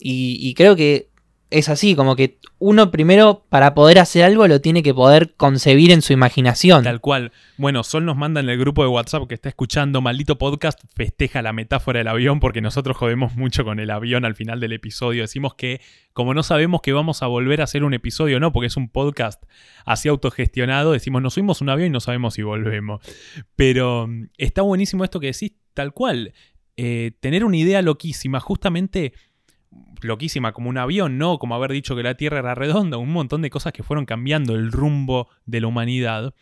Y, 0.00 0.38
y 0.40 0.54
creo 0.54 0.74
que 0.74 1.09
es 1.50 1.68
así, 1.68 1.96
como 1.96 2.14
que 2.14 2.38
uno 2.58 2.90
primero 2.90 3.44
para 3.48 3.74
poder 3.74 3.98
hacer 3.98 4.22
algo 4.22 4.46
lo 4.46 4.60
tiene 4.60 4.82
que 4.82 4.94
poder 4.94 5.34
concebir 5.34 5.90
en 5.90 6.00
su 6.00 6.12
imaginación. 6.12 6.84
Tal 6.84 7.00
cual. 7.00 7.32
Bueno, 7.56 7.82
Sol 7.82 8.04
nos 8.04 8.16
manda 8.16 8.40
en 8.40 8.48
el 8.48 8.58
grupo 8.58 8.82
de 8.82 8.88
WhatsApp 8.88 9.26
que 9.26 9.34
está 9.34 9.48
escuchando 9.48 10.00
Maldito 10.00 10.38
Podcast, 10.38 10.80
festeja 10.94 11.42
la 11.42 11.52
metáfora 11.52 11.98
del 11.98 12.08
avión 12.08 12.38
porque 12.38 12.60
nosotros 12.60 12.96
jodemos 12.96 13.34
mucho 13.34 13.64
con 13.64 13.80
el 13.80 13.90
avión 13.90 14.24
al 14.24 14.36
final 14.36 14.60
del 14.60 14.72
episodio. 14.72 15.22
Decimos 15.22 15.54
que 15.54 15.80
como 16.12 16.34
no 16.34 16.42
sabemos 16.42 16.82
que 16.82 16.92
vamos 16.92 17.22
a 17.22 17.26
volver 17.26 17.60
a 17.60 17.64
hacer 17.64 17.82
un 17.82 17.94
episodio 17.94 18.36
o 18.36 18.40
no, 18.40 18.52
porque 18.52 18.68
es 18.68 18.76
un 18.76 18.88
podcast 18.88 19.42
así 19.84 20.08
autogestionado, 20.08 20.92
decimos 20.92 21.22
nos 21.22 21.34
subimos 21.34 21.60
un 21.60 21.70
avión 21.70 21.88
y 21.88 21.90
no 21.90 22.00
sabemos 22.00 22.34
si 22.34 22.42
volvemos. 22.42 23.00
Pero 23.56 24.06
mm, 24.06 24.28
está 24.38 24.62
buenísimo 24.62 25.02
esto 25.02 25.18
que 25.18 25.28
decís, 25.28 25.52
tal 25.74 25.92
cual. 25.92 26.32
Eh, 26.76 27.12
tener 27.20 27.44
una 27.44 27.58
idea 27.58 27.82
loquísima, 27.82 28.40
justamente 28.40 29.12
loquísima 30.02 30.52
como 30.52 30.68
un 30.68 30.78
avión, 30.78 31.18
¿no? 31.18 31.38
Como 31.38 31.54
haber 31.54 31.72
dicho 31.72 31.94
que 31.96 32.02
la 32.02 32.16
Tierra 32.16 32.38
era 32.40 32.54
redonda, 32.54 32.96
un 32.96 33.12
montón 33.12 33.42
de 33.42 33.50
cosas 33.50 33.72
que 33.72 33.82
fueron 33.82 34.06
cambiando 34.06 34.54
el 34.54 34.72
rumbo 34.72 35.28
de 35.46 35.60
la 35.60 35.66
humanidad. 35.68 36.34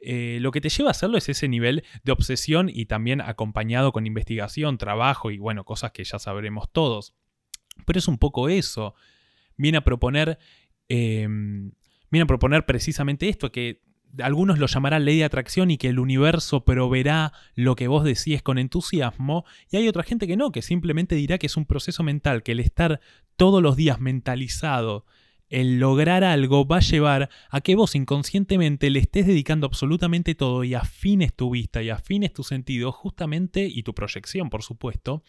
Eh, 0.00 0.38
lo 0.40 0.50
que 0.50 0.60
te 0.60 0.70
lleva 0.70 0.88
a 0.88 0.92
hacerlo 0.92 1.18
es 1.18 1.28
ese 1.28 1.46
nivel 1.48 1.84
de 2.04 2.12
obsesión 2.12 2.70
y 2.72 2.86
también 2.86 3.20
acompañado 3.20 3.92
con 3.92 4.06
investigación, 4.06 4.78
trabajo 4.78 5.30
y 5.30 5.38
bueno, 5.38 5.64
cosas 5.64 5.92
que 5.92 6.04
ya 6.04 6.18
sabremos 6.18 6.70
todos. 6.72 7.14
Pero 7.86 7.98
es 7.98 8.08
un 8.08 8.18
poco 8.18 8.48
eso. 8.48 8.94
Viene 9.56 9.78
a 9.78 9.84
proponer. 9.84 10.38
eh, 10.88 11.28
viene 12.10 12.24
a 12.24 12.26
proponer 12.26 12.66
precisamente 12.66 13.28
esto, 13.28 13.52
que 13.52 13.82
algunos 14.22 14.58
lo 14.58 14.66
llamarán 14.66 15.04
ley 15.04 15.18
de 15.18 15.24
atracción 15.24 15.70
y 15.70 15.78
que 15.78 15.88
el 15.88 15.98
universo 15.98 16.64
proveerá 16.64 17.32
lo 17.54 17.76
que 17.76 17.88
vos 17.88 18.04
decís 18.04 18.42
con 18.42 18.58
entusiasmo, 18.58 19.44
y 19.70 19.76
hay 19.76 19.88
otra 19.88 20.02
gente 20.02 20.26
que 20.26 20.36
no, 20.36 20.52
que 20.52 20.62
simplemente 20.62 21.14
dirá 21.14 21.38
que 21.38 21.46
es 21.46 21.56
un 21.56 21.66
proceso 21.66 22.02
mental, 22.02 22.42
que 22.42 22.52
el 22.52 22.60
estar 22.60 23.00
todos 23.36 23.62
los 23.62 23.76
días 23.76 24.00
mentalizado, 24.00 25.06
el 25.48 25.80
lograr 25.80 26.22
algo 26.22 26.66
va 26.66 26.76
a 26.76 26.80
llevar 26.80 27.28
a 27.50 27.60
que 27.60 27.74
vos 27.74 27.94
inconscientemente 27.94 28.88
le 28.88 29.00
estés 29.00 29.26
dedicando 29.26 29.66
absolutamente 29.66 30.34
todo 30.34 30.62
y 30.62 30.74
afines 30.74 31.34
tu 31.34 31.50
vista 31.50 31.82
y 31.82 31.90
afines 31.90 32.32
tu 32.32 32.44
sentido 32.44 32.92
justamente 32.92 33.66
y 33.66 33.82
tu 33.82 33.92
proyección, 33.92 34.48
por 34.48 34.62
supuesto, 34.62 35.22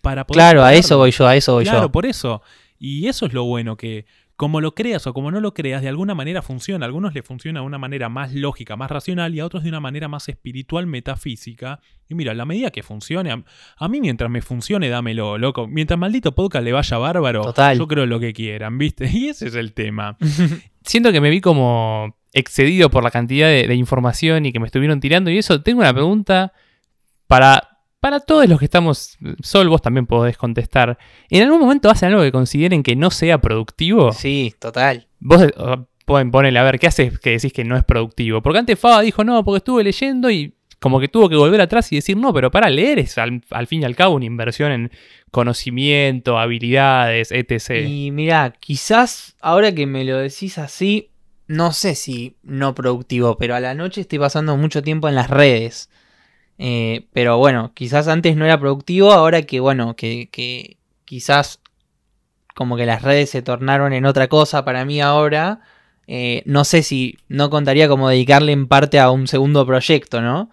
para 0.00 0.26
poder 0.26 0.38
Claro, 0.38 0.64
a 0.64 0.74
eso 0.74 0.96
voy 0.98 1.10
yo, 1.10 1.26
a 1.26 1.36
eso 1.36 1.54
voy 1.54 1.64
Claro, 1.64 1.82
yo. 1.82 1.92
por 1.92 2.06
eso. 2.06 2.42
Y 2.78 3.06
eso 3.06 3.26
es 3.26 3.32
lo 3.32 3.44
bueno, 3.44 3.76
que 3.76 4.06
como 4.36 4.60
lo 4.60 4.74
creas 4.74 5.06
o 5.06 5.14
como 5.14 5.30
no 5.30 5.40
lo 5.40 5.54
creas, 5.54 5.82
de 5.82 5.88
alguna 5.88 6.14
manera 6.14 6.42
funciona. 6.42 6.84
A 6.84 6.88
algunos 6.88 7.14
le 7.14 7.22
funciona 7.22 7.60
de 7.60 7.66
una 7.66 7.78
manera 7.78 8.08
más 8.08 8.32
lógica, 8.32 8.76
más 8.76 8.90
racional, 8.90 9.34
y 9.34 9.40
a 9.40 9.46
otros 9.46 9.62
de 9.62 9.68
una 9.68 9.80
manera 9.80 10.08
más 10.08 10.28
espiritual, 10.28 10.86
metafísica. 10.86 11.80
Y 12.08 12.14
mira, 12.14 12.34
la 12.34 12.44
medida 12.44 12.70
que 12.70 12.82
funcione, 12.82 13.30
a, 13.30 13.44
a 13.76 13.88
mí 13.88 14.00
mientras 14.00 14.30
me 14.30 14.42
funcione, 14.42 14.88
dámelo, 14.88 15.38
loco. 15.38 15.66
Mientras 15.68 15.98
maldito 15.98 16.34
podcast 16.34 16.64
le 16.64 16.72
vaya 16.72 16.98
bárbaro, 16.98 17.42
Total. 17.42 17.78
yo 17.78 17.86
creo 17.86 18.06
lo 18.06 18.20
que 18.20 18.32
quieran, 18.32 18.78
¿viste? 18.78 19.08
Y 19.12 19.28
ese 19.28 19.48
es 19.48 19.54
el 19.54 19.72
tema. 19.72 20.16
Siento 20.84 21.12
que 21.12 21.20
me 21.20 21.30
vi 21.30 21.40
como 21.40 22.16
excedido 22.32 22.90
por 22.90 23.04
la 23.04 23.10
cantidad 23.10 23.46
de, 23.48 23.68
de 23.68 23.74
información 23.74 24.46
y 24.46 24.52
que 24.52 24.58
me 24.58 24.66
estuvieron 24.66 25.00
tirando 25.00 25.30
y 25.30 25.38
eso. 25.38 25.62
Tengo 25.62 25.80
una 25.80 25.92
pregunta 25.92 26.52
para, 27.26 27.71
para 28.02 28.18
todos 28.18 28.48
los 28.48 28.58
que 28.58 28.64
estamos. 28.64 29.16
Sol, 29.44 29.68
vos 29.68 29.80
también 29.80 30.06
podés 30.06 30.36
contestar. 30.36 30.98
¿En 31.30 31.44
algún 31.44 31.60
momento 31.60 31.88
hacen 31.88 32.08
algo 32.08 32.22
que 32.22 32.32
consideren 32.32 32.82
que 32.82 32.96
no 32.96 33.12
sea 33.12 33.40
productivo? 33.40 34.10
Sí, 34.10 34.52
total. 34.58 35.06
Vos 35.20 35.40
eh, 35.44 35.52
pueden 36.04 36.32
ponerle, 36.32 36.58
a 36.58 36.64
ver, 36.64 36.80
¿qué 36.80 36.88
haces 36.88 37.20
que 37.20 37.30
decís 37.30 37.52
que 37.52 37.62
no 37.62 37.76
es 37.76 37.84
productivo? 37.84 38.42
Porque 38.42 38.58
antes 38.58 38.76
Faba 38.76 39.02
dijo, 39.02 39.22
no, 39.22 39.44
porque 39.44 39.58
estuve 39.58 39.84
leyendo 39.84 40.32
y 40.32 40.52
como 40.80 40.98
que 40.98 41.06
tuvo 41.06 41.28
que 41.28 41.36
volver 41.36 41.60
atrás 41.60 41.92
y 41.92 41.94
decir, 41.94 42.16
no, 42.16 42.34
pero 42.34 42.50
para 42.50 42.68
leer 42.70 42.98
es 42.98 43.18
al, 43.18 43.44
al 43.50 43.68
fin 43.68 43.82
y 43.82 43.84
al 43.84 43.94
cabo 43.94 44.16
una 44.16 44.24
inversión 44.24 44.72
en 44.72 44.90
conocimiento, 45.30 46.40
habilidades, 46.40 47.30
etc. 47.30 47.86
Y 47.86 48.10
mira, 48.10 48.52
quizás 48.58 49.36
ahora 49.40 49.72
que 49.72 49.86
me 49.86 50.02
lo 50.02 50.18
decís 50.18 50.58
así, 50.58 51.10
no 51.46 51.70
sé 51.70 51.94
si 51.94 52.34
no 52.42 52.74
productivo, 52.74 53.38
pero 53.38 53.54
a 53.54 53.60
la 53.60 53.74
noche 53.74 54.00
estoy 54.00 54.18
pasando 54.18 54.56
mucho 54.56 54.82
tiempo 54.82 55.08
en 55.08 55.14
las 55.14 55.30
redes. 55.30 55.88
Eh, 56.58 57.06
pero 57.12 57.38
bueno, 57.38 57.72
quizás 57.74 58.08
antes 58.08 58.36
no 58.36 58.44
era 58.44 58.60
productivo, 58.60 59.12
ahora 59.12 59.42
que 59.42 59.60
bueno, 59.60 59.96
que, 59.96 60.78
quizás 61.04 61.60
como 62.54 62.76
que 62.76 62.86
las 62.86 63.02
redes 63.02 63.30
se 63.30 63.42
tornaron 63.42 63.92
en 63.92 64.06
otra 64.06 64.28
cosa 64.28 64.64
para 64.64 64.84
mí 64.84 65.00
ahora. 65.00 65.60
eh, 66.06 66.42
no 66.46 66.64
sé 66.64 66.82
si 66.82 67.18
no 67.28 67.50
contaría 67.50 67.88
como 67.88 68.08
dedicarle 68.08 68.52
en 68.52 68.68
parte 68.68 68.98
a 69.00 69.10
un 69.10 69.28
segundo 69.28 69.66
proyecto, 69.66 70.20
¿no? 70.20 70.50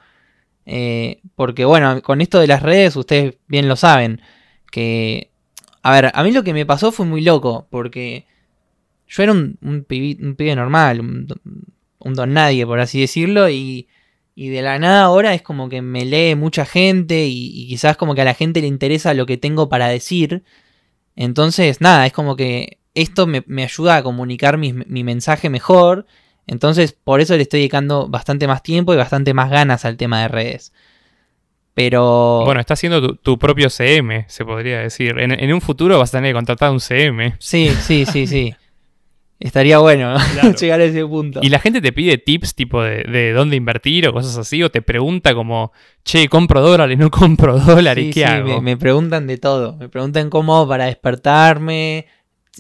Eh, 0.66 1.22
porque 1.36 1.66
bueno, 1.66 2.02
con 2.04 2.22
esto 2.22 2.40
de 2.40 2.48
las 2.48 2.62
redes, 2.64 2.96
ustedes 2.96 3.38
bien 3.48 3.68
lo 3.68 3.76
saben, 3.76 4.22
que... 4.72 5.32
A 5.82 5.92
ver, 5.94 6.12
a 6.14 6.24
mí 6.24 6.32
lo 6.32 6.44
que 6.44 6.54
me 6.54 6.66
pasó 6.66 6.92
fue 6.92 7.06
muy 7.06 7.22
loco, 7.22 7.68
porque 7.72 8.28
yo 9.08 9.24
era 9.24 9.32
un, 9.32 9.86
pibe 9.88 10.56
normal, 10.56 11.00
un, 11.00 11.28
un 12.00 12.14
don 12.14 12.34
nadie, 12.34 12.66
por 12.66 12.80
así 12.80 13.02
decirlo, 13.02 13.50
y, 13.50 13.88
y 14.42 14.48
de 14.48 14.62
la 14.62 14.80
nada 14.80 15.02
ahora 15.02 15.34
es 15.34 15.42
como 15.42 15.68
que 15.68 15.82
me 15.82 16.06
lee 16.06 16.34
mucha 16.36 16.66
gente 16.66 17.26
y, 17.26 17.52
y 17.62 17.68
quizás 17.68 17.98
como 17.98 18.16
que 18.16 18.22
a 18.22 18.24
la 18.24 18.34
gente 18.34 18.62
le 18.62 18.68
interesa 18.68 19.14
lo 19.14 19.26
que 19.26 19.36
tengo 19.36 19.68
para 19.68 19.90
decir. 19.90 20.46
Entonces, 21.18 21.82
nada, 21.82 22.06
es 22.06 22.14
como 22.14 22.38
que 22.38 22.78
esto 22.94 23.28
me, 23.28 23.44
me 23.48 23.64
ayuda 23.64 23.98
a 23.98 24.02
comunicar 24.02 24.58
mi, 24.58 24.72
mi 24.72 25.04
mensaje 25.04 25.50
mejor. 25.50 26.06
Entonces, 26.48 26.94
por 26.94 27.20
eso 27.20 27.36
le 27.36 27.42
estoy 27.42 27.60
dedicando 27.60 28.08
bastante 28.08 28.48
más 28.48 28.64
tiempo 28.64 28.94
y 28.94 28.98
bastante 28.98 29.34
más 29.34 29.50
ganas 29.50 29.84
al 29.84 29.98
tema 29.98 30.22
de 30.22 30.30
redes. 30.30 30.72
Pero... 31.74 32.44
Bueno, 32.46 32.62
está 32.62 32.76
haciendo 32.76 33.02
tu, 33.02 33.16
tu 33.18 33.38
propio 33.38 33.70
CM, 33.70 34.24
se 34.30 34.46
podría 34.46 34.80
decir. 34.80 35.20
En, 35.20 35.38
en 35.38 35.54
un 35.54 35.60
futuro 35.60 36.00
vas 36.00 36.16
a 36.16 36.20
tener 36.20 36.30
que 36.30 36.36
contratar 36.36 36.72
un 36.72 36.80
CM. 36.80 37.36
Sí, 37.40 37.72
sí, 37.82 38.06
sí, 38.06 38.26
sí. 38.26 38.56
Estaría 39.40 39.78
bueno 39.80 40.16
Claro. 40.34 40.54
llegar 40.56 40.82
a 40.82 40.84
ese 40.84 41.06
punto. 41.06 41.40
Y 41.42 41.50
la 41.50 41.60
gente 41.60 41.82
te 41.82 41.94
pide 41.94 42.18
tips 42.18 42.56
tipo 42.56 42.84
de, 42.84 43.04
de 43.04 43.32
dónde 43.32 43.56
invertir 43.56 44.08
o 44.08 44.14
cosas 44.14 44.38
así, 44.38 44.62
o 44.64 44.70
te 44.70 44.82
pregunta 44.82 45.34
como, 45.34 45.72
che, 46.04 46.28
compro 46.28 46.62
dólares, 46.62 46.98
no 46.98 47.10
compro 47.10 47.58
dólares, 47.60 48.06
Sí, 48.08 48.12
¿qué 48.14 48.20
sí, 48.22 48.24
hago? 48.26 48.48
Me, 48.48 48.62
me 48.62 48.78
preguntan 48.78 49.28
de 49.28 49.38
todo. 49.38 49.78
Me 49.78 49.88
preguntan 49.88 50.30
cómo 50.30 50.68
para 50.68 50.86
despertarme. 50.86 52.08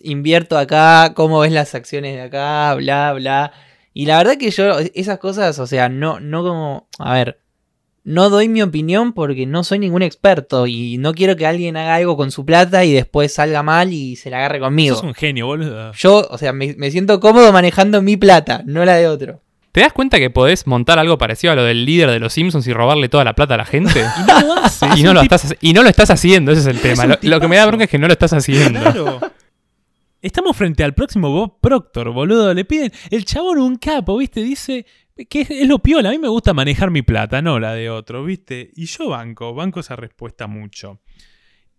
invierto 0.04 0.58
acá, 0.58 1.14
cómo 1.16 1.40
ves 1.40 1.52
las 1.52 1.76
acciones 1.76 2.16
de 2.16 2.22
acá, 2.22 2.74
bla, 2.76 3.12
bla. 3.14 3.52
Y 3.94 4.06
la 4.06 4.18
verdad 4.18 4.38
que 4.38 4.50
yo 4.52 4.80
esas 4.94 5.18
cosas, 5.20 5.60
o 5.60 5.68
sea, 5.68 5.90
no, 5.90 6.20
no 6.22 6.44
como, 6.44 6.88
a 7.00 7.14
ver, 7.16 7.40
no 8.10 8.32
doy 8.32 8.49
mi 8.49 8.64
opinión 8.64 9.14
porque 9.14 9.45
no 9.45 9.64
soy 9.64 9.78
ningún 9.78 10.01
experto 10.01 10.66
y 10.66 10.97
no 10.97 11.14
quiero 11.14 11.36
que 11.36 11.45
alguien 11.45 11.78
haga 11.78 11.93
algo 11.93 12.18
con 12.18 12.32
su 12.32 12.43
plata 12.43 12.84
y 12.84 12.91
después 12.91 13.32
salga 13.36 13.62
mal 13.62 13.93
y 13.93 14.16
se 14.16 14.32
la 14.32 14.38
agarre 14.38 14.60
conmigo. 14.60 14.95
Sos 14.95 15.05
un 15.05 15.14
genio, 15.14 15.45
boludo. 15.45 15.91
Yo, 15.93 16.28
o 16.28 16.38
sea, 16.39 16.51
me, 16.51 16.74
me 16.76 16.89
siento 16.89 17.20
cómodo 17.20 17.53
manejando 17.53 18.01
mi 18.01 18.18
plata, 18.18 18.64
no 18.66 18.84
la 18.84 18.95
de 18.95 19.07
otro. 19.07 19.43
¿Te 19.72 19.82
das 19.82 19.93
cuenta 19.93 20.18
que 20.18 20.32
podés 20.32 20.66
montar 20.66 20.97
algo 20.97 21.20
parecido 21.20 21.53
a 21.53 21.55
lo 21.55 21.64
del 21.64 21.86
líder 21.86 22.10
de 22.10 22.20
los 22.20 22.34
Simpsons 22.34 22.66
y 22.66 22.74
robarle 22.74 23.10
toda 23.10 23.24
la 23.24 23.36
plata 23.36 23.53
a 23.53 23.57
la 23.57 23.66
gente? 23.66 24.03
Y 24.18 24.24
no 24.28 24.41
lo 24.41 24.53
hace. 24.55 24.88
y, 24.95 25.03
no 25.03 25.14
lo 25.14 25.22
estás, 25.22 25.55
y 25.62 25.74
no 25.74 25.84
lo 25.84 25.89
estás 25.89 26.10
haciendo, 26.10 26.51
ese 26.51 26.62
es 26.62 26.68
el 26.68 26.82
tema. 26.82 27.05
Lo, 27.05 27.18
lo 27.22 27.39
que 27.39 27.47
me 27.47 27.57
da 27.57 27.68
bronca 27.68 27.84
es 27.84 27.91
que 27.91 27.99
no 27.99 28.07
lo 28.07 28.14
estás 28.14 28.34
haciendo. 28.34 28.80
Claro. 28.80 29.20
Estamos 30.20 30.57
frente 30.57 30.84
al 30.84 30.95
próximo 30.95 31.30
Bob 31.30 31.60
Proctor, 31.62 32.12
boludo. 32.12 32.55
Le 32.55 32.66
piden. 32.66 32.91
El 33.12 33.24
chabón, 33.24 33.60
un 33.60 33.76
capo, 33.76 34.18
¿viste? 34.18 34.41
Dice 34.41 34.88
que 35.28 35.42
es, 35.42 35.68
lo 35.68 35.80
piola. 35.80 36.10
A 36.10 36.12
mí 36.12 36.18
me 36.18 36.28
gusta 36.28 36.54
manejar 36.54 36.92
mi 36.92 37.02
plata, 37.02 37.42
no 37.42 37.60
la 37.60 37.74
de 37.74 37.90
otro, 37.90 38.24
¿viste? 38.24 38.72
Y 38.76 38.86
yo 38.86 39.10
banco, 39.10 39.54
banco 39.54 39.80
esa 39.80 39.96
respuesta 39.96 40.48
mucho. 40.48 41.00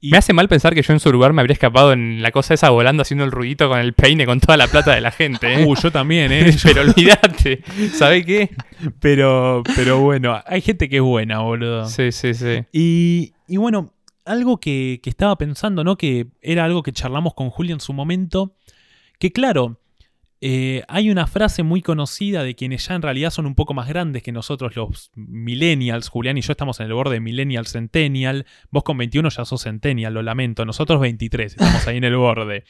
Y 0.03 0.13
Me 0.13 0.19
hace 0.19 0.33
mal 0.33 0.49
pensar 0.49 0.75
que 0.75 0.81
yo 0.81 0.95
en 0.95 1.01
su 1.01 1.13
lugar 1.13 1.35
me 1.35 1.43
habría 1.43 1.53
escapado 1.53 1.93
en 1.93 2.23
la 2.23 2.31
cosa 2.31 2.55
esa 2.55 2.71
volando 2.71 3.03
haciendo 3.03 3.25
el 3.25 3.31
ruidito 3.31 3.69
con 3.69 3.79
el 3.79 3.93
peine 3.93 4.25
con 4.25 4.41
toda 4.41 4.57
la 4.57 4.67
plata 4.67 4.95
de 4.95 5.03
la 5.03 5.11
gente. 5.11 5.53
¿eh? 5.53 5.67
Uh, 5.67 5.75
yo 5.77 5.93
también, 5.93 6.33
¿eh? 6.33 6.57
Pero 6.63 6.81
olvídate, 6.81 7.63
¿sabés 7.93 8.25
qué? 8.25 8.51
pero, 8.99 9.63
pero 9.77 10.01
bueno, 10.01 10.41
hay 10.47 10.63
gente 10.63 10.89
que 10.89 10.97
es 10.97 11.03
buena, 11.03 11.41
boludo. 11.41 11.87
Sí, 11.87 12.13
sí, 12.13 12.33
sí. 12.33 12.65
Y, 12.73 13.35
y 13.47 13.59
bueno, 13.59 13.93
algo 14.25 14.59
que, 14.59 15.01
que 15.03 15.11
estaba 15.11 15.37
pensando, 15.37 15.85
¿no? 15.85 15.97
Que 15.97 16.29
era 16.41 16.65
algo 16.65 16.83
que 16.83 16.93
charlamos 16.93 17.35
con 17.35 17.51
Julio 17.51 17.75
en 17.75 17.81
su 17.81 17.93
momento. 17.93 18.55
Que 19.19 19.33
claro, 19.33 19.81
eh, 20.41 20.83
hay 20.89 21.11
una 21.11 21.27
frase 21.27 21.63
muy 21.63 21.83
conocida 21.83 22.43
de 22.43 22.55
quienes 22.55 22.87
ya 22.87 22.95
en 22.95 23.03
realidad 23.03 23.31
son 23.31 23.47
un 23.47 23.55
poco 23.55 23.75
más 23.75 23.89
grandes 23.89 24.23
que 24.23 24.33
nosotros, 24.33 24.75
los 24.75 25.11
millennials. 25.15 26.09
Julián 26.09 26.39
y 26.39 26.41
yo 26.41 26.53
estamos 26.53 26.81
en 26.81 26.87
el 26.87 26.95
borde 26.95 27.15
de 27.15 27.21
millennial 27.21 27.67
centennial. 27.67 28.47
Vos 28.71 28.83
con 28.83 28.97
21 28.97 29.29
ya 29.29 29.45
sos 29.45 29.63
centennial, 29.63 30.15
lo 30.15 30.23
lamento. 30.23 30.65
Nosotros 30.65 31.01
23, 31.01 31.53
estamos 31.53 31.87
ahí 31.87 31.99
en 31.99 32.05
el 32.05 32.17
borde. 32.17 32.65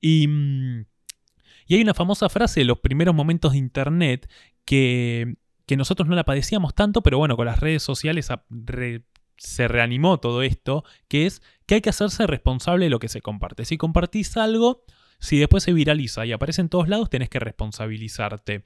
Y, 0.00 0.26
mm, 0.28 0.86
y 1.66 1.74
hay 1.74 1.82
una 1.82 1.94
famosa 1.94 2.28
frase 2.28 2.60
de 2.60 2.66
los 2.66 2.78
primeros 2.78 3.14
momentos 3.14 3.52
de 3.52 3.58
Internet 3.58 4.30
que, 4.64 5.36
nosotros 5.76 6.08
no 6.08 6.14
la 6.14 6.24
padecíamos 6.24 6.74
tanto, 6.74 7.02
pero 7.02 7.18
bueno, 7.18 7.36
con 7.36 7.46
las 7.46 7.60
redes 7.60 7.82
sociales 7.82 8.28
se 9.36 9.68
reanimó 9.68 10.20
todo 10.20 10.42
esto, 10.42 10.84
que 11.08 11.26
es 11.26 11.42
que 11.66 11.76
hay 11.76 11.80
que 11.80 11.90
hacerse 11.90 12.26
responsable 12.26 12.86
de 12.86 12.90
lo 12.90 12.98
que 12.98 13.08
se 13.08 13.20
comparte. 13.20 13.64
Si 13.64 13.76
compartís 13.76 14.36
algo, 14.36 14.84
si 15.24 15.38
después 15.38 15.62
se 15.62 15.72
viraliza 15.72 16.24
y 16.26 16.32
aparece 16.32 16.60
en 16.60 16.68
todos 16.68 16.88
lados, 16.88 17.10
tenés 17.10 17.28
que 17.28 17.38
responsabilizarte. 17.40 18.64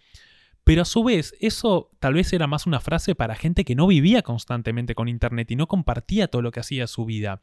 Pero 0.64 0.82
a 0.82 0.84
su 0.84 1.02
vez, 1.02 1.34
eso 1.40 1.90
tal 1.98 2.12
vez 2.14 2.30
era 2.34 2.46
más 2.46 2.66
una 2.66 2.80
frase 2.80 3.14
para 3.14 3.34
gente 3.34 3.64
que 3.64 3.74
no 3.74 3.86
vivía 3.86 4.20
constantemente 4.20 4.94
con 4.94 5.08
Internet 5.08 5.50
y 5.50 5.56
no 5.56 5.66
compartía 5.66 6.28
todo 6.28 6.42
lo 6.42 6.50
que 6.50 6.60
hacía 6.60 6.86
su 6.86 7.06
vida. 7.06 7.40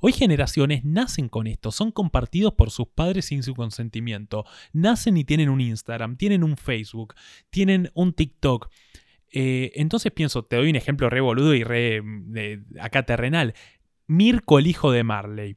Hoy 0.00 0.12
generaciones 0.12 0.84
nacen 0.84 1.28
con 1.28 1.48
esto, 1.48 1.72
son 1.72 1.90
compartidos 1.90 2.54
por 2.54 2.70
sus 2.70 2.86
padres 2.86 3.24
sin 3.24 3.42
su 3.42 3.54
consentimiento. 3.56 4.44
Nacen 4.72 5.16
y 5.16 5.24
tienen 5.24 5.48
un 5.48 5.60
Instagram, 5.60 6.16
tienen 6.16 6.44
un 6.44 6.56
Facebook, 6.56 7.14
tienen 7.50 7.90
un 7.94 8.12
TikTok. 8.12 8.70
Eh, 9.32 9.72
entonces 9.74 10.12
pienso, 10.12 10.44
te 10.44 10.54
doy 10.54 10.70
un 10.70 10.76
ejemplo 10.76 11.10
re 11.10 11.20
boludo 11.20 11.54
y 11.54 11.64
re 11.64 12.00
de- 12.04 12.62
acá 12.80 13.02
terrenal. 13.02 13.54
Mirko, 14.06 14.60
el 14.60 14.68
hijo 14.68 14.92
de 14.92 15.02
Marley, 15.02 15.56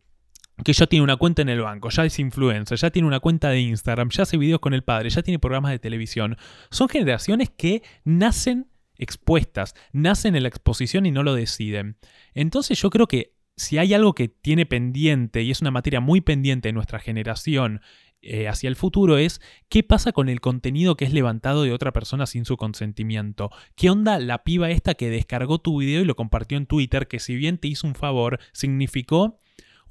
que 0.63 0.73
ya 0.73 0.87
tiene 0.87 1.03
una 1.03 1.17
cuenta 1.17 1.41
en 1.41 1.49
el 1.49 1.61
banco, 1.61 1.89
ya 1.89 2.05
es 2.05 2.19
influencer, 2.19 2.77
ya 2.77 2.89
tiene 2.89 3.07
una 3.07 3.19
cuenta 3.19 3.49
de 3.49 3.61
Instagram, 3.61 4.09
ya 4.09 4.23
hace 4.23 4.37
videos 4.37 4.59
con 4.59 4.73
el 4.73 4.83
padre, 4.83 5.09
ya 5.09 5.21
tiene 5.21 5.39
programas 5.39 5.71
de 5.71 5.79
televisión. 5.79 6.37
Son 6.69 6.89
generaciones 6.89 7.49
que 7.49 7.83
nacen 8.03 8.67
expuestas, 8.95 9.73
nacen 9.91 10.35
en 10.35 10.43
la 10.43 10.49
exposición 10.49 11.05
y 11.05 11.11
no 11.11 11.23
lo 11.23 11.33
deciden. 11.33 11.97
Entonces 12.33 12.79
yo 12.79 12.89
creo 12.89 13.07
que 13.07 13.33
si 13.57 13.77
hay 13.77 13.93
algo 13.93 14.13
que 14.13 14.27
tiene 14.27 14.65
pendiente 14.65 15.41
y 15.41 15.51
es 15.51 15.61
una 15.61 15.71
materia 15.71 15.99
muy 15.99 16.21
pendiente 16.21 16.69
de 16.69 16.73
nuestra 16.73 16.99
generación 16.99 17.81
eh, 18.23 18.47
hacia 18.47 18.67
el 18.67 18.75
futuro 18.75 19.17
es 19.17 19.41
qué 19.67 19.81
pasa 19.81 20.11
con 20.11 20.29
el 20.29 20.41
contenido 20.41 20.95
que 20.95 21.05
es 21.05 21.13
levantado 21.13 21.63
de 21.63 21.73
otra 21.73 21.91
persona 21.91 22.27
sin 22.27 22.45
su 22.45 22.55
consentimiento. 22.55 23.49
¿Qué 23.75 23.89
onda 23.89 24.19
la 24.19 24.43
piba 24.43 24.69
esta 24.69 24.93
que 24.93 25.09
descargó 25.09 25.59
tu 25.59 25.79
video 25.79 26.01
y 26.01 26.05
lo 26.05 26.15
compartió 26.15 26.57
en 26.57 26.67
Twitter 26.67 27.07
que 27.07 27.19
si 27.19 27.35
bien 27.35 27.57
te 27.57 27.67
hizo 27.67 27.87
un 27.87 27.95
favor 27.95 28.39
significó 28.53 29.39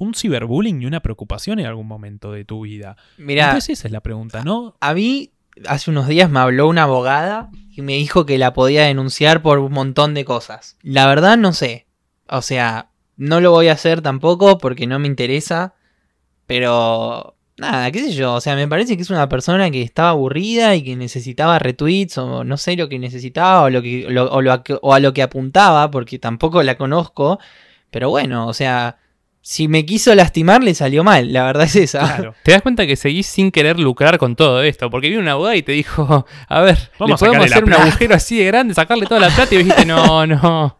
un 0.00 0.14
ciberbullying 0.14 0.82
y 0.82 0.86
una 0.86 1.00
preocupación 1.00 1.60
en 1.60 1.66
algún 1.66 1.86
momento 1.86 2.32
de 2.32 2.44
tu 2.44 2.62
vida? 2.62 2.96
Mira, 3.18 3.44
Entonces 3.46 3.78
esa 3.78 3.88
es 3.88 3.92
la 3.92 4.00
pregunta, 4.00 4.42
¿no? 4.42 4.74
a 4.80 4.92
mí 4.94 5.30
hace 5.66 5.90
unos 5.90 6.08
días 6.08 6.30
me 6.30 6.40
habló 6.40 6.68
una 6.68 6.84
abogada 6.84 7.50
y 7.70 7.82
me 7.82 7.92
dijo 7.94 8.24
que 8.26 8.38
la 8.38 8.52
podía 8.52 8.84
denunciar 8.84 9.42
por 9.42 9.58
un 9.58 9.72
montón 9.72 10.14
de 10.14 10.24
cosas. 10.24 10.76
La 10.82 11.06
verdad 11.06 11.36
no 11.38 11.52
sé. 11.52 11.86
O 12.28 12.40
sea, 12.42 12.90
no 13.16 13.40
lo 13.40 13.50
voy 13.50 13.68
a 13.68 13.72
hacer 13.74 14.00
tampoco 14.00 14.58
porque 14.58 14.86
no 14.86 14.98
me 14.98 15.06
interesa. 15.06 15.74
Pero 16.46 17.36
nada, 17.58 17.90
qué 17.90 18.00
sé 18.00 18.12
yo. 18.12 18.34
O 18.34 18.40
sea, 18.40 18.56
me 18.56 18.66
parece 18.68 18.96
que 18.96 19.02
es 19.02 19.10
una 19.10 19.28
persona 19.28 19.70
que 19.70 19.82
estaba 19.82 20.10
aburrida 20.10 20.74
y 20.76 20.82
que 20.82 20.96
necesitaba 20.96 21.58
retweets 21.58 22.18
o 22.18 22.44
no 22.44 22.56
sé 22.56 22.76
lo 22.76 22.88
que 22.88 22.98
necesitaba 22.98 23.62
o, 23.62 23.70
lo 23.70 23.82
que, 23.82 24.06
lo- 24.08 24.30
o, 24.32 24.40
lo 24.42 24.62
o 24.82 24.94
a 24.94 25.00
lo 25.00 25.12
que 25.12 25.22
apuntaba 25.22 25.90
porque 25.90 26.18
tampoco 26.18 26.62
la 26.62 26.76
conozco. 26.76 27.38
Pero 27.90 28.08
bueno, 28.10 28.46
o 28.46 28.54
sea, 28.54 28.98
si 29.42 29.68
me 29.68 29.84
quiso 29.86 30.14
lastimar 30.14 30.62
le 30.62 30.74
salió 30.74 31.02
mal. 31.04 31.32
La 31.32 31.44
verdad 31.44 31.64
es 31.64 31.76
esa. 31.76 32.00
Claro. 32.00 32.34
Te 32.42 32.52
das 32.52 32.62
cuenta 32.62 32.86
que 32.86 32.96
seguís 32.96 33.26
sin 33.26 33.50
querer 33.50 33.78
lucrar 33.78 34.18
con 34.18 34.36
todo 34.36 34.62
esto, 34.62 34.90
porque 34.90 35.08
vino 35.08 35.20
una 35.20 35.32
abogada 35.32 35.56
y 35.56 35.62
te 35.62 35.72
dijo, 35.72 36.26
a 36.48 36.60
ver, 36.60 36.90
Vamos 36.98 37.08
le 37.08 37.14
a 37.14 37.28
podemos 37.28 37.50
la 37.50 37.56
hacer 37.56 37.64
un 37.64 37.70
plata". 37.70 37.82
agujero 37.84 38.14
así 38.14 38.38
de 38.38 38.44
grande, 38.46 38.74
sacarle 38.74 39.06
toda 39.06 39.20
la 39.20 39.30
plata 39.30 39.54
y 39.54 39.58
dijiste, 39.58 39.86
no, 39.86 40.26
no. 40.26 40.79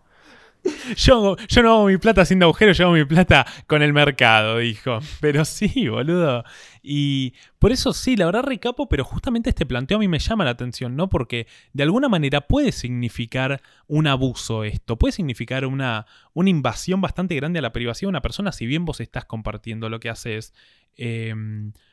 Yo, 0.97 1.37
yo 1.49 1.63
no 1.63 1.73
hago 1.73 1.87
mi 1.87 1.97
plata 1.97 2.23
haciendo 2.23 2.47
agujeros, 2.47 2.77
yo 2.77 2.87
hago 2.87 2.95
mi 2.95 3.05
plata 3.05 3.47
con 3.67 3.83
el 3.83 3.93
mercado, 3.93 4.59
dijo. 4.59 4.99
Pero 5.21 5.45
sí, 5.45 5.89
boludo. 5.89 6.45
Y 6.83 7.35
por 7.59 7.73
eso 7.73 7.93
sí, 7.93 8.17
la 8.17 8.27
verdad 8.27 8.43
recapo, 8.43 8.89
pero 8.89 9.05
justamente 9.05 9.51
este 9.51 9.67
planteo 9.67 9.99
a 9.99 10.01
mí 10.01 10.09
me 10.09 10.19
llama 10.19 10.45
la 10.45 10.51
atención, 10.51 10.97
¿no? 10.97 11.09
Porque 11.09 11.47
de 11.73 11.83
alguna 11.83 12.09
manera 12.09 12.43
puede 12.43 12.73
significar 12.73 13.63
un 13.87 14.07
abuso 14.07 14.65
esto, 14.65 14.99
puede 14.99 15.13
significar 15.13 15.67
una, 15.67 16.07
una 16.33 16.51
invasión 16.51 17.01
bastante 17.01 17.35
grande 17.35 17.59
a 17.59 17.63
la 17.63 17.73
privacidad 17.73 18.09
de 18.09 18.11
una 18.11 18.23
persona, 18.23 18.53
si 18.53 18.67
bien 18.67 18.85
vos 18.85 19.01
estás 19.01 19.25
compartiendo 19.25 19.89
lo 19.89 20.01
que 20.01 20.11
haces. 20.11 20.55
Eh, 20.97 21.35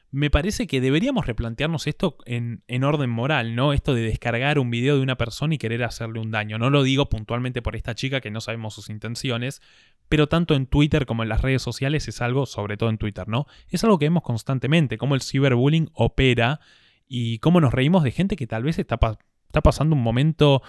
me 0.10 0.30
parece 0.30 0.68
que 0.68 0.80
deberíamos 0.80 1.28
replantearnos 1.28 1.86
esto 1.86 2.18
en, 2.26 2.64
en 2.68 2.84
orden 2.84 3.10
moral, 3.10 3.55
¿no? 3.55 3.74
Esto 3.74 3.93
de 3.93 4.01
descargar 4.01 4.58
un 4.58 4.70
video 4.70 4.95
de 4.95 5.01
una 5.01 5.18
persona 5.18 5.55
y 5.55 5.58
querer 5.58 5.84
hacerle 5.84 6.22
un 6.22 6.32
daño. 6.32 6.58
No 6.58 6.70
lo 6.70 6.84
digo 6.84 7.10
puntualmente 7.10 7.62
por 7.62 7.76
esta 7.76 7.93
chica 7.93 8.22
que 8.22 8.32
no 8.32 8.39
sabemos 8.39 8.74
sus 8.74 8.89
intenciones, 8.89 9.62
pero 10.08 10.28
tanto 10.28 10.55
en 10.55 10.66
Twitter 10.66 11.05
como 11.05 11.24
en 11.24 11.30
las 11.30 11.41
redes 11.41 11.62
sociales 11.62 12.08
es 12.08 12.22
algo, 12.22 12.45
sobre 12.45 12.78
todo 12.78 12.89
en 12.89 12.97
Twitter, 12.97 13.28
¿no? 13.28 13.47
Es 13.70 13.84
algo 13.84 13.99
que 13.99 14.05
vemos 14.05 14.24
constantemente, 14.24 14.97
cómo 14.97 15.16
el 15.16 15.22
ciberbullying 15.22 15.89
opera 15.93 16.62
y 17.08 17.39
cómo 17.39 17.60
nos 17.60 17.74
reímos 17.74 18.03
de 18.03 18.12
gente 18.12 18.38
que 18.38 18.47
tal 18.47 18.64
vez 18.64 18.80
está 18.80 18.97
pasando 18.97 19.95
un 19.95 20.01
momento 20.01 20.62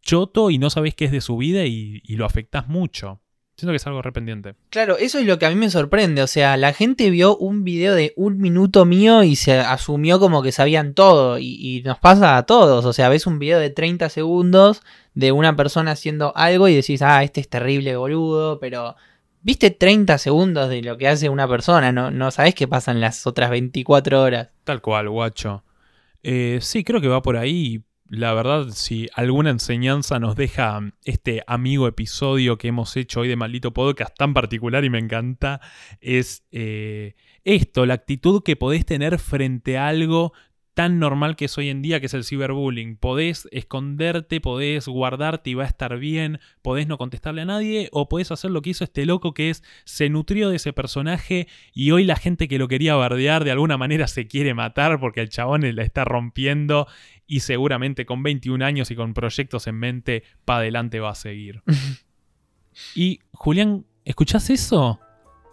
choto 0.00 0.50
y 0.50 0.58
no 0.58 0.70
sabes 0.70 0.94
qué 0.94 1.04
es 1.04 1.12
de 1.12 1.20
su 1.20 1.36
vida 1.36 1.66
y, 1.66 2.00
y 2.04 2.16
lo 2.16 2.24
afectas 2.24 2.68
mucho. 2.68 3.20
Siento 3.56 3.72
que 3.72 3.76
es 3.76 3.86
algo 3.86 3.98
arrependiente. 3.98 4.54
Claro, 4.70 4.96
eso 4.96 5.18
es 5.18 5.26
lo 5.26 5.38
que 5.38 5.46
a 5.46 5.50
mí 5.50 5.56
me 5.56 5.70
sorprende. 5.70 6.22
O 6.22 6.26
sea, 6.26 6.56
la 6.56 6.72
gente 6.72 7.10
vio 7.10 7.36
un 7.36 7.64
video 7.64 7.94
de 7.94 8.12
un 8.16 8.38
minuto 8.38 8.84
mío 8.84 9.22
y 9.22 9.36
se 9.36 9.58
asumió 9.58 10.18
como 10.18 10.42
que 10.42 10.52
sabían 10.52 10.94
todo. 10.94 11.38
Y, 11.38 11.58
y 11.60 11.82
nos 11.82 11.98
pasa 11.98 12.36
a 12.36 12.44
todos. 12.44 12.84
O 12.84 12.92
sea, 12.92 13.08
ves 13.08 13.26
un 13.26 13.38
video 13.38 13.58
de 13.58 13.70
30 13.70 14.08
segundos 14.08 14.82
de 15.14 15.32
una 15.32 15.54
persona 15.54 15.92
haciendo 15.92 16.32
algo 16.34 16.66
y 16.68 16.74
decís, 16.74 17.02
ah, 17.02 17.22
este 17.22 17.40
es 17.40 17.48
terrible, 17.48 17.94
boludo. 17.96 18.58
Pero 18.58 18.96
viste 19.42 19.70
30 19.70 20.18
segundos 20.18 20.70
de 20.70 20.82
lo 20.82 20.96
que 20.96 21.08
hace 21.08 21.28
una 21.28 21.46
persona. 21.46 21.92
No, 21.92 22.10
no 22.10 22.30
sabés 22.30 22.54
qué 22.54 22.66
pasa 22.66 22.90
en 22.90 23.00
las 23.00 23.26
otras 23.26 23.50
24 23.50 24.22
horas. 24.22 24.48
Tal 24.64 24.80
cual, 24.80 25.10
guacho. 25.10 25.62
Eh, 26.22 26.58
sí, 26.62 26.84
creo 26.84 27.00
que 27.00 27.08
va 27.08 27.22
por 27.22 27.36
ahí. 27.36 27.82
La 28.14 28.34
verdad, 28.34 28.68
si 28.68 29.08
alguna 29.14 29.48
enseñanza 29.48 30.18
nos 30.18 30.36
deja 30.36 30.78
este 31.06 31.42
amigo 31.46 31.88
episodio 31.88 32.58
que 32.58 32.68
hemos 32.68 32.94
hecho 32.98 33.20
hoy 33.20 33.28
de 33.28 33.36
Maldito 33.36 33.72
Podcast 33.72 34.14
tan 34.14 34.34
particular 34.34 34.84
y 34.84 34.90
me 34.90 34.98
encanta, 34.98 35.62
es 36.02 36.44
eh, 36.52 37.14
esto, 37.42 37.86
la 37.86 37.94
actitud 37.94 38.42
que 38.42 38.54
podés 38.54 38.84
tener 38.84 39.18
frente 39.18 39.78
a 39.78 39.88
algo 39.88 40.34
tan 40.74 40.98
normal 40.98 41.36
que 41.36 41.44
es 41.44 41.58
hoy 41.58 41.68
en 41.68 41.82
día, 41.82 42.00
que 42.00 42.06
es 42.06 42.14
el 42.14 42.24
ciberbullying. 42.24 42.96
Podés 42.96 43.48
esconderte, 43.52 44.40
podés 44.40 44.88
guardarte 44.88 45.50
y 45.50 45.54
va 45.54 45.64
a 45.64 45.66
estar 45.66 45.98
bien, 45.98 46.40
podés 46.62 46.86
no 46.86 46.98
contestarle 46.98 47.42
a 47.42 47.46
nadie, 47.46 47.88
o 47.92 48.08
podés 48.08 48.30
hacer 48.30 48.50
lo 48.50 48.62
que 48.62 48.70
hizo 48.70 48.84
este 48.84 49.04
loco 49.04 49.34
que 49.34 49.50
es, 49.50 49.62
se 49.84 50.08
nutrió 50.08 50.48
de 50.48 50.56
ese 50.56 50.72
personaje 50.72 51.46
y 51.74 51.90
hoy 51.90 52.04
la 52.04 52.16
gente 52.16 52.48
que 52.48 52.58
lo 52.58 52.68
quería 52.68 52.94
bardear 52.94 53.44
de 53.44 53.50
alguna 53.50 53.76
manera 53.76 54.06
se 54.06 54.26
quiere 54.26 54.54
matar 54.54 54.98
porque 54.98 55.20
el 55.20 55.28
chabón 55.28 55.62
la 55.74 55.82
está 55.82 56.04
rompiendo 56.04 56.86
y 57.26 57.40
seguramente 57.40 58.06
con 58.06 58.22
21 58.22 58.64
años 58.64 58.90
y 58.90 58.96
con 58.96 59.14
proyectos 59.14 59.66
en 59.66 59.76
mente, 59.76 60.22
para 60.44 60.60
adelante 60.60 61.00
va 61.00 61.10
a 61.10 61.14
seguir. 61.14 61.62
y 62.94 63.20
Julián, 63.32 63.84
¿escuchás 64.04 64.48
eso? 64.48 65.01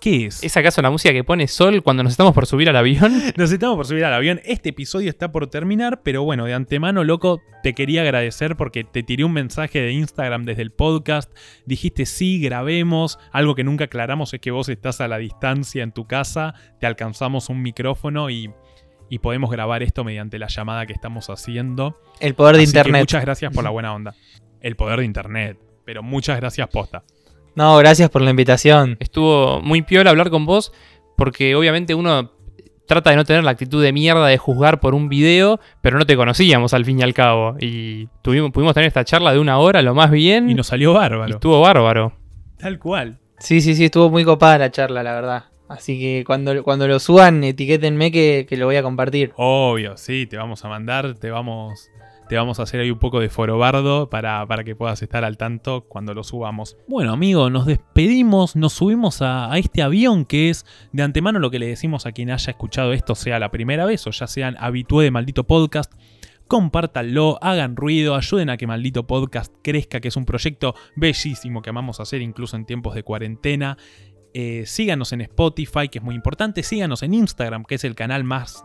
¿Qué 0.01 0.27
es? 0.27 0.41
¿Es 0.43 0.55
acaso 0.55 0.81
la 0.81 0.89
música 0.89 1.11
que 1.13 1.25
pone 1.25 1.47
Sol 1.49 1.83
cuando 1.83 2.03
nos 2.03 2.13
estamos 2.13 2.33
por 2.33 2.45
subir 2.45 2.69
al 2.69 2.75
avión? 2.77 3.21
Nos 3.35 3.51
estamos 3.51 3.75
por 3.75 3.85
subir 3.85 4.05
al 4.05 4.13
avión. 4.13 4.39
Este 4.45 4.69
episodio 4.69 5.09
está 5.09 5.31
por 5.31 5.47
terminar, 5.47 6.01
pero 6.03 6.23
bueno, 6.23 6.45
de 6.45 6.53
antemano, 6.53 7.03
loco, 7.03 7.41
te 7.63 7.73
quería 7.73 8.03
agradecer 8.03 8.55
porque 8.55 8.85
te 8.85 9.03
tiré 9.03 9.25
un 9.25 9.33
mensaje 9.33 9.81
de 9.81 9.91
Instagram 9.91 10.45
desde 10.45 10.61
el 10.61 10.71
podcast. 10.71 11.29
Dijiste 11.65 12.05
sí, 12.05 12.39
grabemos. 12.39 13.19
Algo 13.33 13.55
que 13.55 13.65
nunca 13.65 13.85
aclaramos 13.85 14.33
es 14.33 14.39
que 14.39 14.51
vos 14.51 14.69
estás 14.69 15.01
a 15.01 15.09
la 15.09 15.17
distancia 15.17 15.83
en 15.83 15.91
tu 15.91 16.07
casa, 16.07 16.53
te 16.79 16.87
alcanzamos 16.87 17.49
un 17.49 17.61
micrófono 17.61 18.29
y, 18.29 18.49
y 19.09 19.19
podemos 19.19 19.51
grabar 19.51 19.83
esto 19.83 20.05
mediante 20.05 20.39
la 20.39 20.47
llamada 20.47 20.85
que 20.85 20.93
estamos 20.93 21.29
haciendo. 21.29 21.99
El 22.21 22.35
poder 22.35 22.55
de 22.55 22.63
Así 22.63 22.71
que 22.71 22.79
internet. 22.79 23.01
muchas 23.01 23.21
gracias 23.25 23.53
por 23.53 23.65
la 23.65 23.69
buena 23.71 23.93
onda. 23.93 24.15
El 24.61 24.77
poder 24.77 24.99
de 24.99 25.05
internet. 25.05 25.59
Pero 25.83 26.03
muchas 26.03 26.39
gracias, 26.39 26.67
posta. 26.69 27.03
No, 27.55 27.77
gracias 27.77 28.09
por 28.09 28.21
la 28.21 28.29
invitación. 28.29 28.97
Estuvo 28.99 29.61
muy 29.61 29.81
piola 29.81 30.11
hablar 30.11 30.29
con 30.29 30.45
vos 30.45 30.71
porque 31.15 31.55
obviamente 31.55 31.95
uno 31.95 32.31
trata 32.89 33.11
de 33.11 33.17
no 33.17 33.23
tener 33.23 33.43
la 33.43 33.51
actitud 33.51 33.83
de 33.83 33.93
mierda 33.93 34.25
de 34.25 34.37
juzgar 34.37 34.79
por 34.79 34.95
un 34.95 35.09
video, 35.09 35.59
pero 35.81 35.99
no 35.99 36.05
te 36.05 36.15
conocíamos 36.15 36.73
al 36.73 36.85
fin 36.85 36.99
y 36.99 37.03
al 37.03 37.13
cabo. 37.13 37.55
Y 37.59 38.07
tuvimos, 38.23 38.51
pudimos 38.51 38.73
tener 38.73 38.87
esta 38.87 39.05
charla 39.05 39.31
de 39.31 39.39
una 39.39 39.59
hora, 39.59 39.81
lo 39.81 39.93
más 39.93 40.09
bien. 40.09 40.49
Y 40.49 40.55
nos 40.55 40.67
salió 40.67 40.91
y 40.91 40.93
bárbaro. 40.95 41.35
estuvo 41.35 41.61
bárbaro. 41.61 42.13
Tal 42.57 42.79
cual. 42.79 43.19
Sí, 43.37 43.61
sí, 43.61 43.75
sí, 43.75 43.85
estuvo 43.85 44.09
muy 44.09 44.25
copada 44.25 44.57
la 44.57 44.71
charla, 44.71 45.03
la 45.03 45.13
verdad. 45.13 45.43
Así 45.69 45.99
que 45.99 46.23
cuando, 46.25 46.63
cuando 46.63 46.87
lo 46.87 46.99
suban, 46.99 47.43
etiquétenme 47.43 48.11
que, 48.11 48.47
que 48.49 48.57
lo 48.57 48.65
voy 48.65 48.77
a 48.77 48.81
compartir. 48.81 49.33
Obvio, 49.35 49.95
sí, 49.95 50.25
te 50.25 50.35
vamos 50.35 50.65
a 50.65 50.67
mandar, 50.67 51.13
te 51.13 51.29
vamos, 51.29 51.89
te 52.29 52.37
vamos 52.37 52.59
a 52.59 52.63
hacer 52.63 52.79
ahí 52.79 52.91
un 52.91 52.99
poco 52.99 53.19
de 53.19 53.27
forobardo 53.27 54.07
para, 54.07 54.45
para 54.45 54.63
que 54.63 54.75
puedas 54.75 55.01
estar 55.01 55.25
al 55.25 55.35
tanto 55.35 55.85
cuando 55.89 56.13
lo 56.13 56.23
subamos. 56.23 56.77
Bueno, 56.87 57.11
amigo, 57.11 57.49
nos 57.49 57.65
despedimos, 57.65 58.55
nos 58.55 58.73
subimos 58.73 59.23
a, 59.23 59.49
este 59.57 59.81
avión 59.81 60.25
que 60.25 60.51
es 60.51 60.63
de 60.93 61.01
antemano 61.01 61.39
lo 61.39 61.49
que 61.49 61.57
le 61.57 61.65
decimos 61.65 62.05
a 62.05 62.11
quien 62.11 62.29
haya 62.29 62.51
escuchado 62.51 62.93
esto, 62.93 63.15
sea 63.15 63.39
la 63.39 63.49
primera 63.49 63.85
vez 63.85 64.05
o 64.05 64.11
ya 64.11 64.27
sean 64.27 64.55
habitué 64.59 65.05
de 65.05 65.11
maldito 65.11 65.45
podcast. 65.45 65.91
Compártanlo, 66.47 67.39
hagan 67.41 67.75
ruido, 67.75 68.15
ayuden 68.15 68.49
a 68.49 68.57
que 68.57 68.65
Maldito 68.65 69.05
Podcast 69.05 69.53
crezca, 69.63 69.99
que 69.99 70.07
es 70.07 70.15
un 70.15 70.25
proyecto 70.25 70.73
bellísimo 70.95 71.61
que 71.61 71.69
amamos 71.69 71.99
hacer 71.99 72.23
incluso 72.23 72.55
en 72.55 72.65
tiempos 72.65 72.95
de 72.95 73.03
cuarentena. 73.03 73.77
Eh, 74.33 74.63
síganos 74.65 75.13
en 75.13 75.21
Spotify, 75.21 75.89
que 75.91 75.99
es 75.99 76.03
muy 76.03 76.15
importante. 76.15 76.63
Síganos 76.63 77.03
en 77.03 77.13
Instagram, 77.13 77.65
que 77.65 77.75
es 77.75 77.83
el 77.83 77.93
canal 77.93 78.23
más, 78.23 78.63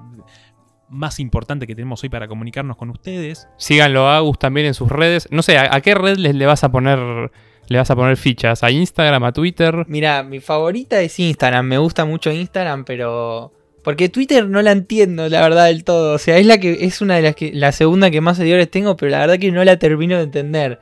más 0.89 1.21
importante 1.21 1.67
que 1.67 1.75
tenemos 1.75 2.03
hoy 2.03 2.09
para 2.09 2.29
comunicarnos 2.29 2.77
con 2.77 2.91
ustedes. 2.91 3.49
Síganlo 3.57 4.09
a 4.09 4.17
Agus 4.17 4.39
también 4.39 4.67
en 4.67 4.75
sus 4.75 4.89
redes. 4.89 5.29
No 5.31 5.43
sé, 5.43 5.59
¿a, 5.59 5.75
a 5.75 5.81
qué 5.81 5.95
red 5.95 6.17
les, 6.17 6.35
le 6.35 6.47
vas 6.47 6.65
a 6.65 6.71
poner 6.71 7.31
le 7.69 7.79
vas 7.79 7.91
a 7.91 7.97
poner 7.97 8.17
fichas? 8.17 8.63
¿A 8.63 8.71
Instagram, 8.71 9.25
a 9.25 9.33
Twitter? 9.33 9.85
Mira, 9.89 10.23
mi 10.23 10.41
favorita 10.41 11.01
es 11.01 11.19
Instagram. 11.19 11.67
Me 11.67 11.79
gusta 11.79 12.05
mucho 12.05 12.31
Instagram, 12.31 12.85
pero. 12.85 13.53
Porque 13.83 14.09
Twitter 14.09 14.49
no 14.49 14.63
la 14.63 14.73
entiendo, 14.73 15.29
la 15.29 15.43
verdad, 15.43 15.67
del 15.67 15.85
todo. 15.85 16.15
O 16.15 16.19
sea, 16.19 16.39
es 16.39 16.47
la 16.47 16.59
que. 16.59 16.85
Es 16.85 17.01
una 17.01 17.17
de 17.17 17.23
las 17.23 17.35
que. 17.35 17.53
La 17.53 17.73
segunda 17.73 18.11
que 18.11 18.21
más 18.21 18.37
seguidores 18.37 18.71
tengo, 18.71 18.97
pero 18.97 19.11
la 19.11 19.21
verdad 19.21 19.39
que 19.39 19.53
no 19.53 19.65
la 19.65 19.79
termino 19.79 20.17
de 20.17 20.25
entender. 20.25 20.81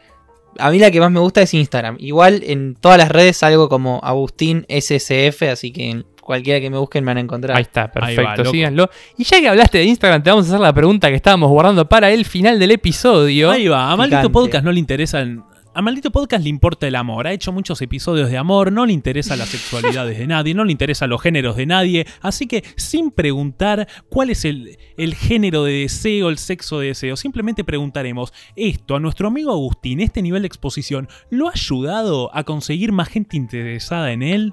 A 0.59 0.70
mí 0.70 0.78
la 0.78 0.90
que 0.90 1.00
más 1.00 1.11
me 1.11 1.20
gusta 1.20 1.42
es 1.42 1.55
Instagram. 1.55 1.96
Igual 1.98 2.42
en 2.44 2.74
todas 2.74 2.98
las 2.98 3.11
redes 3.11 3.38
salgo 3.38 3.68
como 3.68 4.00
Agustín 4.03 4.66
SSF, 4.68 5.42
así 5.50 5.72
que 5.72 5.90
en 5.90 6.07
cualquiera 6.22 6.60
que 6.60 6.70
me 6.70 6.78
busquen 6.78 7.04
me 7.04 7.10
van 7.10 7.18
a 7.18 7.20
encontrar. 7.20 7.56
Ahí 7.56 7.62
está, 7.62 7.82
Ahí 7.82 8.14
perfecto, 8.16 8.22
va, 8.22 8.36
loco. 8.36 8.50
síganlo. 8.50 8.90
Y 9.18 9.24
ya 9.24 9.40
que 9.40 9.48
hablaste 9.48 9.78
de 9.78 9.84
Instagram, 9.84 10.22
te 10.22 10.30
vamos 10.30 10.46
a 10.46 10.48
hacer 10.48 10.60
la 10.60 10.72
pregunta 10.72 11.08
que 11.08 11.16
estábamos 11.16 11.50
guardando 11.50 11.86
para 11.88 12.10
el 12.10 12.24
final 12.24 12.58
del 12.58 12.70
episodio. 12.70 13.50
Ahí 13.50 13.68
va, 13.68 13.90
a 13.90 13.96
Maldito. 13.96 14.30
Podcast 14.30 14.64
no 14.64 14.72
le 14.72 14.78
interesan. 14.78 15.44
A 15.74 15.80
Maldito 15.80 16.10
Podcast 16.12 16.44
le 16.44 16.50
importa 16.50 16.86
el 16.86 16.94
amor. 16.94 17.26
Ha 17.26 17.32
hecho 17.32 17.50
muchos 17.50 17.80
episodios 17.80 18.30
de 18.30 18.36
amor. 18.36 18.70
No 18.70 18.84
le 18.84 18.92
interesa 18.92 19.36
las 19.36 19.48
sexualidades 19.48 20.18
de 20.18 20.26
nadie. 20.26 20.52
No 20.54 20.64
le 20.64 20.72
interesan 20.72 21.08
los 21.08 21.22
géneros 21.22 21.56
de 21.56 21.64
nadie. 21.64 22.06
Así 22.20 22.46
que, 22.46 22.62
sin 22.76 23.10
preguntar 23.10 23.88
cuál 24.10 24.28
es 24.28 24.44
el, 24.44 24.76
el 24.98 25.14
género 25.14 25.64
de 25.64 25.72
deseo, 25.72 26.28
el 26.28 26.36
sexo 26.36 26.78
de 26.78 26.88
deseo, 26.88 27.16
simplemente 27.16 27.64
preguntaremos: 27.64 28.34
¿esto 28.54 28.96
a 28.96 29.00
nuestro 29.00 29.28
amigo 29.28 29.50
Agustín, 29.50 30.00
este 30.00 30.20
nivel 30.20 30.42
de 30.42 30.48
exposición, 30.48 31.08
lo 31.30 31.48
ha 31.48 31.52
ayudado 31.52 32.30
a 32.36 32.44
conseguir 32.44 32.92
más 32.92 33.08
gente 33.08 33.38
interesada 33.38 34.12
en 34.12 34.22
él? 34.22 34.52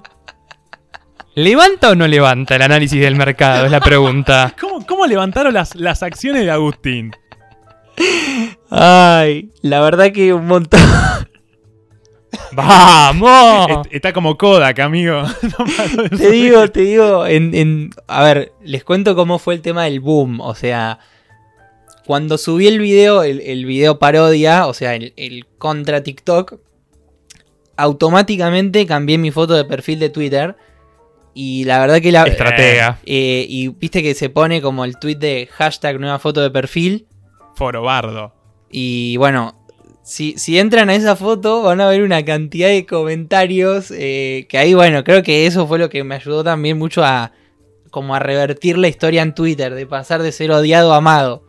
¿Levanta 1.42 1.90
o 1.90 1.94
no 1.94 2.06
levanta 2.06 2.56
el 2.56 2.62
análisis 2.62 3.00
del 3.00 3.14
mercado? 3.16 3.64
Es 3.66 3.70
la 3.72 3.80
pregunta. 3.80 4.54
¿Cómo, 4.60 4.84
cómo 4.86 5.06
levantaron 5.06 5.54
las, 5.54 5.74
las 5.74 6.02
acciones 6.02 6.44
de 6.44 6.50
Agustín? 6.50 7.12
Ay, 8.70 9.50
la 9.62 9.80
verdad 9.80 10.12
que 10.12 10.32
un 10.34 10.46
montón. 10.46 10.80
¡Vamos! 12.52 13.68
Est- 13.70 13.94
Está 13.94 14.12
como 14.12 14.36
Kodak, 14.36 14.78
amigo. 14.80 15.22
No 16.10 16.18
te 16.18 16.30
digo, 16.30 16.68
te 16.68 16.80
digo, 16.82 17.26
en, 17.26 17.54
en- 17.54 17.90
a 18.06 18.22
ver, 18.22 18.52
les 18.62 18.84
cuento 18.84 19.14
cómo 19.14 19.38
fue 19.38 19.54
el 19.54 19.62
tema 19.62 19.84
del 19.84 20.00
boom. 20.00 20.40
O 20.40 20.54
sea, 20.54 20.98
cuando 22.06 22.38
subí 22.38 22.66
el 22.66 22.78
video, 22.78 23.22
el, 23.22 23.40
el 23.40 23.64
video 23.64 23.98
parodia, 23.98 24.66
o 24.66 24.74
sea, 24.74 24.94
el, 24.94 25.12
el 25.16 25.46
contra 25.58 26.02
TikTok, 26.02 26.54
automáticamente 27.76 28.86
cambié 28.86 29.16
mi 29.18 29.30
foto 29.30 29.54
de 29.54 29.64
perfil 29.64 29.98
de 29.98 30.10
Twitter. 30.10 30.56
Y 31.34 31.64
la 31.64 31.78
verdad 31.78 32.00
que 32.00 32.12
la... 32.12 32.24
Estratega. 32.24 32.98
eh, 33.06 33.46
y 33.48 33.68
viste 33.68 34.02
que 34.02 34.14
se 34.14 34.30
pone 34.30 34.60
como 34.60 34.84
el 34.84 34.98
tweet 34.98 35.16
de 35.16 35.48
hashtag 35.52 36.00
nueva 36.00 36.18
foto 36.18 36.40
de 36.40 36.50
perfil. 36.50 37.06
Forobardo. 37.54 38.34
Y 38.70 39.16
bueno, 39.16 39.56
si, 40.02 40.34
si 40.38 40.58
entran 40.58 40.90
a 40.90 40.94
esa 40.94 41.14
foto 41.16 41.62
van 41.62 41.80
a 41.80 41.88
ver 41.88 42.02
una 42.02 42.24
cantidad 42.24 42.68
de 42.68 42.86
comentarios 42.86 43.92
eh, 43.96 44.46
que 44.48 44.58
ahí, 44.58 44.74
bueno, 44.74 45.04
creo 45.04 45.22
que 45.22 45.46
eso 45.46 45.66
fue 45.66 45.78
lo 45.78 45.88
que 45.88 46.02
me 46.04 46.14
ayudó 46.16 46.42
también 46.42 46.78
mucho 46.78 47.04
a 47.04 47.32
como 47.90 48.14
a 48.14 48.20
revertir 48.20 48.78
la 48.78 48.86
historia 48.88 49.22
en 49.22 49.34
Twitter, 49.34 49.74
de 49.74 49.86
pasar 49.86 50.22
de 50.22 50.30
ser 50.30 50.52
odiado 50.52 50.94
a 50.94 50.98
amado. 50.98 51.44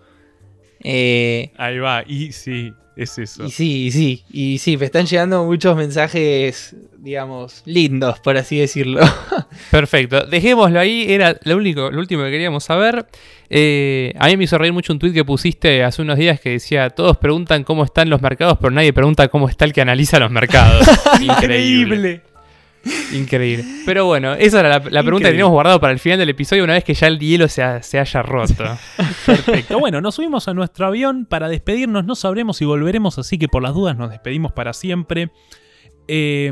Eh, 0.83 1.51
Ahí 1.57 1.77
va. 1.77 2.03
Y 2.07 2.31
sí, 2.31 2.73
es 2.95 3.17
eso. 3.17 3.45
y 3.45 3.51
sí, 3.51 3.85
y 3.85 3.91
sí, 3.91 4.23
y 4.31 4.57
sí, 4.57 4.77
me 4.77 4.85
están 4.85 5.05
llegando 5.05 5.45
muchos 5.45 5.75
mensajes, 5.75 6.75
digamos, 6.99 7.63
lindos, 7.65 8.19
por 8.19 8.37
así 8.37 8.59
decirlo. 8.59 9.01
Perfecto, 9.71 10.25
dejémoslo 10.25 10.79
ahí, 10.79 11.05
era 11.07 11.37
lo, 11.43 11.57
único, 11.57 11.89
lo 11.89 11.99
último 11.99 12.23
que 12.23 12.31
queríamos 12.31 12.63
saber. 12.63 13.05
Eh, 13.49 14.13
a 14.17 14.27
mí 14.27 14.37
me 14.37 14.45
hizo 14.45 14.57
reír 14.57 14.73
mucho 14.73 14.93
un 14.93 14.99
tweet 14.99 15.13
que 15.13 15.25
pusiste 15.25 15.83
hace 15.83 16.01
unos 16.01 16.17
días 16.17 16.39
que 16.39 16.51
decía, 16.51 16.89
todos 16.89 17.17
preguntan 17.17 17.63
cómo 17.63 17.83
están 17.83 18.09
los 18.09 18.21
mercados, 18.21 18.57
pero 18.59 18.71
nadie 18.71 18.93
pregunta 18.93 19.27
cómo 19.27 19.49
está 19.49 19.65
el 19.65 19.73
que 19.73 19.81
analiza 19.81 20.19
los 20.19 20.31
mercados. 20.31 20.85
Increíble. 21.21 22.21
Increíble. 23.13 23.65
Pero 23.85 24.05
bueno, 24.05 24.33
esa 24.33 24.59
era 24.61 24.69
la, 24.69 24.79
la 24.89 25.01
pregunta 25.03 25.27
que 25.27 25.33
teníamos 25.33 25.51
guardado 25.53 25.79
para 25.79 25.93
el 25.93 25.99
final 25.99 26.17
del 26.19 26.29
episodio 26.29 26.63
una 26.63 26.73
vez 26.73 26.83
que 26.83 26.93
ya 26.93 27.07
el 27.07 27.19
hielo 27.19 27.47
se, 27.47 27.61
ha- 27.63 27.81
se 27.83 27.99
haya 27.99 28.21
roto. 28.21 28.63
Perfecto. 29.25 29.79
Bueno, 29.79 30.01
nos 30.01 30.15
subimos 30.15 30.47
a 30.47 30.53
nuestro 30.53 30.87
avión 30.87 31.25
para 31.25 31.47
despedirnos. 31.47 32.05
No 32.05 32.15
sabremos 32.15 32.57
si 32.57 32.65
volveremos, 32.65 33.19
así 33.19 33.37
que 33.37 33.47
por 33.47 33.61
las 33.61 33.73
dudas 33.73 33.97
nos 33.97 34.09
despedimos 34.09 34.51
para 34.51 34.73
siempre. 34.73 35.29
Eh, 36.07 36.51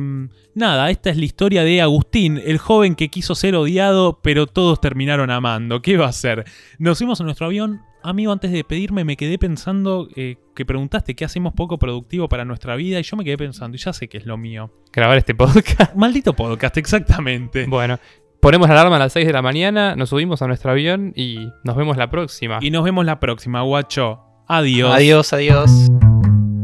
nada, 0.60 0.92
esta 0.92 1.10
es 1.10 1.18
la 1.18 1.26
historia 1.26 1.64
de 1.64 1.82
Agustín, 1.82 2.40
el 2.46 2.60
joven 2.60 2.96
que 2.96 3.10
quiso 3.10 3.34
ser 3.34 3.56
odiado, 3.56 4.20
pero 4.22 4.46
todos 4.46 4.80
terminaron 4.80 5.32
amando. 5.32 5.82
¿Qué 5.82 5.98
va 5.98 6.06
a 6.06 6.10
hacer? 6.10 6.46
Nos 6.78 7.00
fuimos 7.00 7.20
a 7.20 7.24
nuestro 7.24 7.48
avión. 7.48 7.82
Amigo, 8.04 8.32
antes 8.32 8.52
de 8.52 8.58
despedirme 8.58 9.04
me 9.04 9.18
quedé 9.18 9.38
pensando 9.38 10.08
eh, 10.16 10.38
que 10.56 10.66
preguntaste 10.66 11.16
qué 11.16 11.26
hacemos 11.26 11.54
poco 11.54 11.80
productivo 11.80 12.30
para 12.30 12.46
nuestra 12.46 12.76
vida 12.76 13.00
y 13.00 13.04
yo 13.04 13.18
me 13.18 13.26
quedé 13.26 13.38
pensando, 13.38 13.76
y 13.76 13.80
ya 13.80 13.92
sé 13.92 14.08
que 14.08 14.18
es 14.18 14.26
lo 14.26 14.38
mío. 14.38 14.72
Grabar 14.94 15.18
este 15.18 15.34
podcast. 15.34 15.94
Maldito 15.96 16.34
podcast, 16.34 16.78
exactamente. 16.78 17.66
Bueno, 17.66 17.98
ponemos 18.42 18.68
la 18.68 18.76
alarma 18.76 18.98
a 18.98 19.00
las 19.00 19.14
6 19.14 19.26
de 19.28 19.34
la 19.34 19.42
mañana, 19.42 19.96
nos 19.96 20.10
subimos 20.10 20.42
a 20.42 20.48
nuestro 20.48 20.72
avión 20.72 21.14
y 21.16 21.50
nos 21.64 21.76
vemos 21.76 21.98
la 21.98 22.10
próxima. 22.10 22.60
Y 22.62 22.70
nos 22.70 22.84
vemos 22.84 23.06
la 23.06 23.20
próxima, 23.20 23.62
guacho. 23.62 24.20
Adiós. 24.48 24.94
adiós, 24.94 25.34
adiós. 25.34 25.90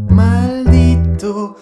Maldito 0.09 1.55